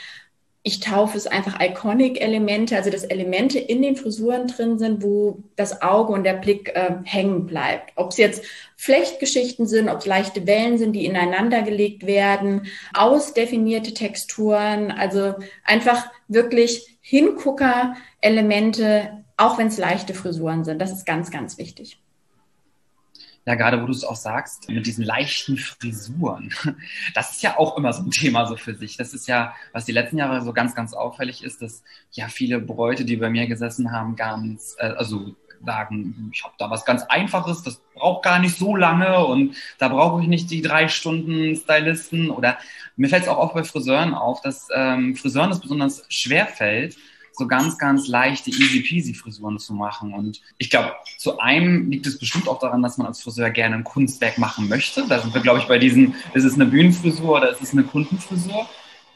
ich 0.65 0.79
taufe 0.79 1.17
es 1.17 1.27
einfach 1.27 1.59
Iconic-Elemente, 1.59 2.77
also 2.77 2.89
dass 2.89 3.03
Elemente 3.03 3.59
in 3.59 3.81
den 3.81 3.97
Frisuren 3.97 4.47
drin 4.47 4.79
sind, 4.79 5.03
wo 5.03 5.43
das 5.57 5.81
Auge 5.81 6.13
und 6.13 6.23
der 6.23 6.35
Blick 6.35 6.69
äh, 6.69 6.95
hängen 7.03 7.45
bleibt. 7.45 7.91
Ob 7.97 8.11
es 8.11 8.17
jetzt 8.17 8.45
Flechtgeschichten 8.77 9.67
sind, 9.67 9.89
ob 9.89 9.99
es 9.99 10.05
leichte 10.05 10.47
Wellen 10.47 10.77
sind, 10.77 10.93
die 10.93 11.05
ineinander 11.05 11.63
gelegt 11.63 12.07
werden, 12.07 12.67
ausdefinierte 12.93 13.93
Texturen, 13.93 14.91
also 14.91 15.33
einfach 15.65 16.09
wirklich 16.29 16.97
Hingucker-Elemente, 17.01 19.25
auch 19.35 19.57
wenn 19.57 19.67
es 19.67 19.77
leichte 19.77 20.13
Frisuren 20.13 20.63
sind. 20.63 20.81
Das 20.81 20.93
ist 20.93 21.05
ganz, 21.05 21.29
ganz 21.29 21.57
wichtig. 21.57 21.97
Ja, 23.45 23.55
gerade 23.55 23.81
wo 23.81 23.85
du 23.85 23.91
es 23.91 24.05
auch 24.05 24.15
sagst, 24.15 24.69
mit 24.69 24.85
diesen 24.85 25.03
leichten 25.03 25.57
Frisuren. 25.57 26.53
Das 27.13 27.31
ist 27.31 27.43
ja 27.43 27.57
auch 27.57 27.77
immer 27.77 27.91
so 27.91 28.03
ein 28.03 28.11
Thema 28.11 28.45
so 28.45 28.55
für 28.55 28.73
sich. 28.75 28.95
Das 28.97 29.13
ist 29.13 29.27
ja, 29.27 29.53
was 29.73 29.85
die 29.85 29.91
letzten 29.91 30.17
Jahre 30.17 30.41
so 30.41 30.53
ganz, 30.53 30.75
ganz 30.75 30.93
auffällig 30.93 31.43
ist, 31.43 31.61
dass 31.61 31.83
ja 32.11 32.27
viele 32.27 32.59
Bräute, 32.59 33.05
die 33.05 33.17
bei 33.17 33.29
mir 33.29 33.47
gesessen 33.47 33.91
haben, 33.91 34.15
ganz, 34.15 34.75
äh, 34.79 34.87
also 34.87 35.35
sagen, 35.65 36.31
ich 36.33 36.43
habe 36.43 36.53
da 36.57 36.69
was 36.69 36.85
ganz 36.85 37.03
Einfaches, 37.03 37.63
das 37.63 37.81
braucht 37.95 38.23
gar 38.23 38.39
nicht 38.39 38.57
so 38.57 38.75
lange 38.75 39.25
und 39.25 39.55
da 39.77 39.87
brauche 39.89 40.21
ich 40.21 40.27
nicht 40.27 40.49
die 40.51 40.61
drei 40.61 40.87
Stunden 40.87 41.55
Stylisten. 41.55 42.29
Oder 42.29 42.57
mir 42.95 43.09
fällt 43.09 43.23
es 43.23 43.29
auch 43.29 43.37
oft 43.37 43.53
bei 43.53 43.63
Friseuren 43.63 44.13
auf, 44.13 44.41
dass 44.41 44.67
ähm, 44.73 45.15
Friseuren 45.15 45.51
es 45.51 45.59
besonders 45.59 46.05
schwer 46.09 46.47
fällt, 46.47 46.97
so 47.33 47.47
ganz, 47.47 47.77
ganz 47.77 48.07
leichte, 48.07 48.51
easy 48.51 48.81
peasy 48.81 49.13
Frisuren 49.13 49.59
zu 49.59 49.73
machen. 49.73 50.13
Und 50.13 50.41
ich 50.57 50.69
glaube, 50.69 50.93
zu 51.17 51.39
einem 51.39 51.89
liegt 51.89 52.05
es 52.05 52.19
bestimmt 52.19 52.47
auch 52.47 52.59
daran, 52.59 52.81
dass 52.81 52.97
man 52.97 53.07
als 53.07 53.21
Friseur 53.21 53.49
gerne 53.49 53.75
ein 53.75 53.83
Kunstwerk 53.83 54.37
machen 54.37 54.69
möchte. 54.69 55.05
Da 55.07 55.19
sind 55.19 55.33
wir, 55.33 55.41
glaube 55.41 55.59
ich, 55.59 55.65
bei 55.65 55.79
diesen, 55.79 56.15
ist 56.33 56.43
es 56.43 56.53
eine 56.53 56.65
Bühnenfrisur 56.65 57.37
oder 57.37 57.51
ist 57.51 57.61
es 57.61 57.73
eine 57.73 57.83
Kundenfrisur? 57.83 58.67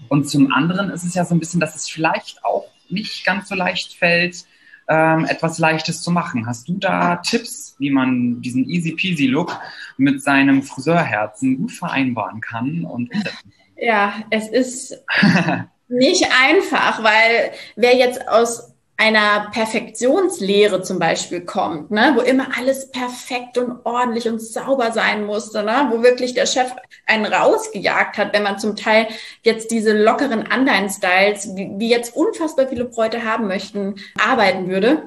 Und 0.09 0.29
zum 0.29 0.51
anderen 0.51 0.89
ist 0.89 1.03
es 1.03 1.13
ja 1.13 1.25
so 1.25 1.35
ein 1.35 1.39
bisschen, 1.39 1.59
dass 1.59 1.75
es 1.75 1.89
vielleicht 1.89 2.43
auch 2.43 2.65
nicht 2.89 3.25
ganz 3.25 3.49
so 3.49 3.55
leicht 3.55 3.93
fällt, 3.93 4.45
ähm, 4.89 5.25
etwas 5.25 5.59
Leichtes 5.59 6.01
zu 6.01 6.11
machen. 6.11 6.47
Hast 6.47 6.69
du 6.69 6.77
da 6.77 7.17
Tipps, 7.17 7.75
wie 7.77 7.89
man 7.89 8.41
diesen 8.41 8.69
easy 8.69 8.93
peasy 8.93 9.27
Look 9.27 9.59
mit 9.97 10.23
seinem 10.23 10.63
Friseurherzen 10.63 11.57
gut 11.57 11.71
vereinbaren 11.71 12.41
kann 12.41 12.83
und 12.85 13.11
umsetzen 13.13 13.51
kann? 13.51 13.51
Ja, 13.79 14.13
es 14.29 14.47
ist 14.47 15.03
nicht 15.87 16.25
einfach, 16.31 17.03
weil 17.03 17.51
wer 17.75 17.95
jetzt 17.95 18.27
aus 18.27 18.73
einer 18.99 19.51
Perfektionslehre 19.51 20.81
zum 20.81 20.97
Beispiel 20.97 21.41
kommt, 21.41 21.91
ne, 21.91 22.13
wo 22.15 22.21
immer 22.21 22.57
alles 22.57 22.89
perfekt 22.89 23.59
und 23.59 23.85
ordentlich 23.85 24.27
und 24.27 24.41
sauber 24.41 24.91
sein 24.91 25.23
musste, 25.25 25.63
ne, 25.63 25.87
wo 25.91 26.01
wirklich 26.01 26.33
der 26.33 26.47
Chef 26.47 26.71
einen 27.05 27.31
rausgejagt 27.31 28.17
hat, 28.17 28.33
wenn 28.33 28.41
man 28.41 28.57
zum 28.57 28.75
Teil 28.75 29.07
jetzt 29.43 29.69
diese 29.69 29.95
lockeren 29.95 30.47
Unline-Styles, 30.51 31.55
wie, 31.55 31.69
wie 31.77 31.89
jetzt 31.89 32.15
unfassbar 32.15 32.67
viele 32.67 32.85
Bräute 32.85 33.23
haben 33.23 33.47
möchten, 33.47 33.95
arbeiten 34.17 34.67
würde. 34.67 35.03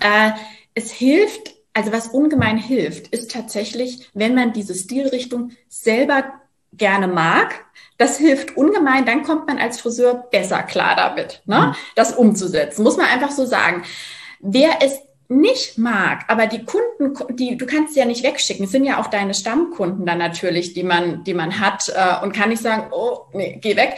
Äh, 0.00 0.32
es 0.74 0.92
hilft, 0.92 1.54
also 1.72 1.92
was 1.92 2.08
ungemein 2.08 2.58
hilft, 2.58 3.08
ist 3.08 3.30
tatsächlich, 3.30 4.10
wenn 4.12 4.34
man 4.34 4.52
diese 4.52 4.74
Stilrichtung 4.74 5.52
selber 5.70 6.34
gerne 6.76 7.08
mag, 7.08 7.64
das 7.98 8.18
hilft 8.18 8.56
ungemein, 8.56 9.06
dann 9.06 9.22
kommt 9.22 9.46
man 9.46 9.58
als 9.58 9.80
Friseur 9.80 10.26
besser 10.30 10.62
klar 10.62 10.96
damit, 10.96 11.42
ne? 11.46 11.68
Mhm. 11.68 11.74
das 11.94 12.12
umzusetzen, 12.12 12.82
muss 12.82 12.96
man 12.96 13.06
einfach 13.06 13.30
so 13.30 13.46
sagen. 13.46 13.82
Wer 14.40 14.82
es 14.82 14.98
nicht 15.28 15.76
mag, 15.78 16.24
aber 16.28 16.46
die 16.46 16.64
Kunden, 16.64 17.14
die 17.36 17.56
du 17.56 17.66
kannst 17.66 17.94
sie 17.94 18.00
ja 18.00 18.06
nicht 18.06 18.22
wegschicken, 18.22 18.66
es 18.66 18.70
sind 18.70 18.84
ja 18.84 19.00
auch 19.00 19.08
deine 19.08 19.34
Stammkunden 19.34 20.06
dann 20.06 20.18
natürlich, 20.18 20.72
die 20.72 20.84
man, 20.84 21.24
die 21.24 21.34
man 21.34 21.58
hat 21.58 21.92
äh, 21.94 22.22
und 22.22 22.32
kann 22.32 22.50
nicht 22.50 22.62
sagen, 22.62 22.92
oh, 22.92 23.22
nee, 23.32 23.58
geh 23.60 23.76
weg 23.76 23.96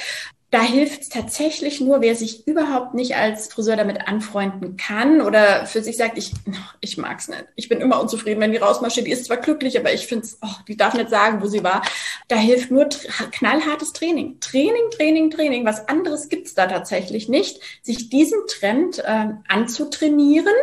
da 0.50 0.62
hilft 0.62 1.02
es 1.02 1.08
tatsächlich 1.10 1.78
nur, 1.80 2.00
wer 2.00 2.14
sich 2.14 2.46
überhaupt 2.46 2.94
nicht 2.94 3.16
als 3.16 3.52
Friseur 3.52 3.76
damit 3.76 4.08
anfreunden 4.08 4.78
kann 4.78 5.20
oder 5.20 5.66
für 5.66 5.82
sich 5.82 5.98
sagt, 5.98 6.16
ich, 6.16 6.32
ich 6.80 6.96
mag's 6.96 7.28
nicht. 7.28 7.44
Ich 7.54 7.68
bin 7.68 7.82
immer 7.82 8.00
unzufrieden, 8.00 8.40
wenn 8.40 8.52
die 8.52 8.58
rausmarschiert. 8.58 9.06
Die 9.06 9.10
ist 9.10 9.26
zwar 9.26 9.36
glücklich, 9.36 9.78
aber 9.78 9.92
ich 9.92 10.06
finde 10.06 10.24
es, 10.24 10.38
oh, 10.40 10.54
die 10.66 10.76
darf 10.76 10.94
nicht 10.94 11.10
sagen, 11.10 11.42
wo 11.42 11.48
sie 11.48 11.62
war. 11.62 11.82
Da 12.28 12.36
hilft 12.36 12.70
nur 12.70 12.88
knallhartes 13.30 13.92
Training. 13.92 14.40
Training, 14.40 14.90
Training, 14.90 15.30
Training. 15.30 15.66
Was 15.66 15.86
anderes 15.86 16.30
gibt's 16.30 16.54
da 16.54 16.66
tatsächlich 16.66 17.28
nicht. 17.28 17.60
Sich 17.82 18.08
diesen 18.08 18.38
Trend 18.46 19.00
äh, 19.00 19.26
anzutrainieren 19.48 20.54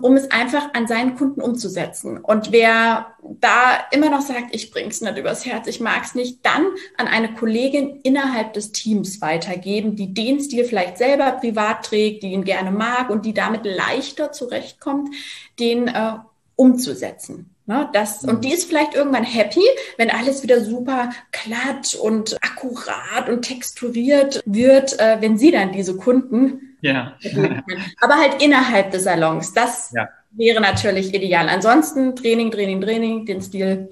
um 0.00 0.16
es 0.16 0.30
einfach 0.30 0.74
an 0.74 0.86
seinen 0.86 1.16
Kunden 1.16 1.40
umzusetzen. 1.40 2.18
Und 2.18 2.52
wer 2.52 3.14
da 3.22 3.78
immer 3.90 4.10
noch 4.10 4.20
sagt, 4.20 4.54
ich 4.54 4.70
bring's 4.70 5.00
nicht 5.00 5.18
übers 5.18 5.46
Herz, 5.46 5.66
ich 5.66 5.80
mag's 5.80 6.14
nicht, 6.14 6.44
dann 6.44 6.66
an 6.96 7.06
eine 7.06 7.34
Kollegin 7.34 8.00
innerhalb 8.02 8.52
des 8.52 8.72
Teams 8.72 9.20
weitergeben, 9.20 9.96
die 9.96 10.12
den 10.12 10.40
Stil 10.40 10.64
vielleicht 10.64 10.98
selber 10.98 11.32
privat 11.32 11.84
trägt, 11.84 12.22
die 12.22 12.32
ihn 12.32 12.44
gerne 12.44 12.70
mag 12.70 13.10
und 13.10 13.24
die 13.24 13.34
damit 13.34 13.64
leichter 13.64 14.32
zurechtkommt, 14.32 15.14
den 15.58 15.88
äh, 15.88 16.14
umzusetzen. 16.56 17.50
Ne, 17.66 17.88
das, 17.94 18.24
und 18.24 18.44
die 18.44 18.52
ist 18.52 18.66
vielleicht 18.66 18.94
irgendwann 18.94 19.24
happy, 19.24 19.62
wenn 19.96 20.10
alles 20.10 20.42
wieder 20.42 20.62
super 20.62 21.08
glatt 21.32 21.94
und 21.94 22.36
akkurat 22.42 23.30
und 23.30 23.40
texturiert 23.40 24.42
wird, 24.44 25.00
äh, 25.00 25.16
wenn 25.20 25.38
sie 25.38 25.50
dann 25.50 25.72
diese 25.72 25.96
Kunden 25.96 26.73
ja. 26.84 27.16
Aber 28.00 28.14
halt 28.16 28.42
innerhalb 28.42 28.90
des 28.90 29.04
Salons. 29.04 29.52
Das 29.54 29.90
ja. 29.94 30.08
wäre 30.32 30.60
natürlich 30.60 31.14
ideal. 31.14 31.48
Ansonsten 31.48 32.14
Training, 32.14 32.50
Training, 32.50 32.80
Training, 32.80 33.26
den 33.26 33.40
Stil 33.40 33.88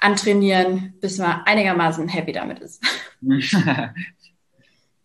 antrainieren, 0.00 0.94
bis 1.00 1.18
man 1.18 1.42
einigermaßen 1.44 2.08
happy 2.08 2.32
damit 2.32 2.58
ist. 2.58 2.82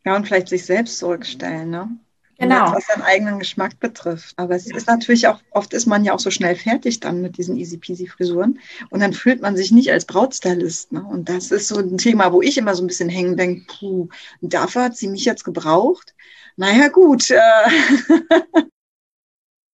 Ja, 0.06 0.16
und 0.16 0.26
vielleicht 0.26 0.48
sich 0.48 0.66
selbst 0.66 0.98
zurückstellen, 0.98 1.70
ne? 1.70 1.90
Genau. 2.40 2.74
Was 2.74 2.88
seinen 2.88 3.02
eigenen 3.02 3.38
Geschmack 3.38 3.80
betrifft. 3.82 4.34
Aber 4.38 4.56
es 4.56 4.66
ist 4.66 4.88
natürlich 4.88 5.28
auch, 5.28 5.42
oft 5.52 5.74
ist 5.74 5.88
man 5.88 6.06
ja 6.06 6.14
auch 6.14 6.20
so 6.20 6.32
schnell 6.32 6.56
fertig 6.56 7.02
dann 7.02 7.22
mit 7.22 7.38
diesen 7.38 7.58
easy 7.58 7.78
peasy 7.78 8.08
Frisuren. 8.08 8.60
Und 8.90 9.02
dann 9.02 9.12
fühlt 9.12 9.42
man 9.42 9.58
sich 9.58 9.72
nicht 9.72 9.92
als 9.92 10.06
Brautstylist. 10.06 10.94
Ne? 10.94 11.04
Und 11.04 11.28
das 11.28 11.52
ist 11.52 11.68
so 11.68 11.80
ein 11.80 11.98
Thema, 11.98 12.32
wo 12.32 12.42
ich 12.42 12.58
immer 12.58 12.76
so 12.76 12.84
ein 12.84 12.88
bisschen 12.88 13.10
hängen 13.10 13.36
denke, 13.36 13.66
puh, 13.68 14.08
dafür 14.40 14.86
hat 14.86 14.96
sie 14.96 15.10
mich 15.10 15.26
jetzt 15.26 15.44
gebraucht. 15.44 16.16
Naja, 16.60 16.90
gut. 16.90 17.32
Äh. 17.32 17.38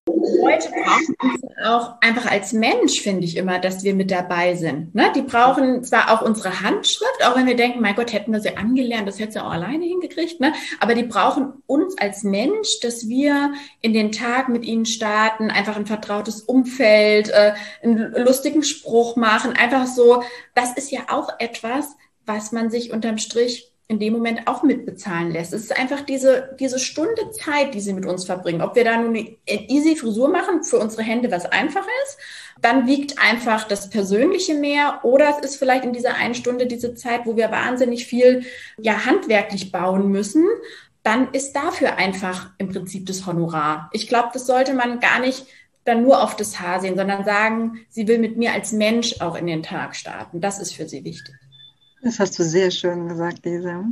Leute 0.08 0.68
brauchen 0.70 1.16
uns 1.20 1.42
auch 1.64 2.00
einfach 2.00 2.30
als 2.30 2.52
Mensch, 2.52 3.00
finde 3.00 3.24
ich 3.24 3.36
immer, 3.36 3.58
dass 3.58 3.82
wir 3.82 3.92
mit 3.92 4.12
dabei 4.12 4.54
sind. 4.54 4.94
Ne? 4.94 5.10
Die 5.16 5.22
brauchen 5.22 5.82
zwar 5.82 6.12
auch 6.12 6.22
unsere 6.22 6.60
Handschrift, 6.60 7.26
auch 7.26 7.34
wenn 7.34 7.46
wir 7.48 7.56
denken, 7.56 7.80
mein 7.80 7.96
Gott, 7.96 8.12
hätten 8.12 8.32
wir 8.32 8.38
sie 8.38 8.56
angelernt, 8.56 9.08
das 9.08 9.18
hätte 9.18 9.32
sie 9.32 9.40
auch 9.42 9.50
alleine 9.50 9.84
hingekriegt, 9.84 10.38
ne? 10.38 10.52
aber 10.78 10.94
die 10.94 11.02
brauchen 11.02 11.54
uns 11.66 11.98
als 11.98 12.22
Mensch, 12.22 12.78
dass 12.82 13.08
wir 13.08 13.54
in 13.80 13.92
den 13.92 14.12
Tag 14.12 14.48
mit 14.48 14.64
ihnen 14.64 14.86
starten, 14.86 15.50
einfach 15.50 15.74
ein 15.74 15.86
vertrautes 15.86 16.42
Umfeld, 16.42 17.30
äh, 17.30 17.54
einen 17.82 18.12
lustigen 18.12 18.62
Spruch 18.62 19.16
machen, 19.16 19.54
einfach 19.54 19.86
so. 19.86 20.22
Das 20.54 20.76
ist 20.76 20.92
ja 20.92 21.00
auch 21.08 21.30
etwas, 21.40 21.96
was 22.26 22.52
man 22.52 22.70
sich 22.70 22.92
unterm 22.92 23.18
Strich 23.18 23.72
in 23.88 24.00
dem 24.00 24.14
Moment 24.14 24.48
auch 24.48 24.64
mitbezahlen 24.64 25.30
lässt. 25.30 25.52
Es 25.52 25.62
ist 25.62 25.78
einfach 25.78 26.00
diese, 26.00 26.56
diese 26.58 26.80
Stunde 26.80 27.30
Zeit, 27.30 27.72
die 27.72 27.80
sie 27.80 27.92
mit 27.92 28.04
uns 28.04 28.24
verbringen. 28.24 28.60
Ob 28.60 28.74
wir 28.74 28.84
da 28.84 28.96
nun 28.96 29.14
eine 29.14 29.36
easy 29.46 29.94
Frisur 29.94 30.28
machen, 30.28 30.64
für 30.64 30.78
unsere 30.78 31.02
Hände 31.02 31.30
was 31.30 31.46
einfach 31.46 31.86
ist, 32.04 32.18
dann 32.60 32.88
wiegt 32.88 33.22
einfach 33.22 33.64
das 33.68 33.88
Persönliche 33.88 34.54
mehr 34.54 35.00
oder 35.04 35.28
es 35.30 35.44
ist 35.44 35.56
vielleicht 35.56 35.84
in 35.84 35.92
dieser 35.92 36.14
einen 36.14 36.34
Stunde 36.34 36.66
diese 36.66 36.94
Zeit, 36.94 37.26
wo 37.26 37.36
wir 37.36 37.52
wahnsinnig 37.52 38.06
viel 38.06 38.44
ja 38.76 39.06
handwerklich 39.06 39.70
bauen 39.70 40.10
müssen. 40.10 40.44
Dann 41.04 41.32
ist 41.32 41.54
dafür 41.54 41.96
einfach 41.96 42.50
im 42.58 42.68
Prinzip 42.70 43.06
das 43.06 43.24
Honorar. 43.24 43.88
Ich 43.92 44.08
glaube, 44.08 44.30
das 44.32 44.46
sollte 44.46 44.74
man 44.74 44.98
gar 44.98 45.20
nicht 45.20 45.46
dann 45.84 46.02
nur 46.02 46.24
auf 46.24 46.34
das 46.34 46.58
Haar 46.58 46.80
sehen, 46.80 46.96
sondern 46.96 47.24
sagen, 47.24 47.86
sie 47.88 48.08
will 48.08 48.18
mit 48.18 48.36
mir 48.36 48.52
als 48.52 48.72
Mensch 48.72 49.20
auch 49.20 49.36
in 49.36 49.46
den 49.46 49.62
Tag 49.62 49.94
starten. 49.94 50.40
Das 50.40 50.58
ist 50.58 50.74
für 50.74 50.88
sie 50.88 51.04
wichtig. 51.04 51.36
Das 52.06 52.20
hast 52.20 52.38
du 52.38 52.44
sehr 52.44 52.70
schön 52.70 53.08
gesagt, 53.08 53.44
Lisa. 53.44 53.84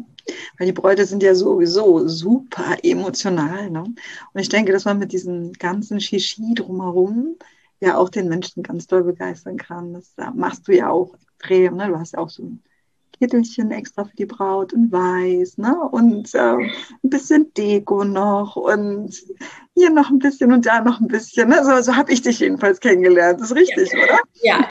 Weil 0.57 0.67
die 0.69 0.73
Bräute 0.73 1.05
sind 1.05 1.21
ja 1.25 1.35
sowieso 1.35 2.07
super 2.07 2.77
emotional. 2.85 3.69
Ne? 3.71 3.83
Und 3.83 4.41
ich 4.41 4.49
denke, 4.49 4.71
dass 4.71 4.85
man 4.85 5.01
mit 5.01 5.11
diesem 5.11 5.53
ganzen 5.55 6.01
Shishi 6.01 6.55
drumherum 6.55 7.35
ja 7.81 7.97
auch 7.97 8.09
den 8.09 8.29
Menschen 8.29 8.63
ganz 8.63 8.87
doll 8.87 9.03
begeistern 9.03 9.57
kann. 9.57 9.95
Das 9.95 10.15
machst 10.33 10.69
du 10.69 10.77
ja 10.77 10.91
auch 10.91 11.13
extrem. 11.15 11.75
Ne? 11.75 11.89
Du 11.89 11.99
hast 11.99 12.13
ja 12.13 12.21
auch 12.21 12.31
so 12.31 12.45
ein 12.45 12.63
Kittelchen 13.19 13.73
extra 13.73 14.05
für 14.05 14.15
die 14.15 14.27
Braut 14.27 14.73
in 14.73 14.93
weiß, 14.93 15.59
ne? 15.59 15.77
Und 15.91 16.33
äh, 16.37 16.55
ein 16.55 16.71
bisschen 17.11 17.53
Deko 17.55 18.05
noch 18.05 18.55
und 18.55 19.13
hier 19.75 19.91
noch 19.91 20.11
ein 20.11 20.21
bisschen 20.21 20.53
und 20.53 20.67
da 20.67 20.83
noch 20.83 21.01
ein 21.01 21.09
bisschen. 21.09 21.49
Ne? 21.49 21.65
So, 21.65 21.83
so 21.83 21.97
habe 21.97 22.13
ich 22.13 22.23
dich 22.23 22.39
jedenfalls 22.39 22.79
kennengelernt. 22.79 23.41
Das 23.41 23.51
ist 23.51 23.57
richtig, 23.57 23.93
ja. 23.93 23.99
oder? 23.99 24.19
Ja, 24.43 24.69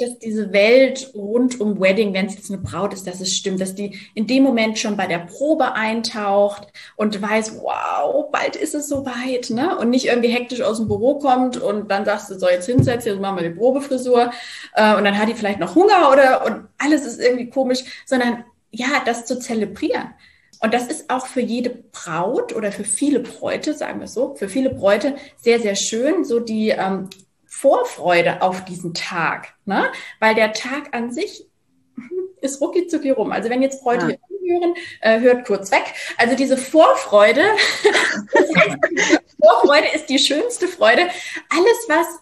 dass 0.00 0.18
diese 0.18 0.52
Welt 0.52 1.10
rund 1.14 1.60
um 1.60 1.80
Wedding, 1.80 2.12
wenn 2.12 2.26
es 2.26 2.34
jetzt 2.34 2.50
eine 2.50 2.60
Braut 2.60 2.92
ist, 2.92 3.06
dass 3.06 3.20
es 3.20 3.34
stimmt, 3.34 3.60
dass 3.60 3.74
die 3.74 3.98
in 4.14 4.26
dem 4.26 4.42
Moment 4.42 4.78
schon 4.78 4.96
bei 4.96 5.06
der 5.06 5.18
Probe 5.18 5.74
eintaucht 5.74 6.68
und 6.96 7.20
weiß, 7.20 7.60
wow, 7.62 8.30
bald 8.30 8.56
ist 8.56 8.74
es 8.74 8.88
soweit, 8.88 9.50
ne? 9.50 9.76
Und 9.78 9.90
nicht 9.90 10.06
irgendwie 10.06 10.30
hektisch 10.30 10.62
aus 10.62 10.78
dem 10.78 10.88
Büro 10.88 11.18
kommt 11.18 11.56
und 11.56 11.90
dann 11.90 12.04
sagst 12.04 12.30
du, 12.30 12.38
so 12.38 12.48
jetzt 12.48 12.66
hinsetzen, 12.66 13.12
jetzt 13.12 13.20
machen 13.20 13.36
wir 13.36 13.48
die 13.48 13.56
Probefrisur 13.56 14.30
äh, 14.74 14.96
und 14.96 15.04
dann 15.04 15.18
hat 15.18 15.28
die 15.28 15.34
vielleicht 15.34 15.60
noch 15.60 15.74
Hunger 15.74 16.10
oder 16.10 16.46
und 16.46 16.68
alles 16.78 17.06
ist 17.06 17.20
irgendwie 17.20 17.50
komisch, 17.50 17.80
sondern 18.06 18.44
ja, 18.70 19.02
das 19.04 19.26
zu 19.26 19.38
zelebrieren. 19.38 20.14
Und 20.62 20.74
das 20.74 20.86
ist 20.86 21.08
auch 21.08 21.26
für 21.26 21.40
jede 21.40 21.70
Braut 21.70 22.54
oder 22.54 22.70
für 22.70 22.84
viele 22.84 23.20
Bräute, 23.20 23.72
sagen 23.72 24.00
wir 24.00 24.08
so, 24.08 24.34
für 24.34 24.48
viele 24.48 24.70
Bräute 24.70 25.16
sehr, 25.36 25.58
sehr 25.58 25.74
schön, 25.74 26.24
so 26.24 26.38
die 26.38 26.68
ähm, 26.68 27.08
Vorfreude 27.52 28.42
auf 28.42 28.64
diesen 28.64 28.94
Tag, 28.94 29.54
ne? 29.64 29.90
weil 30.20 30.36
der 30.36 30.52
Tag 30.52 30.94
an 30.94 31.10
sich 31.10 31.48
ist 32.40 32.60
rucki 32.60 32.86
zucki 32.86 33.10
rum. 33.10 33.32
Also 33.32 33.50
wenn 33.50 33.60
jetzt 33.60 33.82
Bräute 33.82 34.12
ja. 34.12 34.16
hier 34.28 34.60
hören, 34.60 34.74
äh, 35.00 35.18
hört 35.18 35.46
kurz 35.46 35.72
weg. 35.72 35.82
Also 36.16 36.36
diese 36.36 36.56
Vorfreude, 36.56 37.42
Vorfreude 39.42 39.88
ist 39.92 40.06
die 40.06 40.20
schönste 40.20 40.68
Freude. 40.68 41.08
Alles, 41.48 41.88
was 41.88 42.20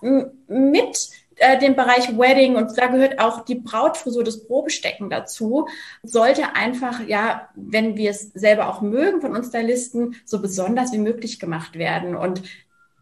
mit 0.49 1.11
äh, 1.37 1.59
dem 1.59 1.77
Bereich 1.77 2.19
Wedding 2.19 2.57
und 2.57 2.79
da 2.79 2.87
gehört 2.87 3.21
auch 3.21 3.45
die 3.45 3.57
Brautfrisur, 3.57 4.25
das 4.25 4.47
Probestecken 4.47 5.11
dazu, 5.11 5.69
sollte 6.03 6.57
einfach, 6.57 7.07
ja, 7.07 7.51
wenn 7.55 7.99
wir 7.99 8.13
es 8.13 8.33
selber 8.33 8.69
auch 8.69 8.81
mögen 8.81 9.21
von 9.21 9.37
uns 9.37 9.49
Stylisten, 9.49 10.17
so 10.25 10.41
besonders 10.41 10.91
wie 10.93 10.99
möglich 10.99 11.39
gemacht 11.39 11.77
werden. 11.77 12.17
Und 12.17 12.43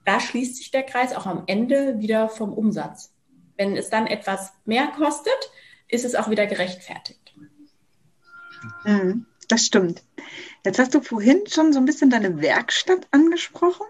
da 0.06 0.20
schließt 0.20 0.56
sich 0.56 0.70
der 0.70 0.84
Kreis 0.84 1.14
auch 1.14 1.26
am 1.26 1.42
Ende 1.46 1.98
wieder 1.98 2.28
vom 2.28 2.52
Umsatz. 2.52 3.12
Wenn 3.56 3.76
es 3.76 3.90
dann 3.90 4.06
etwas 4.06 4.52
mehr 4.64 4.86
kostet, 4.96 5.50
ist 5.88 6.04
es 6.04 6.14
auch 6.14 6.30
wieder 6.30 6.46
gerechtfertigt. 6.46 7.34
Mhm, 8.84 9.26
das 9.48 9.66
stimmt. 9.66 10.02
Jetzt 10.64 10.78
hast 10.78 10.94
du 10.94 11.00
vorhin 11.00 11.42
schon 11.48 11.72
so 11.72 11.78
ein 11.78 11.84
bisschen 11.84 12.10
deine 12.10 12.40
Werkstatt 12.40 13.06
angesprochen. 13.10 13.86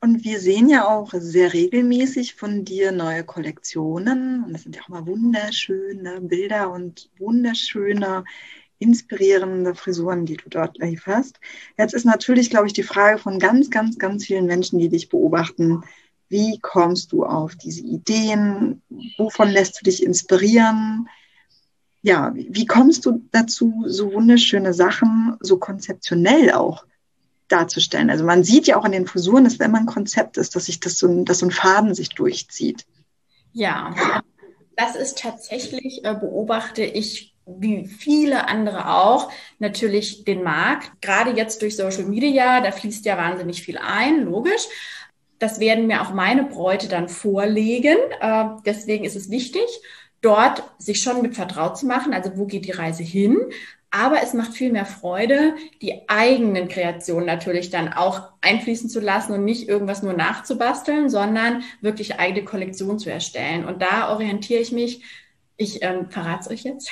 Und 0.00 0.24
wir 0.24 0.40
sehen 0.40 0.68
ja 0.68 0.86
auch 0.88 1.12
sehr 1.12 1.52
regelmäßig 1.52 2.34
von 2.34 2.64
dir 2.64 2.92
neue 2.92 3.24
Kollektionen. 3.24 4.44
Und 4.44 4.52
das 4.52 4.62
sind 4.62 4.76
ja 4.76 4.82
auch 4.82 4.88
mal 4.88 5.06
wunderschöne 5.06 6.20
Bilder 6.20 6.70
und 6.70 7.10
wunderschöne 7.18 8.24
inspirierende 8.78 9.74
Frisuren, 9.74 10.26
die 10.26 10.36
du 10.36 10.48
dort 10.48 10.78
lieferst. 10.78 11.40
Jetzt 11.76 11.94
ist 11.94 12.04
natürlich, 12.04 12.50
glaube 12.50 12.66
ich, 12.66 12.72
die 12.72 12.82
Frage 12.82 13.18
von 13.18 13.38
ganz, 13.38 13.70
ganz, 13.70 13.98
ganz 13.98 14.26
vielen 14.26 14.46
Menschen, 14.46 14.78
die 14.78 14.88
dich 14.88 15.08
beobachten. 15.08 15.82
Wie 16.28 16.58
kommst 16.60 17.12
du 17.12 17.24
auf 17.24 17.56
diese 17.56 17.82
Ideen? 17.82 18.82
Wovon 19.16 19.48
lässt 19.48 19.80
du 19.80 19.84
dich 19.84 20.02
inspirieren? 20.02 21.08
Ja, 22.02 22.32
wie 22.34 22.66
kommst 22.66 23.06
du 23.06 23.22
dazu, 23.32 23.84
so 23.86 24.12
wunderschöne 24.12 24.72
Sachen 24.72 25.36
so 25.40 25.58
konzeptionell 25.58 26.52
auch 26.52 26.84
darzustellen? 27.48 28.10
Also 28.10 28.24
man 28.24 28.44
sieht 28.44 28.66
ja 28.66 28.76
auch 28.76 28.84
an 28.84 28.92
den 28.92 29.06
Frisuren, 29.06 29.44
dass 29.44 29.58
wenn 29.58 29.72
man 29.72 29.82
ein 29.82 29.86
Konzept 29.86 30.36
ist, 30.36 30.54
dass 30.54 30.66
sich 30.66 30.78
das 30.78 30.98
so, 30.98 31.24
dass 31.24 31.40
so 31.40 31.46
ein 31.46 31.50
Faden 31.50 31.94
sich 31.94 32.10
durchzieht. 32.10 32.86
Ja, 33.52 33.94
das 34.76 34.94
ist 34.94 35.18
tatsächlich, 35.18 36.04
äh, 36.04 36.14
beobachte 36.14 36.84
ich 36.84 37.34
wie 37.58 37.86
viele 37.86 38.48
andere 38.48 38.90
auch, 38.94 39.30
natürlich 39.58 40.24
den 40.24 40.42
Markt. 40.42 40.90
Gerade 41.00 41.32
jetzt 41.32 41.62
durch 41.62 41.76
Social 41.76 42.04
Media, 42.04 42.60
da 42.60 42.70
fließt 42.70 43.04
ja 43.06 43.16
wahnsinnig 43.16 43.62
viel 43.62 43.78
ein, 43.78 44.24
logisch. 44.24 44.66
Das 45.38 45.60
werden 45.60 45.86
mir 45.86 46.02
auch 46.02 46.12
meine 46.12 46.44
Bräute 46.44 46.88
dann 46.88 47.08
vorlegen. 47.08 47.96
Äh, 48.20 48.44
deswegen 48.66 49.04
ist 49.04 49.16
es 49.16 49.30
wichtig, 49.30 49.66
dort 50.20 50.62
sich 50.78 51.00
schon 51.00 51.22
mit 51.22 51.34
vertraut 51.36 51.78
zu 51.78 51.86
machen. 51.86 52.12
Also 52.12 52.36
wo 52.36 52.46
geht 52.46 52.66
die 52.66 52.72
Reise 52.72 53.02
hin? 53.02 53.38
Aber 53.90 54.22
es 54.22 54.34
macht 54.34 54.52
viel 54.52 54.70
mehr 54.70 54.84
Freude, 54.84 55.54
die 55.80 56.08
eigenen 56.08 56.68
Kreationen 56.68 57.24
natürlich 57.24 57.70
dann 57.70 57.90
auch 57.90 58.28
einfließen 58.42 58.90
zu 58.90 59.00
lassen 59.00 59.32
und 59.32 59.44
nicht 59.44 59.66
irgendwas 59.66 60.02
nur 60.02 60.12
nachzubasteln, 60.12 61.08
sondern 61.08 61.62
wirklich 61.80 62.18
eigene 62.18 62.44
Kollektion 62.44 62.98
zu 62.98 63.10
erstellen. 63.10 63.64
Und 63.64 63.80
da 63.80 64.12
orientiere 64.12 64.60
ich 64.60 64.72
mich, 64.72 65.02
ich 65.56 65.82
ähm, 65.82 66.10
verrate 66.10 66.40
es 66.40 66.50
euch 66.50 66.62
jetzt, 66.64 66.90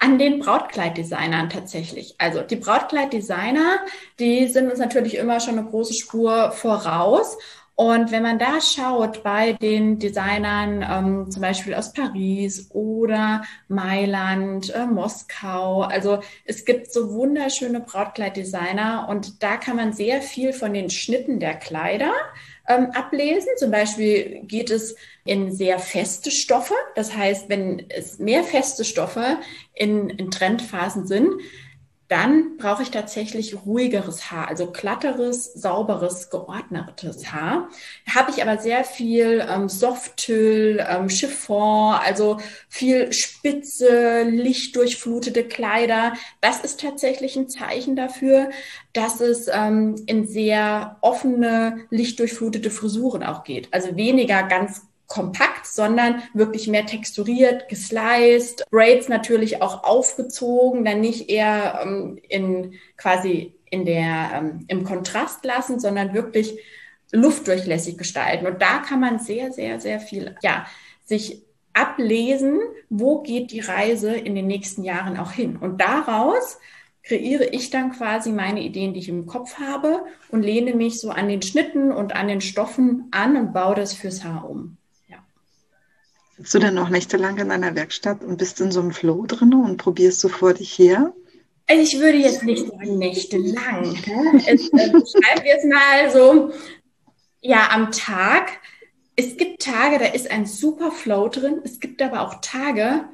an 0.00 0.18
den 0.18 0.40
Brautkleiddesignern 0.40 1.50
tatsächlich. 1.50 2.14
Also 2.18 2.42
die 2.42 2.56
Brautkleiddesigner, 2.56 3.80
die 4.18 4.46
sind 4.48 4.70
uns 4.70 4.78
natürlich 4.78 5.16
immer 5.16 5.40
schon 5.40 5.58
eine 5.58 5.68
große 5.68 5.94
Spur 5.94 6.52
voraus. 6.52 7.36
Und 7.76 8.12
wenn 8.12 8.22
man 8.22 8.38
da 8.38 8.60
schaut 8.60 9.24
bei 9.24 9.54
den 9.54 9.98
Designern, 9.98 10.86
ähm, 10.88 11.30
zum 11.30 11.42
Beispiel 11.42 11.74
aus 11.74 11.92
Paris 11.92 12.70
oder 12.70 13.42
Mailand, 13.66 14.72
äh, 14.72 14.86
Moskau, 14.86 15.82
also 15.82 16.20
es 16.44 16.64
gibt 16.64 16.92
so 16.92 17.12
wunderschöne 17.12 17.80
Brautkleiddesigner 17.80 19.08
und 19.08 19.42
da 19.42 19.56
kann 19.56 19.74
man 19.74 19.92
sehr 19.92 20.22
viel 20.22 20.52
von 20.52 20.72
den 20.72 20.88
Schnitten 20.88 21.40
der 21.40 21.54
Kleider 21.54 22.12
ähm, 22.68 22.90
ablesen. 22.94 23.48
Zum 23.56 23.70
Beispiel 23.70 24.42
geht 24.44 24.70
es 24.70 24.96
in 25.24 25.52
sehr 25.52 25.78
feste 25.78 26.30
Stoffe. 26.30 26.74
Das 26.94 27.16
heißt, 27.16 27.48
wenn 27.48 27.86
es 27.88 28.18
mehr 28.18 28.44
feste 28.44 28.84
Stoffe 28.84 29.38
in, 29.74 30.10
in 30.10 30.30
Trendphasen 30.30 31.06
sind, 31.06 31.28
dann 32.08 32.58
brauche 32.58 32.82
ich 32.82 32.90
tatsächlich 32.90 33.64
ruhigeres 33.64 34.30
Haar, 34.30 34.48
also 34.48 34.70
glatteres, 34.70 35.54
sauberes, 35.54 36.28
geordnetes 36.28 37.32
Haar. 37.32 37.70
Habe 38.14 38.30
ich 38.30 38.42
aber 38.42 38.58
sehr 38.58 38.84
viel 38.84 39.44
ähm, 39.48 39.68
Softtüll, 39.68 40.84
ähm, 40.86 41.08
Chiffon, 41.08 41.94
also 41.94 42.38
viel 42.68 43.12
spitze, 43.12 44.24
lichtdurchflutete 44.24 45.44
Kleider. 45.44 46.12
Das 46.40 46.60
ist 46.60 46.80
tatsächlich 46.80 47.36
ein 47.36 47.48
Zeichen 47.48 47.96
dafür, 47.96 48.50
dass 48.92 49.20
es 49.20 49.48
ähm, 49.48 49.96
in 50.06 50.26
sehr 50.26 50.98
offene, 51.00 51.86
lichtdurchflutete 51.90 52.70
Frisuren 52.70 53.22
auch 53.22 53.44
geht. 53.44 53.72
Also 53.72 53.96
weniger 53.96 54.42
ganz 54.42 54.82
kompakt, 55.06 55.66
sondern 55.66 56.22
wirklich 56.32 56.66
mehr 56.66 56.86
texturiert, 56.86 57.68
gesliced, 57.68 58.64
Braids 58.70 59.08
natürlich 59.08 59.60
auch 59.62 59.84
aufgezogen, 59.84 60.84
dann 60.84 61.00
nicht 61.00 61.28
eher 61.28 61.80
ähm, 61.82 62.18
in 62.28 62.74
quasi 62.96 63.54
in 63.70 63.84
der 63.84 64.30
ähm, 64.34 64.64
im 64.68 64.84
Kontrast 64.84 65.44
lassen, 65.44 65.80
sondern 65.80 66.14
wirklich 66.14 66.58
luftdurchlässig 67.12 67.98
gestalten. 67.98 68.46
Und 68.46 68.62
da 68.62 68.78
kann 68.78 69.00
man 69.00 69.18
sehr, 69.18 69.52
sehr, 69.52 69.80
sehr 69.80 70.00
viel, 70.00 70.36
ja, 70.42 70.66
sich 71.04 71.42
ablesen, 71.72 72.60
wo 72.88 73.22
geht 73.22 73.50
die 73.50 73.60
Reise 73.60 74.14
in 74.14 74.34
den 74.34 74.46
nächsten 74.46 74.84
Jahren 74.84 75.18
auch 75.18 75.32
hin. 75.32 75.56
Und 75.56 75.80
daraus 75.80 76.58
kreiere 77.02 77.44
ich 77.44 77.70
dann 77.70 77.92
quasi 77.92 78.32
meine 78.32 78.62
Ideen, 78.62 78.94
die 78.94 79.00
ich 79.00 79.08
im 79.08 79.26
Kopf 79.26 79.58
habe 79.58 80.04
und 80.30 80.42
lehne 80.42 80.74
mich 80.74 81.00
so 81.00 81.10
an 81.10 81.28
den 81.28 81.42
Schnitten 81.42 81.92
und 81.92 82.14
an 82.14 82.28
den 82.28 82.40
Stoffen 82.40 83.08
an 83.10 83.36
und 83.36 83.52
baue 83.52 83.74
das 83.74 83.92
fürs 83.92 84.24
Haar 84.24 84.48
um. 84.48 84.78
Sitzt 86.36 86.54
du 86.54 86.58
denn 86.58 86.74
noch 86.74 86.88
nächtelang 86.88 87.38
in 87.38 87.50
deiner 87.50 87.76
Werkstatt 87.76 88.24
und 88.24 88.38
bist 88.38 88.60
in 88.60 88.72
so 88.72 88.80
einem 88.80 88.90
Flow 88.90 89.24
drin 89.26 89.54
und 89.54 89.76
probierst 89.76 90.18
so 90.18 90.28
vor 90.28 90.52
dich 90.52 90.76
her? 90.78 91.14
Ich 91.68 91.98
würde 91.98 92.18
jetzt 92.18 92.42
nicht 92.42 92.66
sagen 92.66 92.98
nächtelang. 92.98 93.96
Es, 94.46 94.68
äh, 94.72 94.90
schreiben 94.90 95.44
wir 95.44 95.56
es 95.56 95.64
mal 95.64 96.10
so, 96.12 96.52
ja, 97.40 97.70
am 97.70 97.92
Tag. 97.92 98.58
Es 99.16 99.36
gibt 99.36 99.62
Tage, 99.62 99.98
da 99.98 100.06
ist 100.06 100.28
ein 100.30 100.44
super 100.44 100.90
Flow 100.90 101.28
drin. 101.28 101.60
Es 101.64 101.78
gibt 101.78 102.02
aber 102.02 102.22
auch 102.22 102.40
Tage, 102.40 103.04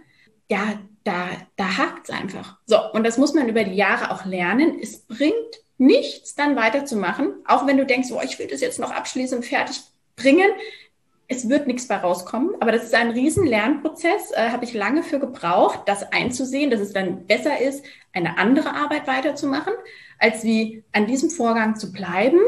ja, 0.50 0.80
da, 1.04 1.28
da 1.56 1.76
hakt 1.76 2.08
es 2.08 2.14
einfach. 2.14 2.56
So, 2.66 2.78
und 2.92 3.04
das 3.04 3.18
muss 3.18 3.34
man 3.34 3.48
über 3.48 3.64
die 3.64 3.76
Jahre 3.76 4.12
auch 4.12 4.24
lernen. 4.24 4.78
Es 4.80 5.00
bringt 5.00 5.34
nichts, 5.76 6.34
dann 6.34 6.56
weiterzumachen, 6.56 7.34
auch 7.44 7.66
wenn 7.66 7.76
du 7.76 7.84
denkst, 7.84 8.08
oh, 8.12 8.20
ich 8.24 8.38
will 8.38 8.46
das 8.46 8.62
jetzt 8.62 8.78
noch 8.78 8.90
abschließend 8.90 9.44
fertig 9.44 9.80
bringen 10.16 10.50
es 11.30 11.48
wird 11.48 11.68
nichts 11.68 11.86
bei 11.86 11.96
rauskommen, 11.96 12.56
aber 12.58 12.72
das 12.72 12.82
ist 12.82 12.94
ein 12.94 13.10
riesen 13.10 13.46
Lernprozess, 13.46 14.32
äh, 14.32 14.50
habe 14.50 14.64
ich 14.64 14.74
lange 14.74 15.04
für 15.04 15.20
gebraucht, 15.20 15.82
das 15.86 16.12
einzusehen, 16.12 16.70
dass 16.70 16.80
es 16.80 16.92
dann 16.92 17.24
besser 17.26 17.60
ist, 17.60 17.84
eine 18.12 18.36
andere 18.36 18.74
Arbeit 18.74 19.06
weiterzumachen, 19.06 19.72
als 20.18 20.42
wie 20.42 20.82
an 20.90 21.06
diesem 21.06 21.30
Vorgang 21.30 21.76
zu 21.76 21.92
bleiben 21.92 22.40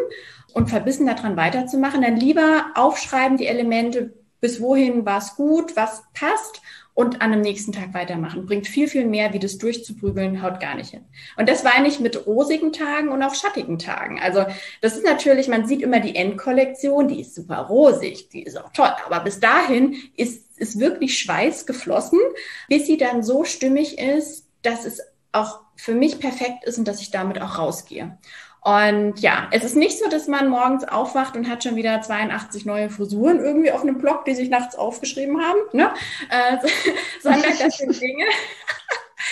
und 0.53 0.69
verbissen 0.69 1.07
daran 1.07 1.37
weiterzumachen. 1.37 2.03
Dann 2.03 2.17
lieber 2.17 2.73
aufschreiben 2.75 3.37
die 3.37 3.47
Elemente, 3.47 4.15
bis 4.41 4.61
wohin 4.61 5.07
war 5.07 5.19
es 5.19 5.37
gut, 5.37 5.77
was 5.77 6.03
passt 6.13 6.61
und 6.95 7.23
an 7.23 7.31
dem 7.31 7.41
nächsten 7.41 7.73
Tag 7.73 7.95
weitermachen. 7.95 8.45
Bringt 8.45 8.67
viel, 8.67 8.87
viel 8.87 9.07
mehr, 9.07 9.33
wie 9.33 9.39
das 9.39 9.59
durchzuprügeln, 9.59 10.43
haut 10.43 10.61
gar 10.61 10.75
nicht 10.75 10.91
hin. 10.91 11.05
Und 11.37 11.49
das 11.49 11.65
war 11.65 11.81
nicht 11.81 12.01
mit 12.01 12.27
rosigen 12.27 12.73
Tagen 12.73 13.09
und 13.09 13.23
auch 13.23 13.35
schattigen 13.35 13.79
Tagen. 13.79 14.21
Also 14.21 14.45
das 14.83 14.97
ist 14.97 15.05
natürlich, 15.05 15.49
man 15.49 15.67
sieht 15.67 15.81
immer 15.81 16.01
die 16.01 16.15
Endkollektion, 16.15 17.09
die 17.09 17.21
ist 17.21 17.35
super 17.35 17.59
rosig, 17.59 18.29
die 18.29 18.43
ist 18.43 18.59
auch 18.59 18.73
toll. 18.73 18.93
Aber 19.07 19.21
bis 19.21 19.41
dahin 19.41 19.97
ist, 20.17 20.59
ist 20.59 20.79
wirklich 20.79 21.19
Schweiß 21.19 21.65
geflossen, 21.67 22.21
bis 22.69 22.87
sie 22.87 22.99
dann 22.99 23.23
so 23.23 23.45
stimmig 23.45 23.99
ist, 23.99 24.47
dass 24.61 24.85
es 24.85 25.01
auch 25.33 25.61
für 25.77 25.95
mich 25.95 26.21
perfekt 26.21 26.65
ist 26.65 26.79
und 26.79 26.87
dass 26.87 27.01
ich 27.01 27.11
damit 27.11 27.41
auch 27.41 27.59
rausgehe. 27.59 28.19
Und 28.65 29.19
ja, 29.19 29.49
es 29.51 29.65
ist 29.65 29.75
nicht 29.75 29.99
so, 29.99 30.09
dass 30.09 30.29
man 30.29 30.49
morgens 30.49 30.85
aufwacht 30.85 31.37
und 31.37 31.51
hat 31.51 31.65
schon 31.65 31.75
wieder 31.75 32.01
82 32.01 32.65
neue 32.65 32.91
Frisuren 32.91 33.41
irgendwie 33.41 33.73
auf 33.73 33.83
einem 33.83 33.99
Blog, 33.99 34.25
die 34.25 34.35
sich 34.35 34.51
nachts 34.51 34.77
aufgeschrieben 34.77 35.43
haben, 35.45 35.59
ne? 35.73 35.93
Äh, 36.31 36.59
sondern 37.23 37.59
das 37.59 37.79
sind 37.79 38.01
Dinge. 38.01 38.25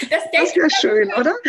Das, 0.09 0.23
das 0.33 0.57
wäre 0.57 0.71
schön, 0.71 1.13
oder? 1.13 1.35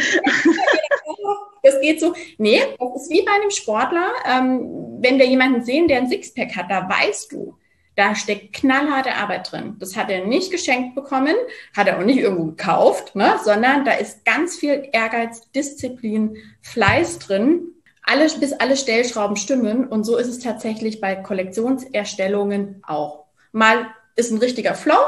Das 1.63 1.79
geht 1.79 1.99
so. 1.99 2.15
Nee, 2.39 2.63
das 2.79 3.03
ist 3.03 3.11
wie 3.11 3.21
bei 3.21 3.31
einem 3.33 3.51
Sportler. 3.51 4.11
Ähm, 4.25 4.97
wenn 4.99 5.19
wir 5.19 5.27
jemanden 5.27 5.63
sehen, 5.63 5.87
der 5.87 5.99
ein 5.99 6.09
Sixpack 6.09 6.55
hat, 6.55 6.71
da 6.71 6.89
weißt 6.89 7.31
du, 7.31 7.55
da 7.95 8.15
steckt 8.15 8.53
knallharte 8.53 9.15
Arbeit 9.15 9.51
drin. 9.51 9.75
Das 9.79 9.95
hat 9.95 10.09
er 10.09 10.25
nicht 10.25 10.51
geschenkt 10.51 10.95
bekommen, 10.95 11.35
hat 11.75 11.87
er 11.87 11.99
auch 11.99 12.05
nicht 12.05 12.19
irgendwo 12.19 12.45
gekauft, 12.45 13.15
ne? 13.15 13.39
sondern 13.43 13.85
da 13.85 13.93
ist 13.93 14.23
ganz 14.25 14.55
viel 14.55 14.89
Ehrgeiz, 14.93 15.51
Disziplin, 15.51 16.37
Fleiß 16.61 17.19
drin, 17.19 17.67
alles, 18.03 18.39
bis 18.39 18.53
alle 18.53 18.77
Stellschrauben 18.77 19.35
stimmen. 19.35 19.87
Und 19.87 20.05
so 20.05 20.17
ist 20.17 20.27
es 20.27 20.39
tatsächlich 20.39 21.01
bei 21.01 21.15
Kollektionserstellungen 21.15 22.81
auch. 22.87 23.25
Mal 23.51 23.87
ist 24.15 24.31
ein 24.31 24.39
richtiger 24.39 24.73
Flow 24.73 24.99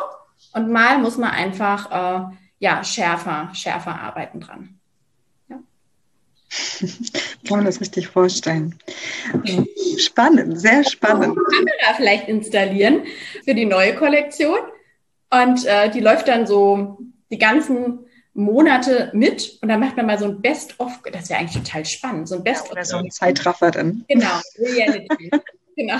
und 0.53 0.69
mal 0.69 0.99
muss 0.99 1.17
man 1.17 1.31
einfach 1.31 2.31
äh, 2.31 2.35
ja, 2.59 2.83
schärfer, 2.83 3.49
schärfer 3.53 3.99
arbeiten 3.99 4.39
dran. 4.39 4.79
Kann 7.47 7.57
man 7.57 7.65
das 7.65 7.81
richtig 7.81 8.07
vorstellen. 8.07 8.75
Spannend, 9.97 10.59
sehr 10.59 10.83
spannend. 10.83 11.35
Kamera 11.35 11.93
vielleicht 11.95 12.27
installieren 12.27 13.03
für 13.43 13.55
die 13.55 13.65
neue 13.65 13.95
Kollektion. 13.95 14.59
Und 15.29 15.65
äh, 15.65 15.89
die 15.89 15.99
läuft 15.99 16.27
dann 16.27 16.45
so 16.45 16.99
die 17.31 17.39
ganzen 17.39 18.05
Monate 18.33 19.11
mit 19.13 19.59
und 19.61 19.69
dann 19.69 19.79
macht 19.79 19.95
man 19.95 20.07
mal 20.07 20.17
so 20.17 20.25
ein 20.25 20.41
Best-of, 20.41 21.01
das 21.11 21.23
ist 21.23 21.29
ja 21.29 21.37
eigentlich 21.37 21.63
total 21.63 21.85
spannend, 21.85 22.27
so 22.27 22.35
ein 22.35 22.43
Best-of. 22.43 22.69
Ja, 22.69 22.73
oder 22.73 22.85
so 22.85 22.97
ein 22.97 23.11
Zeitraffer 23.11 23.71
dann. 23.71 24.05
Genau, 24.07 24.41
Reality. 24.57 25.29
genau. 25.75 25.99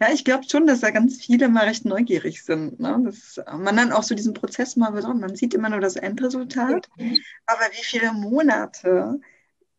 Ja, 0.00 0.12
ich 0.12 0.24
glaube 0.24 0.44
schon, 0.48 0.66
dass 0.66 0.80
da 0.80 0.90
ganz 0.90 1.24
viele 1.24 1.48
mal 1.48 1.64
recht 1.64 1.84
neugierig 1.84 2.44
sind. 2.44 2.78
Ne? 2.78 3.00
Dass 3.04 3.40
man 3.58 3.76
dann 3.76 3.92
auch 3.92 4.02
so 4.02 4.14
diesen 4.14 4.34
Prozess 4.34 4.76
mal 4.76 4.90
besonders, 4.90 5.30
man 5.30 5.36
sieht 5.36 5.54
immer 5.54 5.70
nur 5.70 5.80
das 5.80 5.96
Endresultat, 5.96 6.88
aber 7.46 7.62
wie 7.72 7.84
viele 7.84 8.12
Monate 8.12 9.18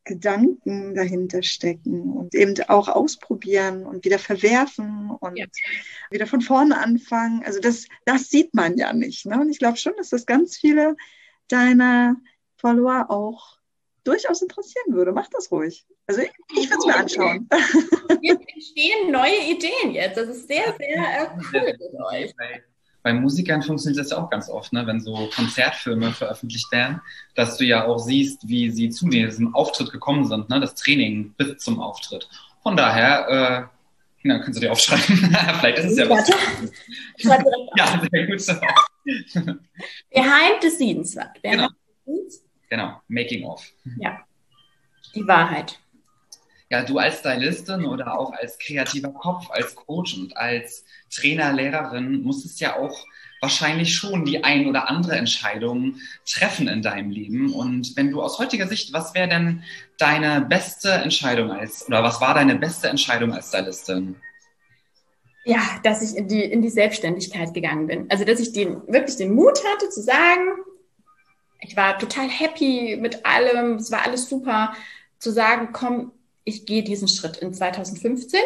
Gedanken 0.08 0.96
dahinter 0.96 1.44
stecken 1.44 2.14
und 2.14 2.34
eben 2.34 2.56
auch 2.70 2.88
ausprobieren 2.88 3.86
und 3.86 4.06
wieder 4.06 4.20
verwerfen 4.20 5.12
und 5.12 5.38
ja. 5.38 5.46
wieder 6.10 6.26
von 6.26 6.42
vorne 6.42 6.78
anfangen. 6.78 7.44
Also 7.46 7.60
das, 7.60 7.88
das 8.06 8.30
sieht 8.30 8.54
man 8.54 8.78
ja 8.78 8.94
nicht. 8.94 9.26
Ne? 9.26 9.40
Und 9.40 9.50
ich 9.50 9.60
glaube 9.60 9.78
schon, 9.78 9.94
dass 9.98 10.10
das 10.10 10.26
ganz 10.26 10.58
viele 10.58 10.96
deiner 11.50 12.16
Follower 12.56 13.08
auch 13.10 13.57
durchaus 14.08 14.42
interessieren 14.42 14.94
würde. 14.94 15.12
Mach 15.12 15.28
das 15.28 15.52
ruhig. 15.52 15.86
Also 16.08 16.22
ich, 16.22 16.32
ich 16.56 16.70
würde 16.70 16.80
es 16.80 16.86
mir 16.86 16.96
anschauen. 16.96 17.50
Jetzt 18.22 18.46
entstehen 18.54 19.12
neue 19.12 19.52
Ideen 19.52 19.92
jetzt. 19.92 20.18
Das 20.18 20.30
ist 20.30 20.48
sehr, 20.48 20.74
sehr 20.78 21.24
äh, 21.24 21.28
cool 21.54 21.62
mit 21.64 22.02
euch. 22.12 22.34
Bei 23.04 23.14
Musikern 23.14 23.62
funktioniert 23.62 24.04
das 24.04 24.12
ja 24.12 24.18
auch 24.18 24.30
ganz 24.30 24.50
oft, 24.50 24.74
ne? 24.74 24.86
wenn 24.86 25.00
so 25.00 25.30
Konzertfilme 25.36 26.12
veröffentlicht 26.12 26.72
werden, 26.72 27.02
dass 27.36 27.58
du 27.58 27.66
ja 27.66 27.86
auch 27.86 28.00
siehst, 28.00 28.48
wie 28.48 28.70
sie 28.72 28.90
zu 28.90 29.08
diesem 29.08 29.54
Auftritt 29.56 29.92
gekommen 29.92 30.26
sind, 30.26 30.50
ne? 30.50 30.60
das 30.60 30.76
Training 30.76 31.34
bis 31.38 31.58
zum 31.58 31.80
Auftritt. 31.80 32.28
Von 32.64 32.76
daher, 32.76 33.30
äh, 33.30 33.78
na, 34.24 34.40
kannst 34.40 34.58
du 34.58 34.62
dir 34.62 34.72
aufschreiben. 34.72 35.16
Vielleicht 35.60 35.80
ist 35.80 35.92
es 35.92 35.98
ja 35.98 36.10
was. 36.10 36.28
ja, 37.78 38.02
sehr 38.12 38.28
gut. 38.28 38.46
Behind 40.12 40.62
the 40.62 40.70
scenes. 40.70 41.16
Behind 41.16 41.42
genau. 41.44 41.68
the 42.06 42.12
scenes 42.12 42.47
Genau, 42.70 43.02
Making 43.08 43.46
of. 43.46 43.66
Ja, 44.00 44.20
die 45.16 45.28
Wahrheit. 45.28 45.80
Ja, 46.70 46.84
du 46.84 46.98
als 46.98 47.20
Stylistin 47.20 47.86
oder 47.86 48.20
auch 48.20 48.34
als 48.34 48.60
kreativer 48.60 49.14
Kopf, 49.14 49.50
als 49.52 49.74
Coach 49.74 50.18
und 50.18 50.36
als 50.36 50.84
Trainer, 51.10 51.54
Lehrerin 51.54 52.24
musstest 52.24 52.60
ja 52.60 52.76
auch 52.76 53.06
wahrscheinlich 53.40 53.96
schon 53.96 54.26
die 54.26 54.44
ein 54.44 54.68
oder 54.68 54.90
andere 54.90 55.16
Entscheidung 55.16 55.96
treffen 56.26 56.68
in 56.68 56.82
deinem 56.82 57.10
Leben. 57.10 57.54
Und 57.54 57.96
wenn 57.96 58.12
du 58.12 58.22
aus 58.22 58.40
heutiger 58.40 58.68
Sicht, 58.68 58.92
was 58.92 59.14
wäre 59.14 59.30
denn 59.30 59.64
deine 59.98 60.42
beste 60.42 60.92
Entscheidung 60.92 61.52
als, 61.52 61.88
oder 61.88 62.04
was 62.04 62.20
war 62.20 62.34
deine 62.34 62.56
beste 62.56 62.90
Entscheidung 62.90 63.34
als 63.34 63.50
Stylistin? 63.50 64.18
Ja, 65.46 65.62
dass 65.84 66.02
ich 66.02 66.18
in 66.18 66.28
die, 66.28 66.44
in 66.44 66.62
die 66.62 66.70
Selbstständigkeit 66.70 67.54
gegangen 67.54 67.88
bin. 67.88 68.08
Also, 68.10 68.26
dass 68.26 68.42
ich 68.42 68.52
den, 68.52 68.82
wirklich 68.88 69.16
den 69.16 69.34
Mut 69.34 69.58
hatte 69.74 69.90
zu 69.90 70.02
sagen, 70.02 70.50
ich 71.62 71.76
war 71.76 71.98
total 71.98 72.30
happy 72.30 72.98
mit 73.00 73.26
allem, 73.26 73.76
es 73.76 73.92
war 73.92 74.06
alles 74.06 74.30
super, 74.30 74.74
zu 75.20 75.32
sagen, 75.32 75.70
komm, 75.74 76.12
ich 76.44 76.66
gehe 76.66 76.84
diesen 76.84 77.08
Schritt 77.08 77.38
in 77.38 77.54
2015, 77.54 78.40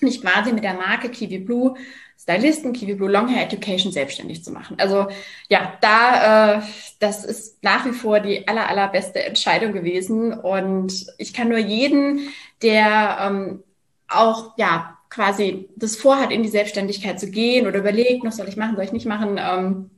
mich 0.00 0.20
quasi 0.20 0.52
mit 0.52 0.64
der 0.64 0.74
Marke 0.74 1.08
Kiwi 1.08 1.38
Blue 1.38 1.76
Stylisten, 2.18 2.72
Kiwi 2.72 2.94
Blue 2.94 3.10
Long 3.10 3.28
Hair 3.28 3.44
Education 3.44 3.92
selbstständig 3.92 4.44
zu 4.44 4.52
machen. 4.52 4.76
Also 4.78 5.08
ja, 5.48 5.76
da 5.80 6.58
äh, 6.58 6.62
das 7.00 7.24
ist 7.24 7.62
nach 7.62 7.84
wie 7.84 7.92
vor 7.92 8.20
die 8.20 8.46
aller 8.46 8.68
allerbeste 8.68 9.24
Entscheidung 9.24 9.72
gewesen. 9.72 10.32
Und 10.32 11.06
ich 11.18 11.34
kann 11.34 11.48
nur 11.48 11.58
jeden, 11.58 12.28
der 12.62 13.18
ähm, 13.20 13.62
auch 14.08 14.56
ja 14.56 14.98
quasi 15.10 15.68
das 15.76 15.96
vorhat, 15.96 16.30
in 16.30 16.42
die 16.42 16.48
Selbstständigkeit 16.48 17.18
zu 17.18 17.30
gehen 17.30 17.66
oder 17.66 17.80
überlegt, 17.80 18.24
was 18.24 18.36
soll 18.36 18.48
ich 18.48 18.56
machen, 18.56 18.76
soll 18.76 18.84
ich 18.84 18.92
nicht 18.92 19.06
machen, 19.06 19.38
ähm, 19.38 19.90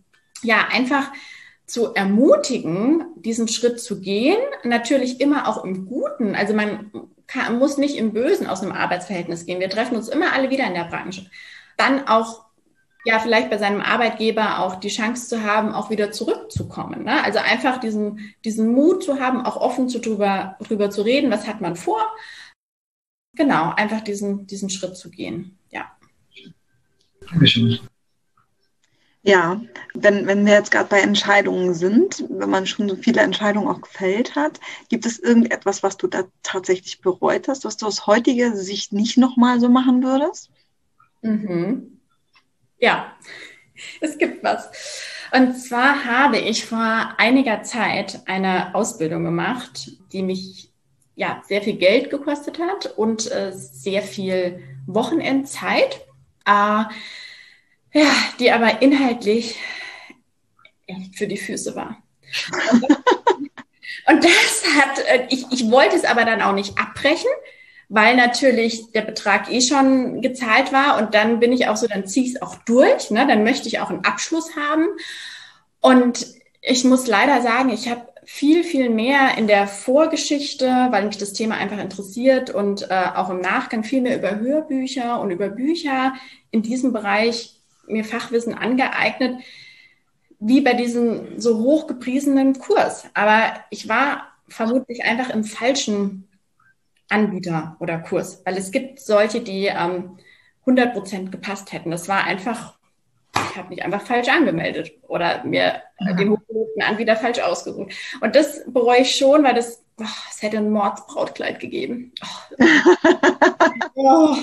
ja 0.42 0.66
einfach 0.72 1.12
zu 1.66 1.94
ermutigen, 1.94 3.06
diesen 3.16 3.48
Schritt 3.48 3.80
zu 3.80 4.00
gehen. 4.00 4.38
Natürlich 4.64 5.20
immer 5.20 5.48
auch 5.48 5.64
im 5.64 5.86
Guten. 5.86 6.34
Also 6.34 6.54
man 6.54 6.90
kann, 7.26 7.58
muss 7.58 7.78
nicht 7.78 7.96
im 7.96 8.12
Bösen 8.12 8.46
aus 8.46 8.62
einem 8.62 8.72
Arbeitsverhältnis 8.72 9.46
gehen. 9.46 9.60
Wir 9.60 9.70
treffen 9.70 9.96
uns 9.96 10.08
immer 10.08 10.32
alle 10.32 10.50
wieder 10.50 10.66
in 10.66 10.74
der 10.74 10.84
Branche. 10.84 11.26
Dann 11.76 12.06
auch 12.06 12.44
ja 13.04 13.18
vielleicht 13.18 13.50
bei 13.50 13.58
seinem 13.58 13.80
Arbeitgeber 13.80 14.60
auch 14.60 14.76
die 14.76 14.88
Chance 14.88 15.28
zu 15.28 15.42
haben, 15.42 15.72
auch 15.72 15.90
wieder 15.90 16.10
zurückzukommen. 16.10 17.04
Ne? 17.04 17.22
Also 17.22 17.38
einfach 17.38 17.78
diesen, 17.78 18.34
diesen 18.44 18.68
Mut 18.72 19.04
zu 19.04 19.20
haben, 19.20 19.44
auch 19.44 19.56
offen 19.56 19.88
zu 19.88 20.00
drüber, 20.00 20.56
drüber 20.60 20.90
zu 20.90 21.02
reden, 21.02 21.30
was 21.30 21.46
hat 21.46 21.60
man 21.60 21.76
vor. 21.76 22.02
Genau, 23.36 23.72
einfach 23.74 24.00
diesen, 24.00 24.46
diesen 24.46 24.70
Schritt 24.70 24.96
zu 24.96 25.10
gehen. 25.10 25.58
Ja. 25.70 25.96
Dankeschön. 27.30 27.78
Ja, 29.26 29.58
wenn, 29.94 30.26
wenn 30.26 30.44
wir 30.44 30.52
jetzt 30.52 30.70
gerade 30.70 30.90
bei 30.90 31.00
Entscheidungen 31.00 31.72
sind, 31.72 32.24
wenn 32.28 32.50
man 32.50 32.66
schon 32.66 32.90
so 32.90 32.96
viele 32.96 33.22
Entscheidungen 33.22 33.68
auch 33.68 33.80
gefällt 33.80 34.36
hat, 34.36 34.60
gibt 34.90 35.06
es 35.06 35.18
irgendetwas, 35.18 35.82
was 35.82 35.96
du 35.96 36.08
da 36.08 36.24
tatsächlich 36.42 37.00
bereut 37.00 37.48
hast, 37.48 37.64
was 37.64 37.78
du 37.78 37.86
aus 37.86 38.06
heutiger 38.06 38.54
Sicht 38.54 38.92
nicht 38.92 39.16
nochmal 39.16 39.60
so 39.60 39.70
machen 39.70 40.02
würdest? 40.02 40.50
Mhm. 41.22 42.00
Ja, 42.78 43.14
es 44.02 44.18
gibt 44.18 44.44
was. 44.44 44.68
Und 45.32 45.54
zwar 45.54 46.04
habe 46.04 46.36
ich 46.36 46.66
vor 46.66 47.14
einiger 47.16 47.62
Zeit 47.62 48.20
eine 48.26 48.74
Ausbildung 48.74 49.24
gemacht, 49.24 49.90
die 50.12 50.22
mich 50.22 50.70
ja 51.16 51.40
sehr 51.46 51.62
viel 51.62 51.76
Geld 51.78 52.10
gekostet 52.10 52.58
hat 52.58 52.92
und 52.98 53.30
äh, 53.32 53.52
sehr 53.54 54.02
viel 54.02 54.62
Wochenendzeit. 54.86 56.02
Äh, 56.44 56.84
ja, 57.94 58.12
die 58.38 58.52
aber 58.52 58.82
inhaltlich 58.82 59.56
echt 60.86 61.16
für 61.16 61.26
die 61.26 61.38
Füße 61.38 61.74
war. 61.74 62.02
Und 64.06 64.22
das 64.22 64.64
hat, 64.76 64.98
äh, 65.06 65.26
ich, 65.30 65.46
ich 65.50 65.70
wollte 65.70 65.96
es 65.96 66.04
aber 66.04 66.24
dann 66.24 66.42
auch 66.42 66.52
nicht 66.52 66.78
abbrechen, 66.78 67.30
weil 67.88 68.16
natürlich 68.16 68.92
der 68.92 69.02
Betrag 69.02 69.50
eh 69.50 69.60
schon 69.60 70.20
gezahlt 70.20 70.72
war 70.72 70.98
und 70.98 71.14
dann 71.14 71.38
bin 71.38 71.52
ich 71.52 71.68
auch 71.68 71.76
so, 71.76 71.86
dann 71.86 72.06
ziehe 72.06 72.26
ich 72.26 72.34
es 72.34 72.42
auch 72.42 72.56
durch, 72.66 73.10
ne? 73.10 73.26
dann 73.26 73.44
möchte 73.44 73.68
ich 73.68 73.78
auch 73.80 73.90
einen 73.90 74.04
Abschluss 74.04 74.56
haben. 74.56 74.86
Und 75.80 76.26
ich 76.60 76.84
muss 76.84 77.06
leider 77.06 77.42
sagen, 77.42 77.68
ich 77.70 77.88
habe 77.88 78.08
viel, 78.24 78.64
viel 78.64 78.88
mehr 78.88 79.36
in 79.36 79.46
der 79.46 79.66
Vorgeschichte, 79.66 80.66
weil 80.90 81.06
mich 81.06 81.18
das 81.18 81.34
Thema 81.34 81.56
einfach 81.56 81.78
interessiert 81.78 82.50
und 82.50 82.90
äh, 82.90 83.04
auch 83.14 83.28
im 83.28 83.40
Nachgang 83.40 83.84
viel 83.84 84.00
mehr 84.00 84.16
über 84.16 84.36
Hörbücher 84.36 85.20
und 85.20 85.30
über 85.30 85.50
Bücher 85.50 86.14
in 86.50 86.62
diesem 86.62 86.92
Bereich 86.92 87.60
mir 87.86 88.04
Fachwissen 88.04 88.54
angeeignet, 88.54 89.42
wie 90.40 90.60
bei 90.60 90.74
diesem 90.74 91.40
so 91.40 91.58
hochgepriesenen 91.58 92.58
Kurs. 92.58 93.06
Aber 93.14 93.54
ich 93.70 93.88
war 93.88 94.28
vermutlich 94.48 95.04
einfach 95.04 95.30
im 95.30 95.44
falschen 95.44 96.28
Anbieter 97.08 97.76
oder 97.80 97.98
Kurs, 97.98 98.42
weil 98.44 98.56
es 98.56 98.70
gibt 98.70 99.00
solche, 99.00 99.40
die 99.40 99.66
ähm, 99.66 100.18
100 100.60 100.92
Prozent 100.92 101.32
gepasst 101.32 101.72
hätten. 101.72 101.90
Das 101.90 102.08
war 102.08 102.24
einfach, 102.24 102.74
ich 103.34 103.56
habe 103.56 103.68
mich 103.68 103.82
einfach 103.82 104.02
falsch 104.02 104.28
angemeldet 104.28 104.92
oder 105.08 105.44
mir 105.44 105.82
ja. 106.00 106.12
den 106.14 106.30
hochgelobten 106.30 106.82
Anbieter 106.82 107.16
falsch 107.16 107.40
ausgesucht. 107.40 107.92
Und 108.20 108.34
das 108.36 108.62
bereue 108.66 109.00
ich 109.00 109.14
schon, 109.14 109.44
weil 109.44 109.54
das, 109.54 109.82
oh, 109.98 110.04
es 110.30 110.42
hätte 110.42 110.58
ein 110.58 110.70
Mordsbrautkleid 110.70 111.60
gegeben. 111.60 112.12
Oh. 112.22 112.64
oh. 113.94 114.36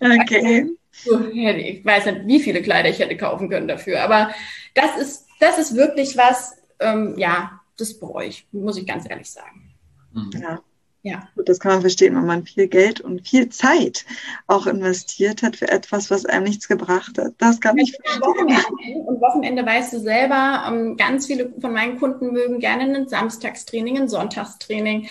Okay 0.00 0.77
ich 1.04 1.84
weiß 1.84 2.06
nicht, 2.06 2.26
wie 2.26 2.40
viele 2.40 2.62
Kleider 2.62 2.88
ich 2.88 2.98
hätte 2.98 3.16
kaufen 3.16 3.48
können 3.48 3.68
dafür. 3.68 4.02
Aber 4.02 4.30
das 4.74 4.96
ist, 4.96 5.26
das 5.40 5.58
ist 5.58 5.76
wirklich 5.76 6.16
was, 6.16 6.56
ähm, 6.80 7.14
ja, 7.18 7.60
das 7.76 7.98
bereue 7.98 8.28
ich, 8.28 8.46
muss 8.52 8.76
ich 8.76 8.86
ganz 8.86 9.08
ehrlich 9.08 9.30
sagen. 9.30 9.74
Mhm. 10.12 10.30
Ja. 10.40 10.60
Ja. 11.02 11.28
Das 11.36 11.60
kann 11.60 11.72
man 11.72 11.80
verstehen, 11.80 12.16
wenn 12.16 12.26
man 12.26 12.44
viel 12.44 12.66
Geld 12.66 13.00
und 13.00 13.26
viel 13.26 13.48
Zeit 13.48 14.04
auch 14.46 14.66
investiert 14.66 15.42
hat 15.42 15.56
für 15.56 15.68
etwas, 15.68 16.10
was 16.10 16.26
einem 16.26 16.44
nichts 16.44 16.66
gebracht 16.66 17.16
hat. 17.18 17.34
Das 17.38 17.60
kann 17.60 17.78
ich 17.78 17.96
verstehen. 17.96 18.20
Wochenende. 18.20 19.00
Und 19.06 19.20
Wochenende 19.20 19.64
weißt 19.64 19.92
du 19.92 20.00
selber, 20.00 20.64
ähm, 20.66 20.96
ganz 20.96 21.26
viele 21.26 21.52
von 21.60 21.72
meinen 21.72 21.98
Kunden 21.98 22.32
mögen 22.32 22.58
gerne 22.58 22.94
ein 22.94 23.08
Samstagstraining, 23.08 23.96
ein 23.96 24.08
Sonntagstraining. 24.08 25.08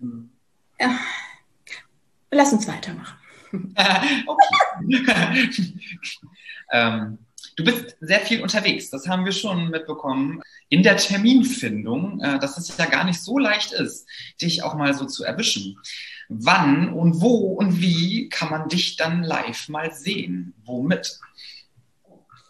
Mhm. 0.00 0.30
Lass 2.30 2.52
uns 2.52 2.66
weitermachen. 2.66 3.15
ähm, 6.72 7.18
du 7.56 7.64
bist 7.64 7.96
sehr 8.00 8.20
viel 8.20 8.42
unterwegs, 8.42 8.90
das 8.90 9.08
haben 9.08 9.24
wir 9.24 9.32
schon 9.32 9.70
mitbekommen. 9.70 10.42
In 10.68 10.82
der 10.82 10.96
Terminfindung, 10.96 12.20
äh, 12.20 12.38
dass 12.38 12.58
es 12.58 12.76
ja 12.76 12.86
gar 12.86 13.04
nicht 13.04 13.20
so 13.20 13.38
leicht 13.38 13.72
ist, 13.72 14.06
dich 14.40 14.62
auch 14.62 14.74
mal 14.74 14.94
so 14.94 15.06
zu 15.06 15.24
erwischen. 15.24 15.78
Wann 16.28 16.92
und 16.92 17.20
wo 17.20 17.52
und 17.52 17.80
wie 17.80 18.28
kann 18.28 18.50
man 18.50 18.68
dich 18.68 18.96
dann 18.96 19.22
live 19.22 19.68
mal 19.68 19.92
sehen? 19.92 20.54
Womit? 20.64 21.18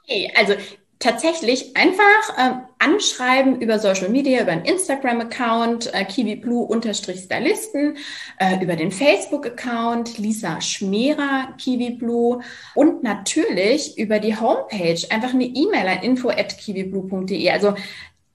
Okay, 0.02 0.32
also 0.34 0.54
tatsächlich 0.98 1.76
einfach 1.76 2.38
äh, 2.38 2.52
anschreiben 2.78 3.60
über 3.60 3.78
Social 3.78 4.08
Media, 4.08 4.42
über 4.42 4.52
einen 4.52 4.64
Instagram-Account, 4.64 5.92
äh, 5.92 6.04
kiwiblue-stylisten, 6.04 7.96
äh, 8.38 8.62
über 8.62 8.76
den 8.76 8.90
Facebook-Account 8.90 10.16
Lisa 10.18 10.60
Schmerer 10.60 11.54
kiwiblue 11.58 12.40
und 12.74 13.02
natürlich 13.02 13.98
über 13.98 14.20
die 14.20 14.36
Homepage 14.36 14.98
einfach 15.10 15.34
eine 15.34 15.44
E-Mail 15.44 15.86
an 15.86 16.02
info 16.02 16.30
at 16.30 16.56
kiwiblue.de. 16.56 17.50
Also 17.50 17.74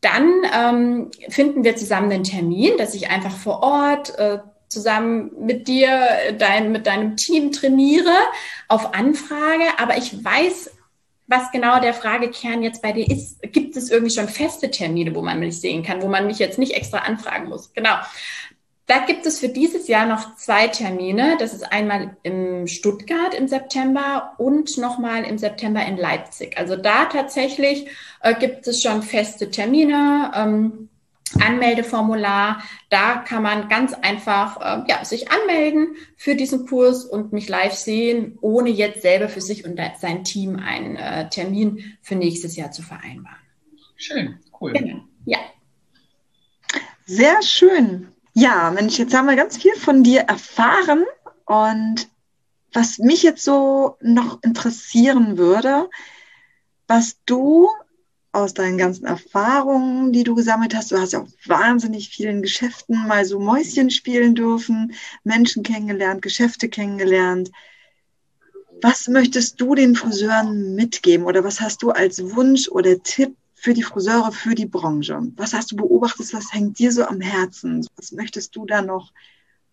dann 0.01 0.31
ähm, 0.55 1.11
finden 1.29 1.63
wir 1.63 1.75
zusammen 1.75 2.11
einen 2.11 2.23
Termin, 2.23 2.77
dass 2.77 2.93
ich 2.93 3.09
einfach 3.09 3.35
vor 3.35 3.63
Ort 3.63 4.17
äh, 4.19 4.39
zusammen 4.67 5.31
mit 5.39 5.67
dir, 5.67 6.07
dein, 6.37 6.71
mit 6.71 6.87
deinem 6.87 7.17
Team 7.17 7.51
trainiere 7.51 8.15
auf 8.67 8.93
Anfrage. 8.93 9.65
Aber 9.77 9.97
ich 9.97 10.23
weiß 10.23 10.71
was 11.31 11.49
genau 11.51 11.79
der 11.79 11.93
Fragekern 11.93 12.61
jetzt 12.61 12.81
bei 12.81 12.91
dir 12.91 13.09
ist. 13.09 13.41
Gibt 13.51 13.75
es 13.75 13.89
irgendwie 13.89 14.13
schon 14.13 14.27
feste 14.27 14.69
Termine, 14.69 15.15
wo 15.15 15.21
man 15.21 15.39
mich 15.39 15.59
sehen 15.59 15.81
kann, 15.81 16.01
wo 16.01 16.07
man 16.07 16.27
mich 16.27 16.37
jetzt 16.37 16.59
nicht 16.59 16.73
extra 16.73 16.99
anfragen 16.99 17.49
muss? 17.49 17.73
Genau. 17.73 17.95
Da 18.85 18.99
gibt 19.05 19.25
es 19.25 19.39
für 19.39 19.47
dieses 19.47 19.87
Jahr 19.87 20.05
noch 20.05 20.35
zwei 20.35 20.67
Termine. 20.67 21.37
Das 21.39 21.53
ist 21.53 21.71
einmal 21.71 22.17
im 22.23 22.67
Stuttgart 22.67 23.33
im 23.33 23.47
September 23.47 24.33
und 24.37 24.77
nochmal 24.77 25.23
im 25.23 25.37
September 25.37 25.85
in 25.85 25.95
Leipzig. 25.95 26.57
Also 26.57 26.75
da 26.75 27.05
tatsächlich 27.05 27.87
äh, 28.21 28.35
gibt 28.35 28.67
es 28.67 28.81
schon 28.81 29.01
feste 29.01 29.49
Termine. 29.49 30.31
Ähm, 30.35 30.89
Anmeldeformular. 31.35 32.63
Da 32.89 33.17
kann 33.17 33.43
man 33.43 33.69
ganz 33.69 33.93
einfach 33.93 34.59
äh, 34.59 34.89
ja, 34.89 35.05
sich 35.05 35.31
anmelden 35.31 35.95
für 36.17 36.35
diesen 36.35 36.67
Kurs 36.67 37.05
und 37.05 37.33
mich 37.33 37.49
live 37.49 37.73
sehen, 37.73 38.37
ohne 38.41 38.69
jetzt 38.69 39.01
selber 39.01 39.29
für 39.29 39.41
sich 39.41 39.65
und 39.65 39.79
sein 39.99 40.23
Team 40.23 40.57
einen 40.57 40.95
äh, 40.95 41.29
Termin 41.29 41.97
für 42.01 42.15
nächstes 42.15 42.55
Jahr 42.55 42.71
zu 42.71 42.81
vereinbaren. 42.81 43.37
Schön, 43.95 44.39
cool. 44.59 44.73
Genau. 44.73 45.01
Ja. 45.25 45.39
Sehr 47.05 47.41
schön. 47.43 48.07
Ja, 48.33 48.71
Mensch, 48.71 48.97
jetzt 48.97 49.13
haben 49.13 49.27
wir 49.27 49.35
ganz 49.35 49.57
viel 49.57 49.75
von 49.75 50.03
dir 50.03 50.21
erfahren 50.21 51.03
und 51.45 52.07
was 52.73 52.97
mich 52.99 53.23
jetzt 53.23 53.43
so 53.43 53.97
noch 54.01 54.41
interessieren 54.43 55.37
würde, 55.37 55.89
was 56.87 57.17
du 57.25 57.69
aus 58.33 58.53
deinen 58.53 58.77
ganzen 58.77 59.05
Erfahrungen, 59.05 60.13
die 60.13 60.23
du 60.23 60.35
gesammelt 60.35 60.73
hast. 60.75 60.91
Du 60.91 60.97
hast 60.97 61.13
ja 61.13 61.21
auch 61.21 61.27
wahnsinnig 61.45 62.09
vielen 62.09 62.41
Geschäften 62.41 63.07
mal 63.07 63.25
so 63.25 63.39
Mäuschen 63.39 63.89
spielen 63.89 64.35
dürfen, 64.35 64.93
Menschen 65.23 65.63
kennengelernt, 65.63 66.21
Geschäfte 66.21 66.69
kennengelernt. 66.69 67.51
Was 68.81 69.07
möchtest 69.07 69.59
du 69.59 69.75
den 69.75 69.95
Friseuren 69.95 70.75
mitgeben 70.75 71.25
oder 71.25 71.43
was 71.43 71.59
hast 71.59 71.83
du 71.83 71.91
als 71.91 72.35
Wunsch 72.35 72.69
oder 72.69 73.01
Tipp 73.03 73.35
für 73.53 73.73
die 73.73 73.83
Friseure, 73.83 74.31
für 74.31 74.55
die 74.55 74.65
Branche? 74.65 75.21
Was 75.35 75.53
hast 75.53 75.71
du 75.71 75.75
beobachtet? 75.75 76.33
Was 76.33 76.51
hängt 76.53 76.79
dir 76.79 76.91
so 76.91 77.03
am 77.03 77.21
Herzen? 77.21 77.85
Was 77.97 78.11
möchtest 78.11 78.55
du 78.55 78.65
da 78.65 78.81
noch 78.81 79.11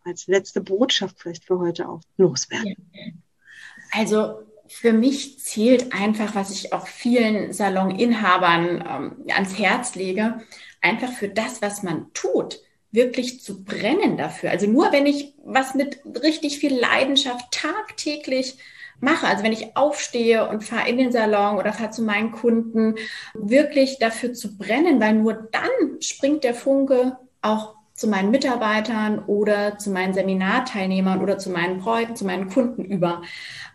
als 0.05 0.27
letzte 0.27 0.61
Botschaft 0.61 1.21
vielleicht 1.21 1.45
für 1.45 1.59
heute 1.59 1.89
auch 1.89 2.01
loswerden? 2.17 2.91
Also 3.93 4.43
für 4.69 4.93
mich 4.93 5.39
zählt 5.39 5.93
einfach, 5.93 6.35
was 6.35 6.51
ich 6.51 6.73
auch 6.73 6.87
vielen 6.87 7.53
Saloninhabern 7.53 8.85
ähm, 8.89 9.25
ans 9.35 9.59
Herz 9.59 9.95
lege, 9.95 10.41
einfach 10.81 11.11
für 11.13 11.29
das, 11.29 11.63
was 11.63 11.83
man 11.83 12.13
tut, 12.15 12.61
wirklich 12.91 13.43
zu 13.43 13.65
brennen 13.65 14.17
dafür. 14.17 14.51
Also 14.51 14.67
nur 14.67 14.93
wenn 14.93 15.07
ich 15.07 15.35
was 15.45 15.75
mit 15.75 16.01
richtig 16.23 16.59
viel 16.59 16.75
Leidenschaft 16.75 17.51
tagtäglich 17.51 18.59
mache, 19.01 19.27
also 19.27 19.45
wenn 19.45 19.53
ich 19.53 19.77
aufstehe 19.77 20.49
und 20.49 20.65
fahre 20.65 20.89
in 20.89 20.99
den 20.99 21.13
Salon 21.13 21.59
oder 21.59 21.73
fahre 21.73 21.91
zu 21.91 22.03
meinen 22.03 22.33
Kunden, 22.33 22.97
wirklich 23.35 23.99
dafür 23.99 24.33
zu 24.33 24.57
brennen, 24.57 25.01
weil 25.01 25.15
nur 25.15 25.35
dann 25.35 26.01
springt 26.01 26.45
der 26.45 26.55
Funke 26.55 27.17
auch 27.43 27.78
zu 27.99 28.07
meinen 28.07 28.31
Mitarbeitern 28.31 29.19
oder 29.27 29.77
zu 29.77 29.91
meinen 29.91 30.15
Seminarteilnehmern 30.15 31.21
oder 31.21 31.37
zu 31.37 31.51
meinen 31.51 31.81
Bräuten, 31.81 32.15
zu 32.15 32.25
meinen 32.25 32.49
Kunden 32.49 32.85
über. 32.85 33.23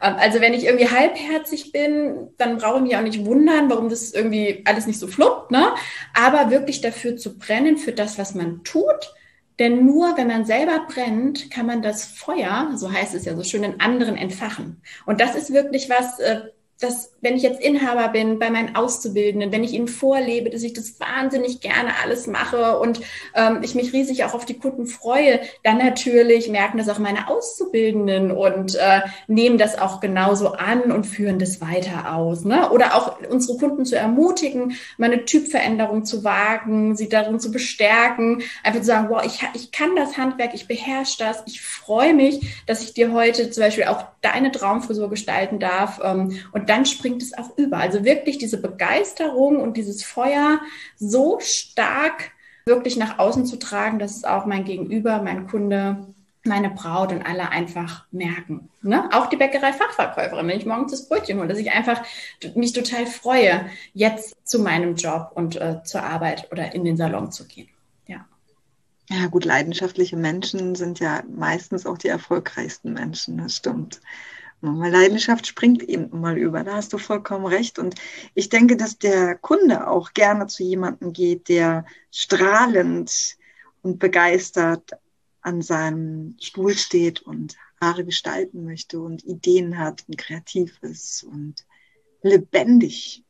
Ähm, 0.01 0.15
also 0.17 0.39
wenn 0.39 0.53
ich 0.53 0.63
irgendwie 0.63 0.87
halbherzig 0.87 1.73
bin, 1.73 2.29
dann 2.37 2.57
brauche 2.57 2.77
ich 2.77 2.83
mich 2.83 2.95
auch 2.95 3.01
nicht 3.01 3.25
wundern, 3.25 3.69
warum 3.69 3.89
das 3.89 4.13
irgendwie 4.13 4.63
alles 4.65 4.87
nicht 4.87 4.99
so 4.99 5.07
fluppt, 5.07 5.51
ne? 5.51 5.73
Aber 6.13 6.51
wirklich 6.51 6.79
dafür 6.79 7.17
zu 7.17 7.37
brennen, 7.37 7.77
für 7.77 7.91
das, 7.91 8.17
was 8.17 8.33
man 8.33 8.63
tut. 8.63 9.13
Denn 9.59 9.85
nur 9.85 10.15
wenn 10.17 10.27
man 10.27 10.45
selber 10.45 10.87
brennt, 10.87 11.51
kann 11.51 11.65
man 11.65 11.81
das 11.81 12.05
Feuer, 12.05 12.71
so 12.75 12.91
heißt 12.91 13.13
es 13.13 13.25
ja 13.25 13.35
so 13.35 13.43
schön, 13.43 13.63
in 13.63 13.81
anderen 13.81 14.15
entfachen. 14.15 14.81
Und 15.05 15.19
das 15.19 15.35
ist 15.35 15.51
wirklich 15.51 15.89
was, 15.89 16.19
äh, 16.19 16.43
dass 16.79 17.13
wenn 17.21 17.37
ich 17.37 17.43
jetzt 17.43 17.61
Inhaber 17.61 18.09
bin 18.09 18.39
bei 18.39 18.49
meinen 18.49 18.75
Auszubildenden, 18.75 19.51
wenn 19.51 19.63
ich 19.63 19.71
ihnen 19.71 19.87
vorlebe, 19.87 20.49
dass 20.49 20.63
ich 20.63 20.73
das 20.73 20.99
wahnsinnig 20.99 21.61
gerne 21.61 21.91
alles 22.03 22.27
mache 22.27 22.77
und 22.79 22.99
ähm, 23.33 23.59
ich 23.61 23.75
mich 23.75 23.93
riesig 23.93 24.25
auch 24.25 24.33
auf 24.33 24.45
die 24.45 24.59
Kunden 24.59 24.85
freue, 24.85 25.39
dann 25.63 25.77
natürlich 25.77 26.49
merken 26.49 26.77
das 26.77 26.89
auch 26.89 26.99
meine 26.99 27.29
Auszubildenden 27.29 28.31
und 28.31 28.75
äh, 28.75 29.01
nehmen 29.27 29.57
das 29.57 29.79
auch 29.79 30.01
genauso 30.01 30.51
an 30.51 30.91
und 30.91 31.05
führen 31.05 31.39
das 31.39 31.61
weiter 31.61 32.13
aus. 32.13 32.43
Ne? 32.43 32.69
Oder 32.71 32.95
auch 32.95 33.17
unsere 33.29 33.57
Kunden 33.57 33.85
zu 33.85 33.95
ermutigen, 33.95 34.75
meine 34.97 35.23
Typveränderung 35.23 36.03
zu 36.03 36.25
wagen, 36.25 36.97
sie 36.97 37.07
darin 37.07 37.39
zu 37.39 37.51
bestärken, 37.51 38.43
einfach 38.63 38.81
zu 38.81 38.87
sagen, 38.87 39.07
wow, 39.09 39.23
ich, 39.25 39.39
ich 39.53 39.71
kann 39.71 39.95
das 39.95 40.17
Handwerk, 40.17 40.53
ich 40.53 40.67
beherrsche 40.67 41.19
das, 41.19 41.43
ich 41.45 41.61
freue 41.61 42.13
mich, 42.13 42.63
dass 42.65 42.83
ich 42.83 42.93
dir 42.93 43.13
heute 43.13 43.49
zum 43.49 43.63
Beispiel 43.63 43.85
auch 43.85 44.03
deine 44.21 44.51
Traumfrisur 44.51 45.09
gestalten 45.09 45.59
darf 45.59 46.01
ähm, 46.03 46.39
und 46.51 46.69
dann 46.73 46.87
springt 46.87 47.21
es 47.21 47.37
auch 47.37 47.55
über. 47.55 47.77
Also 47.77 48.03
wirklich 48.03 48.39
diese 48.39 48.59
Begeisterung 48.59 49.61
und 49.61 49.77
dieses 49.77 50.03
Feuer 50.03 50.59
so 50.97 51.37
stark 51.39 52.31
wirklich 52.65 52.97
nach 52.97 53.19
außen 53.19 53.45
zu 53.45 53.57
tragen, 53.57 53.99
dass 53.99 54.17
es 54.17 54.23
auch 54.23 54.47
mein 54.47 54.65
Gegenüber, 54.65 55.21
mein 55.21 55.47
Kunde, 55.47 56.07
meine 56.43 56.71
Braut 56.71 57.11
und 57.11 57.21
alle 57.21 57.49
einfach 57.49 58.05
merken. 58.11 58.69
Ne? 58.81 59.07
Auch 59.13 59.27
die 59.27 59.37
Bäckerei-Fachverkäuferin, 59.37 60.47
wenn 60.47 60.57
ich 60.57 60.65
morgens 60.65 60.91
das 60.91 61.07
Brötchen 61.07 61.37
hole, 61.37 61.47
dass 61.47 61.59
ich 61.59 61.71
einfach 61.71 62.01
mich 62.55 62.73
total 62.73 63.05
freue, 63.05 63.69
jetzt 63.93 64.35
zu 64.43 64.59
meinem 64.59 64.95
Job 64.95 65.31
und 65.35 65.55
äh, 65.57 65.83
zur 65.83 66.01
Arbeit 66.01 66.51
oder 66.51 66.73
in 66.73 66.83
den 66.83 66.97
Salon 66.97 67.31
zu 67.31 67.45
gehen. 67.45 67.69
Ja. 68.07 68.25
Ja, 69.11 69.27
gut, 69.27 69.45
leidenschaftliche 69.45 70.17
Menschen 70.17 70.73
sind 70.73 70.99
ja 70.99 71.21
meistens 71.29 71.85
auch 71.85 71.99
die 71.99 72.07
erfolgreichsten 72.07 72.93
Menschen, 72.93 73.37
das 73.37 73.57
stimmt. 73.57 74.01
Weil 74.65 74.93
Leidenschaft 74.93 75.45
springt 75.45 75.83
eben 75.83 76.21
mal 76.21 76.37
über, 76.37 76.63
da 76.63 76.75
hast 76.75 76.93
du 76.93 76.97
vollkommen 76.97 77.45
recht. 77.45 77.79
Und 77.79 77.95
ich 78.33 78.47
denke, 78.47 78.77
dass 78.77 78.97
der 78.97 79.35
Kunde 79.35 79.87
auch 79.87 80.13
gerne 80.13 80.47
zu 80.47 80.63
jemandem 80.63 81.11
geht, 81.11 81.49
der 81.49 81.85
strahlend 82.11 83.35
und 83.81 83.99
begeistert 83.99 84.91
an 85.41 85.61
seinem 85.61 86.37
Stuhl 86.39 86.77
steht 86.77 87.21
und 87.21 87.57
Haare 87.81 88.05
gestalten 88.05 88.63
möchte 88.63 89.01
und 89.01 89.25
Ideen 89.25 89.77
hat 89.77 90.05
und 90.07 90.17
kreativ 90.17 90.77
ist 90.81 91.23
und 91.23 91.65
lebendig 92.21 93.25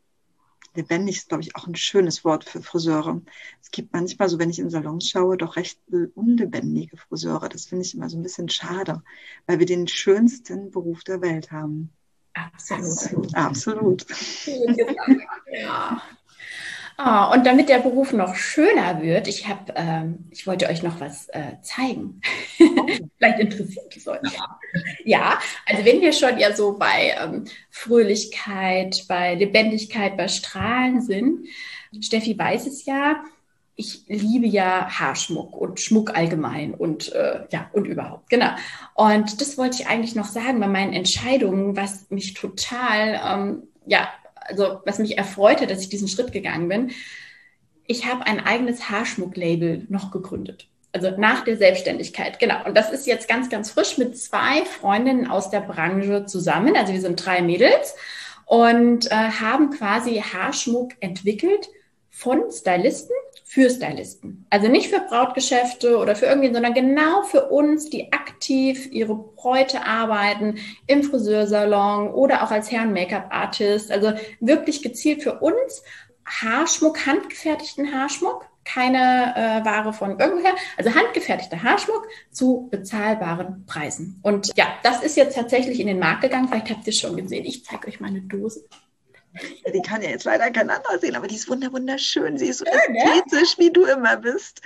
lebendig 0.75 1.17
ist, 1.17 1.29
glaube 1.29 1.43
ich, 1.43 1.55
auch 1.55 1.67
ein 1.67 1.75
schönes 1.75 2.23
Wort 2.23 2.43
für 2.43 2.61
Friseure. 2.61 3.21
Es 3.61 3.71
gibt 3.71 3.93
manchmal 3.93 4.29
so, 4.29 4.39
wenn 4.39 4.49
ich 4.49 4.59
in 4.59 4.69
Salons 4.69 5.09
schaue, 5.09 5.37
doch 5.37 5.55
recht 5.55 5.79
unlebendige 6.15 6.97
Friseure. 6.97 7.49
Das 7.49 7.65
finde 7.65 7.85
ich 7.85 7.93
immer 7.93 8.09
so 8.09 8.17
ein 8.17 8.23
bisschen 8.23 8.49
schade, 8.49 9.03
weil 9.45 9.59
wir 9.59 9.65
den 9.65 9.87
schönsten 9.87 10.71
Beruf 10.71 11.03
der 11.03 11.21
Welt 11.21 11.51
haben. 11.51 11.91
Absolut. 12.33 13.35
Absolut. 13.35 14.05
ja. 15.51 16.01
Oh, 16.97 17.33
und 17.33 17.45
damit 17.45 17.69
der 17.69 17.79
Beruf 17.79 18.13
noch 18.13 18.35
schöner 18.35 19.01
wird, 19.01 19.27
ich 19.27 19.47
habe, 19.47 19.73
ähm, 19.75 20.25
ich 20.29 20.45
wollte 20.45 20.67
euch 20.67 20.83
noch 20.83 20.99
was 20.99 21.27
äh, 21.29 21.59
zeigen. 21.61 22.21
Vielleicht 23.17 23.39
interessiert 23.39 23.95
es 23.95 24.07
euch. 24.07 24.21
Ja. 24.23 24.59
ja, 25.03 25.39
also 25.65 25.85
wenn 25.85 26.01
wir 26.01 26.13
schon 26.13 26.37
ja 26.37 26.55
so 26.55 26.77
bei 26.77 27.15
ähm, 27.19 27.45
Fröhlichkeit, 27.71 29.05
bei 29.07 29.35
Lebendigkeit, 29.35 30.17
bei 30.17 30.27
Strahlen 30.27 31.01
sind, 31.01 31.47
Steffi 31.99 32.37
weiß 32.37 32.67
es 32.67 32.85
ja, 32.85 33.23
ich 33.75 34.03
liebe 34.07 34.45
ja 34.45 34.87
Haarschmuck 34.87 35.57
und 35.57 35.79
Schmuck 35.79 36.15
allgemein 36.15 36.75
und 36.75 37.11
äh, 37.13 37.45
ja 37.51 37.69
und 37.73 37.85
überhaupt 37.85 38.29
genau. 38.29 38.51
Und 38.93 39.41
das 39.41 39.57
wollte 39.57 39.81
ich 39.81 39.87
eigentlich 39.87 40.15
noch 40.15 40.27
sagen 40.27 40.59
bei 40.59 40.67
meinen 40.67 40.93
Entscheidungen, 40.93 41.75
was 41.75 42.09
mich 42.11 42.35
total 42.35 43.19
ähm, 43.25 43.63
ja 43.87 44.09
also 44.45 44.81
was 44.85 44.99
mich 44.99 45.17
erfreute, 45.17 45.67
dass 45.67 45.81
ich 45.81 45.89
diesen 45.89 46.07
Schritt 46.07 46.31
gegangen 46.31 46.67
bin. 46.67 46.91
Ich 47.85 48.05
habe 48.05 48.25
ein 48.25 48.39
eigenes 48.39 48.89
Haarschmucklabel 48.89 49.85
noch 49.89 50.11
gegründet. 50.11 50.67
Also 50.93 51.11
nach 51.17 51.43
der 51.43 51.57
Selbstständigkeit, 51.57 52.39
genau. 52.39 52.63
Und 52.65 52.77
das 52.77 52.91
ist 52.91 53.07
jetzt 53.07 53.27
ganz, 53.27 53.49
ganz 53.49 53.71
frisch 53.71 53.97
mit 53.97 54.17
zwei 54.17 54.63
Freundinnen 54.63 55.27
aus 55.27 55.49
der 55.49 55.61
Branche 55.61 56.25
zusammen. 56.25 56.75
Also 56.75 56.93
wir 56.93 57.01
sind 57.01 57.25
drei 57.25 57.41
Mädels 57.41 57.95
und 58.45 59.11
äh, 59.11 59.15
haben 59.15 59.71
quasi 59.71 60.21
Haarschmuck 60.21 60.91
entwickelt 60.99 61.69
von 62.11 62.43
Stylisten 62.51 63.15
für 63.53 63.69
Stylisten. 63.69 64.47
Also 64.49 64.67
nicht 64.67 64.89
für 64.89 64.99
Brautgeschäfte 64.99 65.99
oder 65.99 66.15
für 66.15 66.25
irgendwen, 66.25 66.55
sondern 66.55 66.73
genau 66.73 67.21
für 67.21 67.51
uns, 67.51 67.87
die 67.87 68.11
aktiv 68.11 68.91
ihre 68.91 69.13
Bräute 69.13 69.85
arbeiten, 69.85 70.55
im 70.87 71.03
Friseursalon 71.03 72.11
oder 72.15 72.41
auch 72.41 72.49
als 72.49 72.71
Herren-Make-up-Artist. 72.71 73.91
Also 73.91 74.13
wirklich 74.39 74.81
gezielt 74.81 75.21
für 75.21 75.39
uns. 75.39 75.83
Haarschmuck, 76.25 77.05
handgefertigten 77.05 77.93
Haarschmuck, 77.93 78.43
keine 78.65 79.35
äh, 79.35 79.63
Ware 79.63 79.93
von 79.93 80.19
irgendwoher, 80.19 80.55
also 80.77 80.95
handgefertigter 80.95 81.61
Haarschmuck 81.61 82.07
zu 82.31 82.69
bezahlbaren 82.71 83.67
Preisen. 83.67 84.19
Und 84.23 84.49
ja, 84.55 84.65
das 84.81 85.03
ist 85.03 85.15
jetzt 85.15 85.35
tatsächlich 85.35 85.79
in 85.79 85.85
den 85.85 85.99
Markt 85.99 86.21
gegangen. 86.21 86.47
Vielleicht 86.47 86.71
habt 86.71 86.87
ihr 86.87 86.91
es 86.91 86.99
schon 86.99 87.17
gesehen. 87.17 87.45
Ich 87.45 87.63
zeige 87.65 87.87
euch 87.87 87.99
meine 87.99 88.21
Dose. 88.21 88.65
Die 89.73 89.81
kann 89.81 90.01
ja 90.01 90.09
jetzt 90.09 90.25
leider 90.25 90.51
kein 90.51 90.69
anderer 90.69 90.99
sehen, 90.99 91.15
aber 91.15 91.27
die 91.27 91.35
ist 91.35 91.49
wunderschön. 91.49 92.37
Sie 92.37 92.47
ist 92.47 92.59
so 92.59 92.65
ästhetisch, 92.65 93.57
wie 93.57 93.71
du 93.71 93.85
immer 93.85 94.17
bist. 94.17 94.61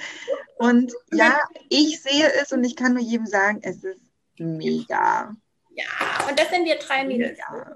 Und 0.58 0.94
ja, 1.14 1.40
ich 1.70 2.02
sehe 2.02 2.32
es 2.42 2.52
und 2.52 2.64
ich 2.64 2.76
kann 2.76 2.94
nur 2.94 3.04
jedem 3.04 3.28
sagen, 3.28 3.60
es 3.62 3.84
ist 3.84 4.02
mega. 4.38 5.36
Ja, 5.72 6.28
und 6.28 6.40
das 6.40 6.50
sind 6.50 6.66
wir 6.66 6.78
drei 6.78 7.06
Mädels. 7.06 7.38
Ja. 7.38 7.72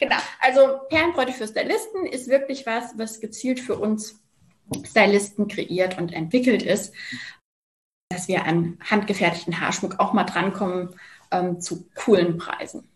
Genau, 0.00 0.16
also 0.40 0.80
Perlenbräute 0.88 1.32
für 1.32 1.46
Stylisten 1.46 2.06
ist 2.06 2.28
wirklich 2.28 2.66
was, 2.66 2.96
was 2.96 3.20
gezielt 3.20 3.60
für 3.60 3.76
uns 3.76 4.20
Stylisten 4.84 5.48
kreiert 5.48 5.98
und 5.98 6.12
entwickelt 6.12 6.62
ist, 6.62 6.94
dass 8.08 8.28
wir 8.28 8.44
an 8.44 8.78
handgefertigten 8.82 9.60
Haarschmuck 9.60 9.98
auch 9.98 10.12
mal 10.12 10.24
drankommen 10.24 10.94
ähm, 11.30 11.60
zu 11.60 11.88
coolen 11.94 12.38
Preisen. 12.38 12.88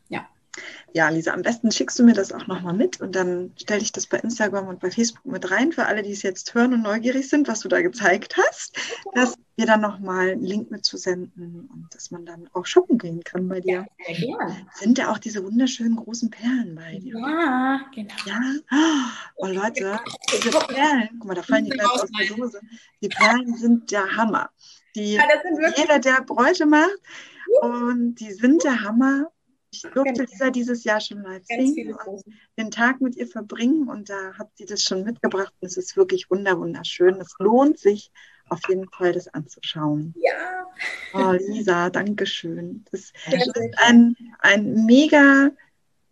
Ja. 0.92 1.06
Ja, 1.06 1.10
Lisa, 1.10 1.32
am 1.32 1.42
besten 1.42 1.70
schickst 1.70 1.98
du 1.98 2.02
mir 2.02 2.14
das 2.14 2.32
auch 2.32 2.46
nochmal 2.46 2.72
mit 2.72 3.00
und 3.00 3.14
dann 3.14 3.52
stelle 3.60 3.82
ich 3.82 3.92
das 3.92 4.06
bei 4.06 4.18
Instagram 4.18 4.66
und 4.66 4.80
bei 4.80 4.90
Facebook 4.90 5.24
mit 5.26 5.50
rein 5.50 5.70
für 5.70 5.86
alle, 5.86 6.02
die 6.02 6.10
es 6.10 6.22
jetzt 6.22 6.54
hören 6.54 6.72
und 6.74 6.82
neugierig 6.82 7.28
sind, 7.28 7.48
was 7.48 7.60
du 7.60 7.68
da 7.68 7.80
gezeigt 7.80 8.36
hast, 8.36 8.76
dass 9.14 9.36
wir 9.56 9.66
dann 9.66 9.82
nochmal 9.82 10.30
einen 10.30 10.42
Link 10.42 10.70
mitzusenden 10.70 11.68
und 11.72 11.86
dass 11.94 12.10
man 12.10 12.26
dann 12.26 12.48
auch 12.54 12.66
shoppen 12.66 12.98
gehen 12.98 13.22
kann 13.22 13.46
bei 13.46 13.60
dir. 13.60 13.86
Ja, 14.08 14.14
gerne. 14.14 14.66
Sind 14.74 14.98
da 14.98 15.12
auch 15.12 15.18
diese 15.18 15.44
wunderschönen 15.44 15.96
großen 15.96 16.30
Perlen 16.30 16.74
bei 16.74 16.98
dir? 16.98 17.14
Ja, 17.18 17.80
genau. 17.94 18.14
Ja. 18.24 18.40
Oh 19.36 19.46
Leute, 19.46 20.00
diese 20.32 20.50
Perlen, 20.50 21.10
guck 21.18 21.28
mal, 21.28 21.34
da 21.34 21.42
fallen 21.42 21.66
die 21.66 21.70
gleich 21.70 21.86
aus 21.86 22.10
der 22.10 22.36
Dose. 22.36 22.60
Die 23.00 23.08
Perlen 23.08 23.54
sind 23.56 23.90
der 23.92 24.16
Hammer. 24.16 24.50
Die 24.94 25.14
ja, 25.14 25.24
jeder, 25.76 25.98
der 25.98 26.22
Bräute 26.22 26.66
macht, 26.66 26.98
und 27.60 28.16
die 28.16 28.32
sind 28.32 28.64
der 28.64 28.82
Hammer. 28.82 29.30
Ich 29.84 29.92
durfte 29.92 30.24
Lisa 30.24 30.50
dieses 30.50 30.84
Jahr 30.84 31.00
schon 31.00 31.24
singen 31.42 31.94
und 32.06 32.22
den 32.56 32.70
Tag 32.70 33.00
mit 33.00 33.16
ihr 33.16 33.26
verbringen 33.26 33.88
und 33.88 34.08
da 34.08 34.34
hat 34.34 34.50
sie 34.54 34.66
das 34.66 34.82
schon 34.82 35.04
mitgebracht 35.04 35.52
und 35.60 35.68
es 35.68 35.76
ist 35.76 35.96
wirklich 35.96 36.30
wunderschön. 36.30 37.20
Es 37.20 37.34
lohnt 37.38 37.78
sich 37.78 38.10
auf 38.48 38.60
jeden 38.68 38.88
Fall, 38.90 39.12
das 39.12 39.28
anzuschauen. 39.28 40.14
Ja. 40.16 40.66
Oh, 41.14 41.32
Lisa, 41.32 41.90
danke 41.90 42.26
schön. 42.26 42.84
Das 42.90 43.00
ist 43.00 43.78
ein, 43.78 44.16
ein 44.38 44.86
mega 44.86 45.50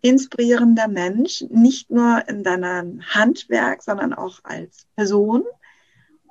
inspirierender 0.00 0.88
Mensch, 0.88 1.44
nicht 1.48 1.90
nur 1.90 2.22
in 2.28 2.42
deinem 2.42 3.00
Handwerk, 3.02 3.82
sondern 3.82 4.12
auch 4.12 4.40
als 4.42 4.86
Person. 4.96 5.44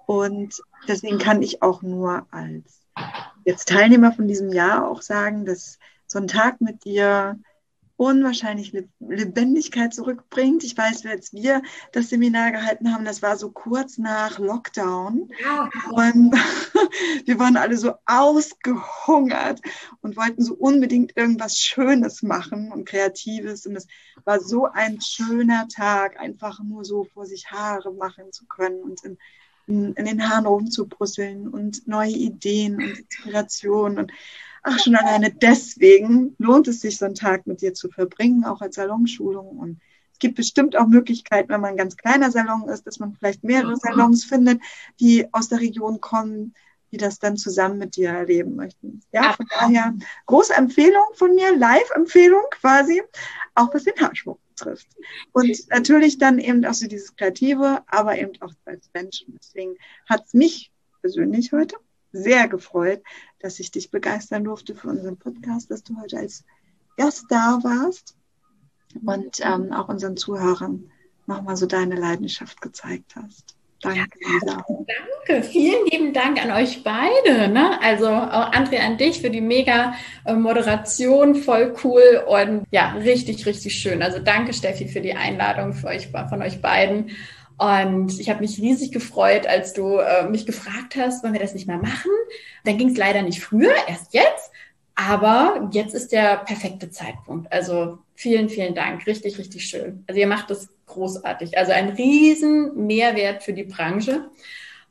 Und 0.06 0.62
deswegen 0.88 1.18
kann 1.18 1.42
ich 1.42 1.62
auch 1.62 1.82
nur 1.82 2.28
als 2.32 2.82
jetzt 3.46 3.70
Teilnehmer 3.70 4.12
von 4.12 4.28
diesem 4.28 4.52
Jahr 4.52 4.88
auch 4.88 5.02
sagen, 5.02 5.46
dass 5.46 5.80
so 6.14 6.20
ein 6.20 6.28
Tag 6.28 6.62
mit 6.62 6.86
dir 6.86 7.40
unwahrscheinlich 7.96 8.74
Lebendigkeit 9.00 9.94
zurückbringt. 9.94 10.64
Ich 10.64 10.78
weiß, 10.78 11.06
als 11.06 11.34
wir 11.34 11.62
das 11.92 12.10
Seminar 12.10 12.52
gehalten 12.52 12.94
haben, 12.94 13.06
das 13.06 13.22
war 13.22 13.38
so 13.38 13.52
kurz 13.52 13.98
nach 13.98 14.40
Lockdown. 14.40 15.30
Ja. 15.42 15.70
Und 15.92 16.34
wir 17.26 17.40
waren 17.40 17.56
alle 17.58 17.78
so 17.78 17.94
ausgehungert 18.06 19.62
und 20.02 20.18
wollten 20.18 20.44
so 20.44 20.56
unbedingt 20.56 21.16
irgendwas 21.16 21.58
Schönes 21.58 22.24
machen 22.24 22.72
und 22.72 22.88
Kreatives. 22.88 23.66
Und 23.66 23.76
es 23.76 23.88
war 24.26 24.40
so 24.40 24.66
ein 24.66 25.00
schöner 25.02 25.68
Tag, 25.68 26.20
einfach 26.20 26.60
nur 26.64 26.86
so 26.86 27.06
vor 27.06 27.26
sich 27.26 27.52
Haare 27.52 27.94
machen 27.94 28.32
zu 28.32 28.46
können 28.46 28.82
und 28.82 29.04
in, 29.04 29.18
in, 29.68 29.94
in 29.94 30.06
den 30.06 30.30
Haaren 30.30 30.46
rumzubrüsseln 30.46 31.48
und 31.48 31.88
neue 31.88 32.12
Ideen 32.12 32.76
und 32.76 32.98
Inspirationen 32.98 34.00
und 34.00 34.12
ach, 34.64 34.80
schon 34.80 34.96
alleine 34.96 35.32
deswegen 35.32 36.36
lohnt 36.40 36.68
es 36.68 36.82
sich, 36.82 36.98
so 36.98 37.06
einen 37.06 37.16
Tag 37.16 37.46
mit 37.46 37.62
dir 37.62 37.74
zu 37.74 37.90
verbringen, 37.90 38.46
auch 38.46 38.62
als 38.62 38.76
Salonschulung. 38.76 39.48
Und 39.58 39.82
es 40.14 40.20
gibt 40.20 40.36
bestimmt 40.36 40.76
auch 40.76 40.88
Möglichkeiten, 40.88 41.50
wenn 41.50 41.62
man 41.62 41.72
ein 41.72 41.78
ganz 41.78 41.98
kleiner 41.98 42.32
Salon 42.32 42.68
ist, 42.70 42.88
dass 42.88 43.00
man 43.00 43.14
vielleicht 43.14 43.44
mehrere 43.44 43.76
Salons 43.76 44.24
findet, 44.24 44.62
die 45.00 45.32
aus 45.34 45.50
der 45.50 45.60
Region 45.60 46.00
kommen, 46.02 46.54
die 46.92 46.98
das 46.98 47.20
dann 47.20 47.38
zusammen 47.38 47.78
mit 47.78 47.96
dir 47.96 48.10
erleben 48.10 48.56
möchten. 48.56 49.02
Ja, 49.12 49.34
von 49.34 49.48
daher 49.50 49.94
große 50.28 50.54
Empfehlung 50.54 51.04
von 51.16 51.36
mir, 51.36 51.56
Live-Empfehlung 51.58 52.44
quasi, 52.52 53.02
auch 53.56 53.74
was 53.74 53.84
den 53.84 54.00
Haarschmuck 54.00 54.40
betrifft. 54.50 54.88
Und 55.34 55.52
natürlich 55.70 56.20
dann 56.20 56.40
eben 56.40 56.64
auch 56.66 56.74
so 56.74 56.88
dieses 56.88 57.16
Kreative, 57.16 57.82
aber 57.88 58.18
eben 58.18 58.34
auch 58.42 58.54
als 58.66 58.90
Mensch. 58.94 59.24
Und 59.28 59.40
deswegen 59.42 59.76
hat 60.08 60.26
es 60.26 60.34
mich 60.34 60.72
persönlich 61.02 61.52
heute 61.52 61.76
sehr 62.14 62.48
gefreut, 62.48 63.04
dass 63.40 63.60
ich 63.60 63.72
dich 63.72 63.92
begeistern 63.92 64.46
durfte 64.46 64.76
für 64.76 64.88
unseren 64.88 65.18
Podcast, 65.18 65.70
dass 65.70 65.84
du 65.84 66.00
heute 66.00 66.18
als 66.18 66.46
Gast 66.96 67.26
da 67.30 67.60
warst 67.64 68.16
und 69.06 69.40
ähm, 69.42 69.74
auch 69.74 69.90
unseren 69.90 70.16
Zuhörern 70.16 70.92
nochmal 71.26 71.58
so 71.58 71.66
deine 71.66 71.96
Leidenschaft 71.96 72.62
gezeigt 72.62 73.16
hast. 73.16 73.56
Danke, 73.82 74.18
Lisa. 74.20 74.64
Danke, 75.28 75.44
vielen 75.44 75.86
lieben 75.88 76.14
Dank 76.14 76.42
an 76.42 76.52
euch 76.52 76.84
beide. 76.84 77.50
Ne? 77.50 77.82
Also 77.82 78.08
auch 78.08 78.52
André 78.54 78.80
an 78.80 78.98
dich 78.98 79.20
für 79.20 79.30
die 79.30 79.42
mega 79.42 79.94
äh, 80.26 80.34
Moderation, 80.34 81.36
voll 81.36 81.76
cool 81.84 82.24
und 82.26 82.66
ja, 82.72 82.94
richtig, 82.94 83.46
richtig 83.46 83.76
schön. 83.76 84.02
Also 84.02 84.20
danke, 84.20 84.54
Steffi, 84.54 84.88
für 84.88 85.02
die 85.02 85.14
Einladung 85.14 85.74
für 85.74 85.88
euch, 85.88 86.08
von 86.08 86.42
euch 86.42 86.62
beiden. 86.62 87.12
Und 87.58 88.20
ich 88.20 88.30
habe 88.30 88.42
mich 88.42 88.60
riesig 88.60 88.92
gefreut, 88.92 89.48
als 89.48 89.74
du 89.74 89.98
äh, 89.98 90.28
mich 90.28 90.46
gefragt 90.46 90.96
hast, 90.98 91.24
wollen 91.24 91.34
wir 91.34 91.40
das 91.40 91.54
nicht 91.54 91.68
mehr 91.68 91.78
machen? 91.78 92.12
Dann 92.66 92.78
ging 92.78 92.90
es 92.90 92.98
leider 92.98 93.22
nicht 93.22 93.42
früher, 93.42 93.74
erst 93.88 94.14
jetzt. 94.14 94.52
Aber 94.96 95.70
jetzt 95.72 95.96
ist 95.96 96.12
der 96.12 96.38
perfekte 96.38 96.90
Zeitpunkt. 96.90 97.52
Also 97.52 98.00
vielen, 98.16 98.50
vielen 98.50 98.76
Dank. 98.76 99.06
Richtig, 99.08 99.38
richtig 99.38 99.66
schön. 99.66 100.04
Also 100.08 100.20
ihr 100.20 100.28
macht 100.28 100.50
das 100.50 100.70
großartig. 100.86 101.58
Also 101.58 101.72
ein 101.72 101.90
riesen 101.90 102.86
Mehrwert 102.86 103.44
für 103.44 103.54
die 103.54 103.64
Branche. 103.64 104.30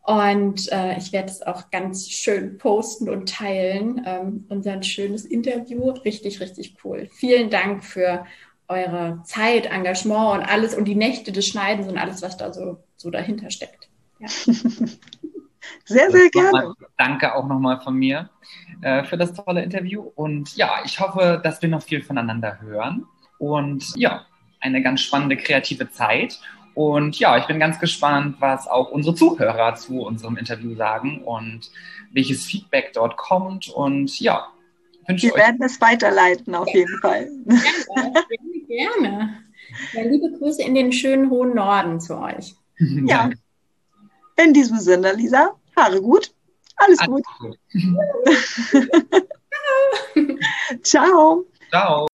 Und 0.05 0.71
äh, 0.73 0.99
ich 0.99 1.13
werde 1.13 1.31
es 1.31 1.43
auch 1.43 1.71
ganz 1.71 2.11
schön 2.11 2.59
posten 2.59 3.09
und 3.09 3.29
teilen. 3.29 4.03
Ähm, 4.05 4.45
unser 4.49 4.83
schönes 4.83 5.25
Interview. 5.25 5.91
Richtig, 5.91 6.41
richtig 6.41 6.75
cool. 6.85 7.09
Vielen 7.13 7.51
Dank 7.51 7.85
für 7.85 8.27
eure 8.73 9.21
Zeit, 9.25 9.67
Engagement 9.67 10.41
und 10.41 10.49
alles 10.49 10.75
und 10.75 10.87
die 10.87 10.95
Nächte 10.95 11.33
des 11.33 11.47
Schneidens 11.47 11.89
und 11.89 11.99
alles, 11.99 12.23
was 12.23 12.37
da 12.37 12.53
so, 12.53 12.83
so 12.97 13.11
dahinter 13.11 13.51
steckt. 13.51 13.89
Ja. 14.19 14.29
sehr, 15.85 16.11
sehr 16.11 16.31
gerne. 16.31 16.75
Danke 16.97 17.35
auch 17.35 17.47
nochmal 17.47 17.81
von 17.81 17.95
mir 17.95 18.31
äh, 18.83 19.05
für 19.05 19.17
das 19.17 19.33
tolle 19.35 19.63
Interview. 19.63 20.03
Und 20.15 20.57
ja, 20.57 20.81
ich 20.85 21.01
hoffe, 21.01 21.41
dass 21.43 21.61
wir 21.63 21.69
noch 21.69 21.83
viel 21.83 22.03
voneinander 22.03 22.61
hören. 22.61 23.07
Und 23.39 23.85
ja, 23.97 24.27
eine 24.61 24.83
ganz 24.83 25.01
spannende 25.01 25.37
kreative 25.37 25.91
Zeit. 25.91 26.39
Und 26.75 27.19
ja, 27.19 27.37
ich 27.37 27.47
bin 27.47 27.59
ganz 27.59 27.79
gespannt, 27.79 28.37
was 28.41 28.67
auch 28.67 28.91
unsere 28.91 29.15
Zuhörer 29.15 29.75
zu 29.75 30.03
unserem 30.03 30.37
Interview 30.37 30.75
sagen 30.75 31.23
und 31.23 31.71
welches 32.13 32.47
Feedback 32.47 32.93
dort 32.95 33.17
kommt. 33.17 33.69
Und 33.69 34.19
ja, 34.21 34.49
wir 35.07 35.35
werden 35.35 35.63
es 35.63 35.81
weiterleiten, 35.81 36.55
auf 36.55 36.69
jeden 36.73 36.99
Fall. 37.01 37.29
Gerne, 37.47 38.25
gerne. 38.67 39.43
Ja, 39.93 40.03
liebe 40.03 40.31
Grüße 40.39 40.63
in 40.63 40.75
den 40.75 40.93
schönen 40.93 41.31
hohen 41.31 41.55
Norden 41.55 42.01
zu 42.01 42.19
euch. 42.19 42.55
Ja. 43.07 43.31
In 44.43 44.55
diesem 44.55 44.79
Sinne, 44.79 45.13
Lisa, 45.13 45.55
Haare 45.77 46.01
gut. 46.01 46.33
Alles, 46.77 46.99
Alles 46.99 47.11
gut. 47.11 47.23
gut. 47.39 47.59
Ciao. 50.83 51.45
Ciao. 51.69 52.07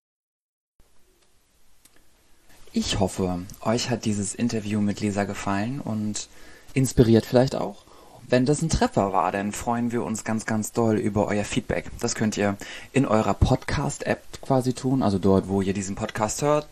Ich 2.72 2.98
hoffe, 2.98 3.46
euch 3.62 3.88
hat 3.88 4.04
dieses 4.04 4.34
Interview 4.34 4.80
mit 4.80 5.00
Lisa 5.00 5.24
gefallen 5.24 5.80
und 5.80 6.28
inspiriert 6.74 7.24
vielleicht 7.24 7.56
auch. 7.56 7.87
Wenn 8.30 8.44
das 8.44 8.60
ein 8.60 8.68
Treffer 8.68 9.14
war, 9.14 9.32
dann 9.32 9.52
freuen 9.52 9.90
wir 9.90 10.04
uns 10.04 10.22
ganz, 10.22 10.44
ganz 10.44 10.72
doll 10.72 10.98
über 10.98 11.28
euer 11.28 11.44
Feedback. 11.44 11.90
Das 11.98 12.14
könnt 12.14 12.36
ihr 12.36 12.58
in 12.92 13.06
eurer 13.06 13.32
Podcast-App 13.32 14.42
quasi 14.42 14.74
tun, 14.74 15.02
also 15.02 15.18
dort, 15.18 15.48
wo 15.48 15.62
ihr 15.62 15.72
diesen 15.72 15.96
Podcast 15.96 16.42
hört. 16.42 16.68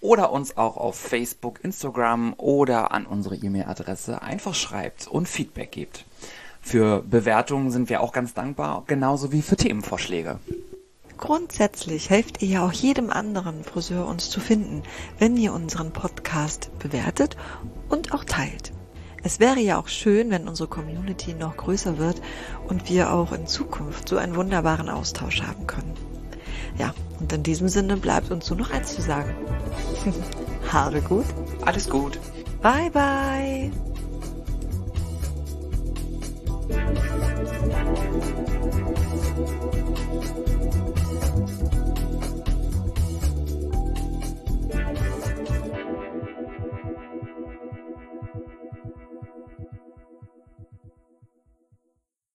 Oder 0.00 0.30
uns 0.30 0.56
auch 0.56 0.76
auf 0.76 0.94
Facebook, 0.94 1.64
Instagram 1.64 2.34
oder 2.36 2.92
an 2.92 3.06
unsere 3.06 3.34
E-Mail-Adresse 3.34 4.22
einfach 4.22 4.54
schreibt 4.54 5.08
und 5.08 5.26
Feedback 5.28 5.72
gebt. 5.72 6.04
Für 6.62 7.02
Bewertungen 7.02 7.72
sind 7.72 7.88
wir 7.88 8.00
auch 8.00 8.12
ganz 8.12 8.32
dankbar, 8.32 8.84
genauso 8.86 9.32
wie 9.32 9.42
für 9.42 9.56
Themenvorschläge. 9.56 10.38
Grundsätzlich 11.16 12.08
helft 12.08 12.40
ihr 12.40 12.48
ja 12.48 12.66
auch 12.66 12.72
jedem 12.72 13.10
anderen 13.10 13.64
Friseur 13.64 14.06
uns 14.06 14.30
zu 14.30 14.38
finden, 14.38 14.84
wenn 15.18 15.36
ihr 15.36 15.52
unseren 15.54 15.92
Podcast 15.92 16.70
bewertet 16.78 17.36
und 17.88 18.14
auch 18.14 18.22
teilt. 18.22 18.73
Es 19.26 19.40
wäre 19.40 19.58
ja 19.58 19.78
auch 19.78 19.88
schön, 19.88 20.30
wenn 20.30 20.46
unsere 20.46 20.68
Community 20.68 21.32
noch 21.32 21.56
größer 21.56 21.96
wird 21.96 22.20
und 22.68 22.90
wir 22.90 23.10
auch 23.10 23.32
in 23.32 23.46
Zukunft 23.46 24.06
so 24.06 24.18
einen 24.18 24.36
wunderbaren 24.36 24.90
Austausch 24.90 25.40
haben 25.42 25.66
können. 25.66 25.94
Ja, 26.78 26.92
und 27.20 27.32
in 27.32 27.42
diesem 27.42 27.68
Sinne 27.68 27.96
bleibt 27.96 28.30
uns 28.30 28.50
nur 28.50 28.58
noch 28.58 28.70
eins 28.70 28.94
zu 28.94 29.00
sagen. 29.00 29.34
Habe 30.70 31.00
gut. 31.00 31.24
Alles 31.64 31.88
gut. 31.88 32.20
Bye 32.60 32.90
bye. 32.90 33.70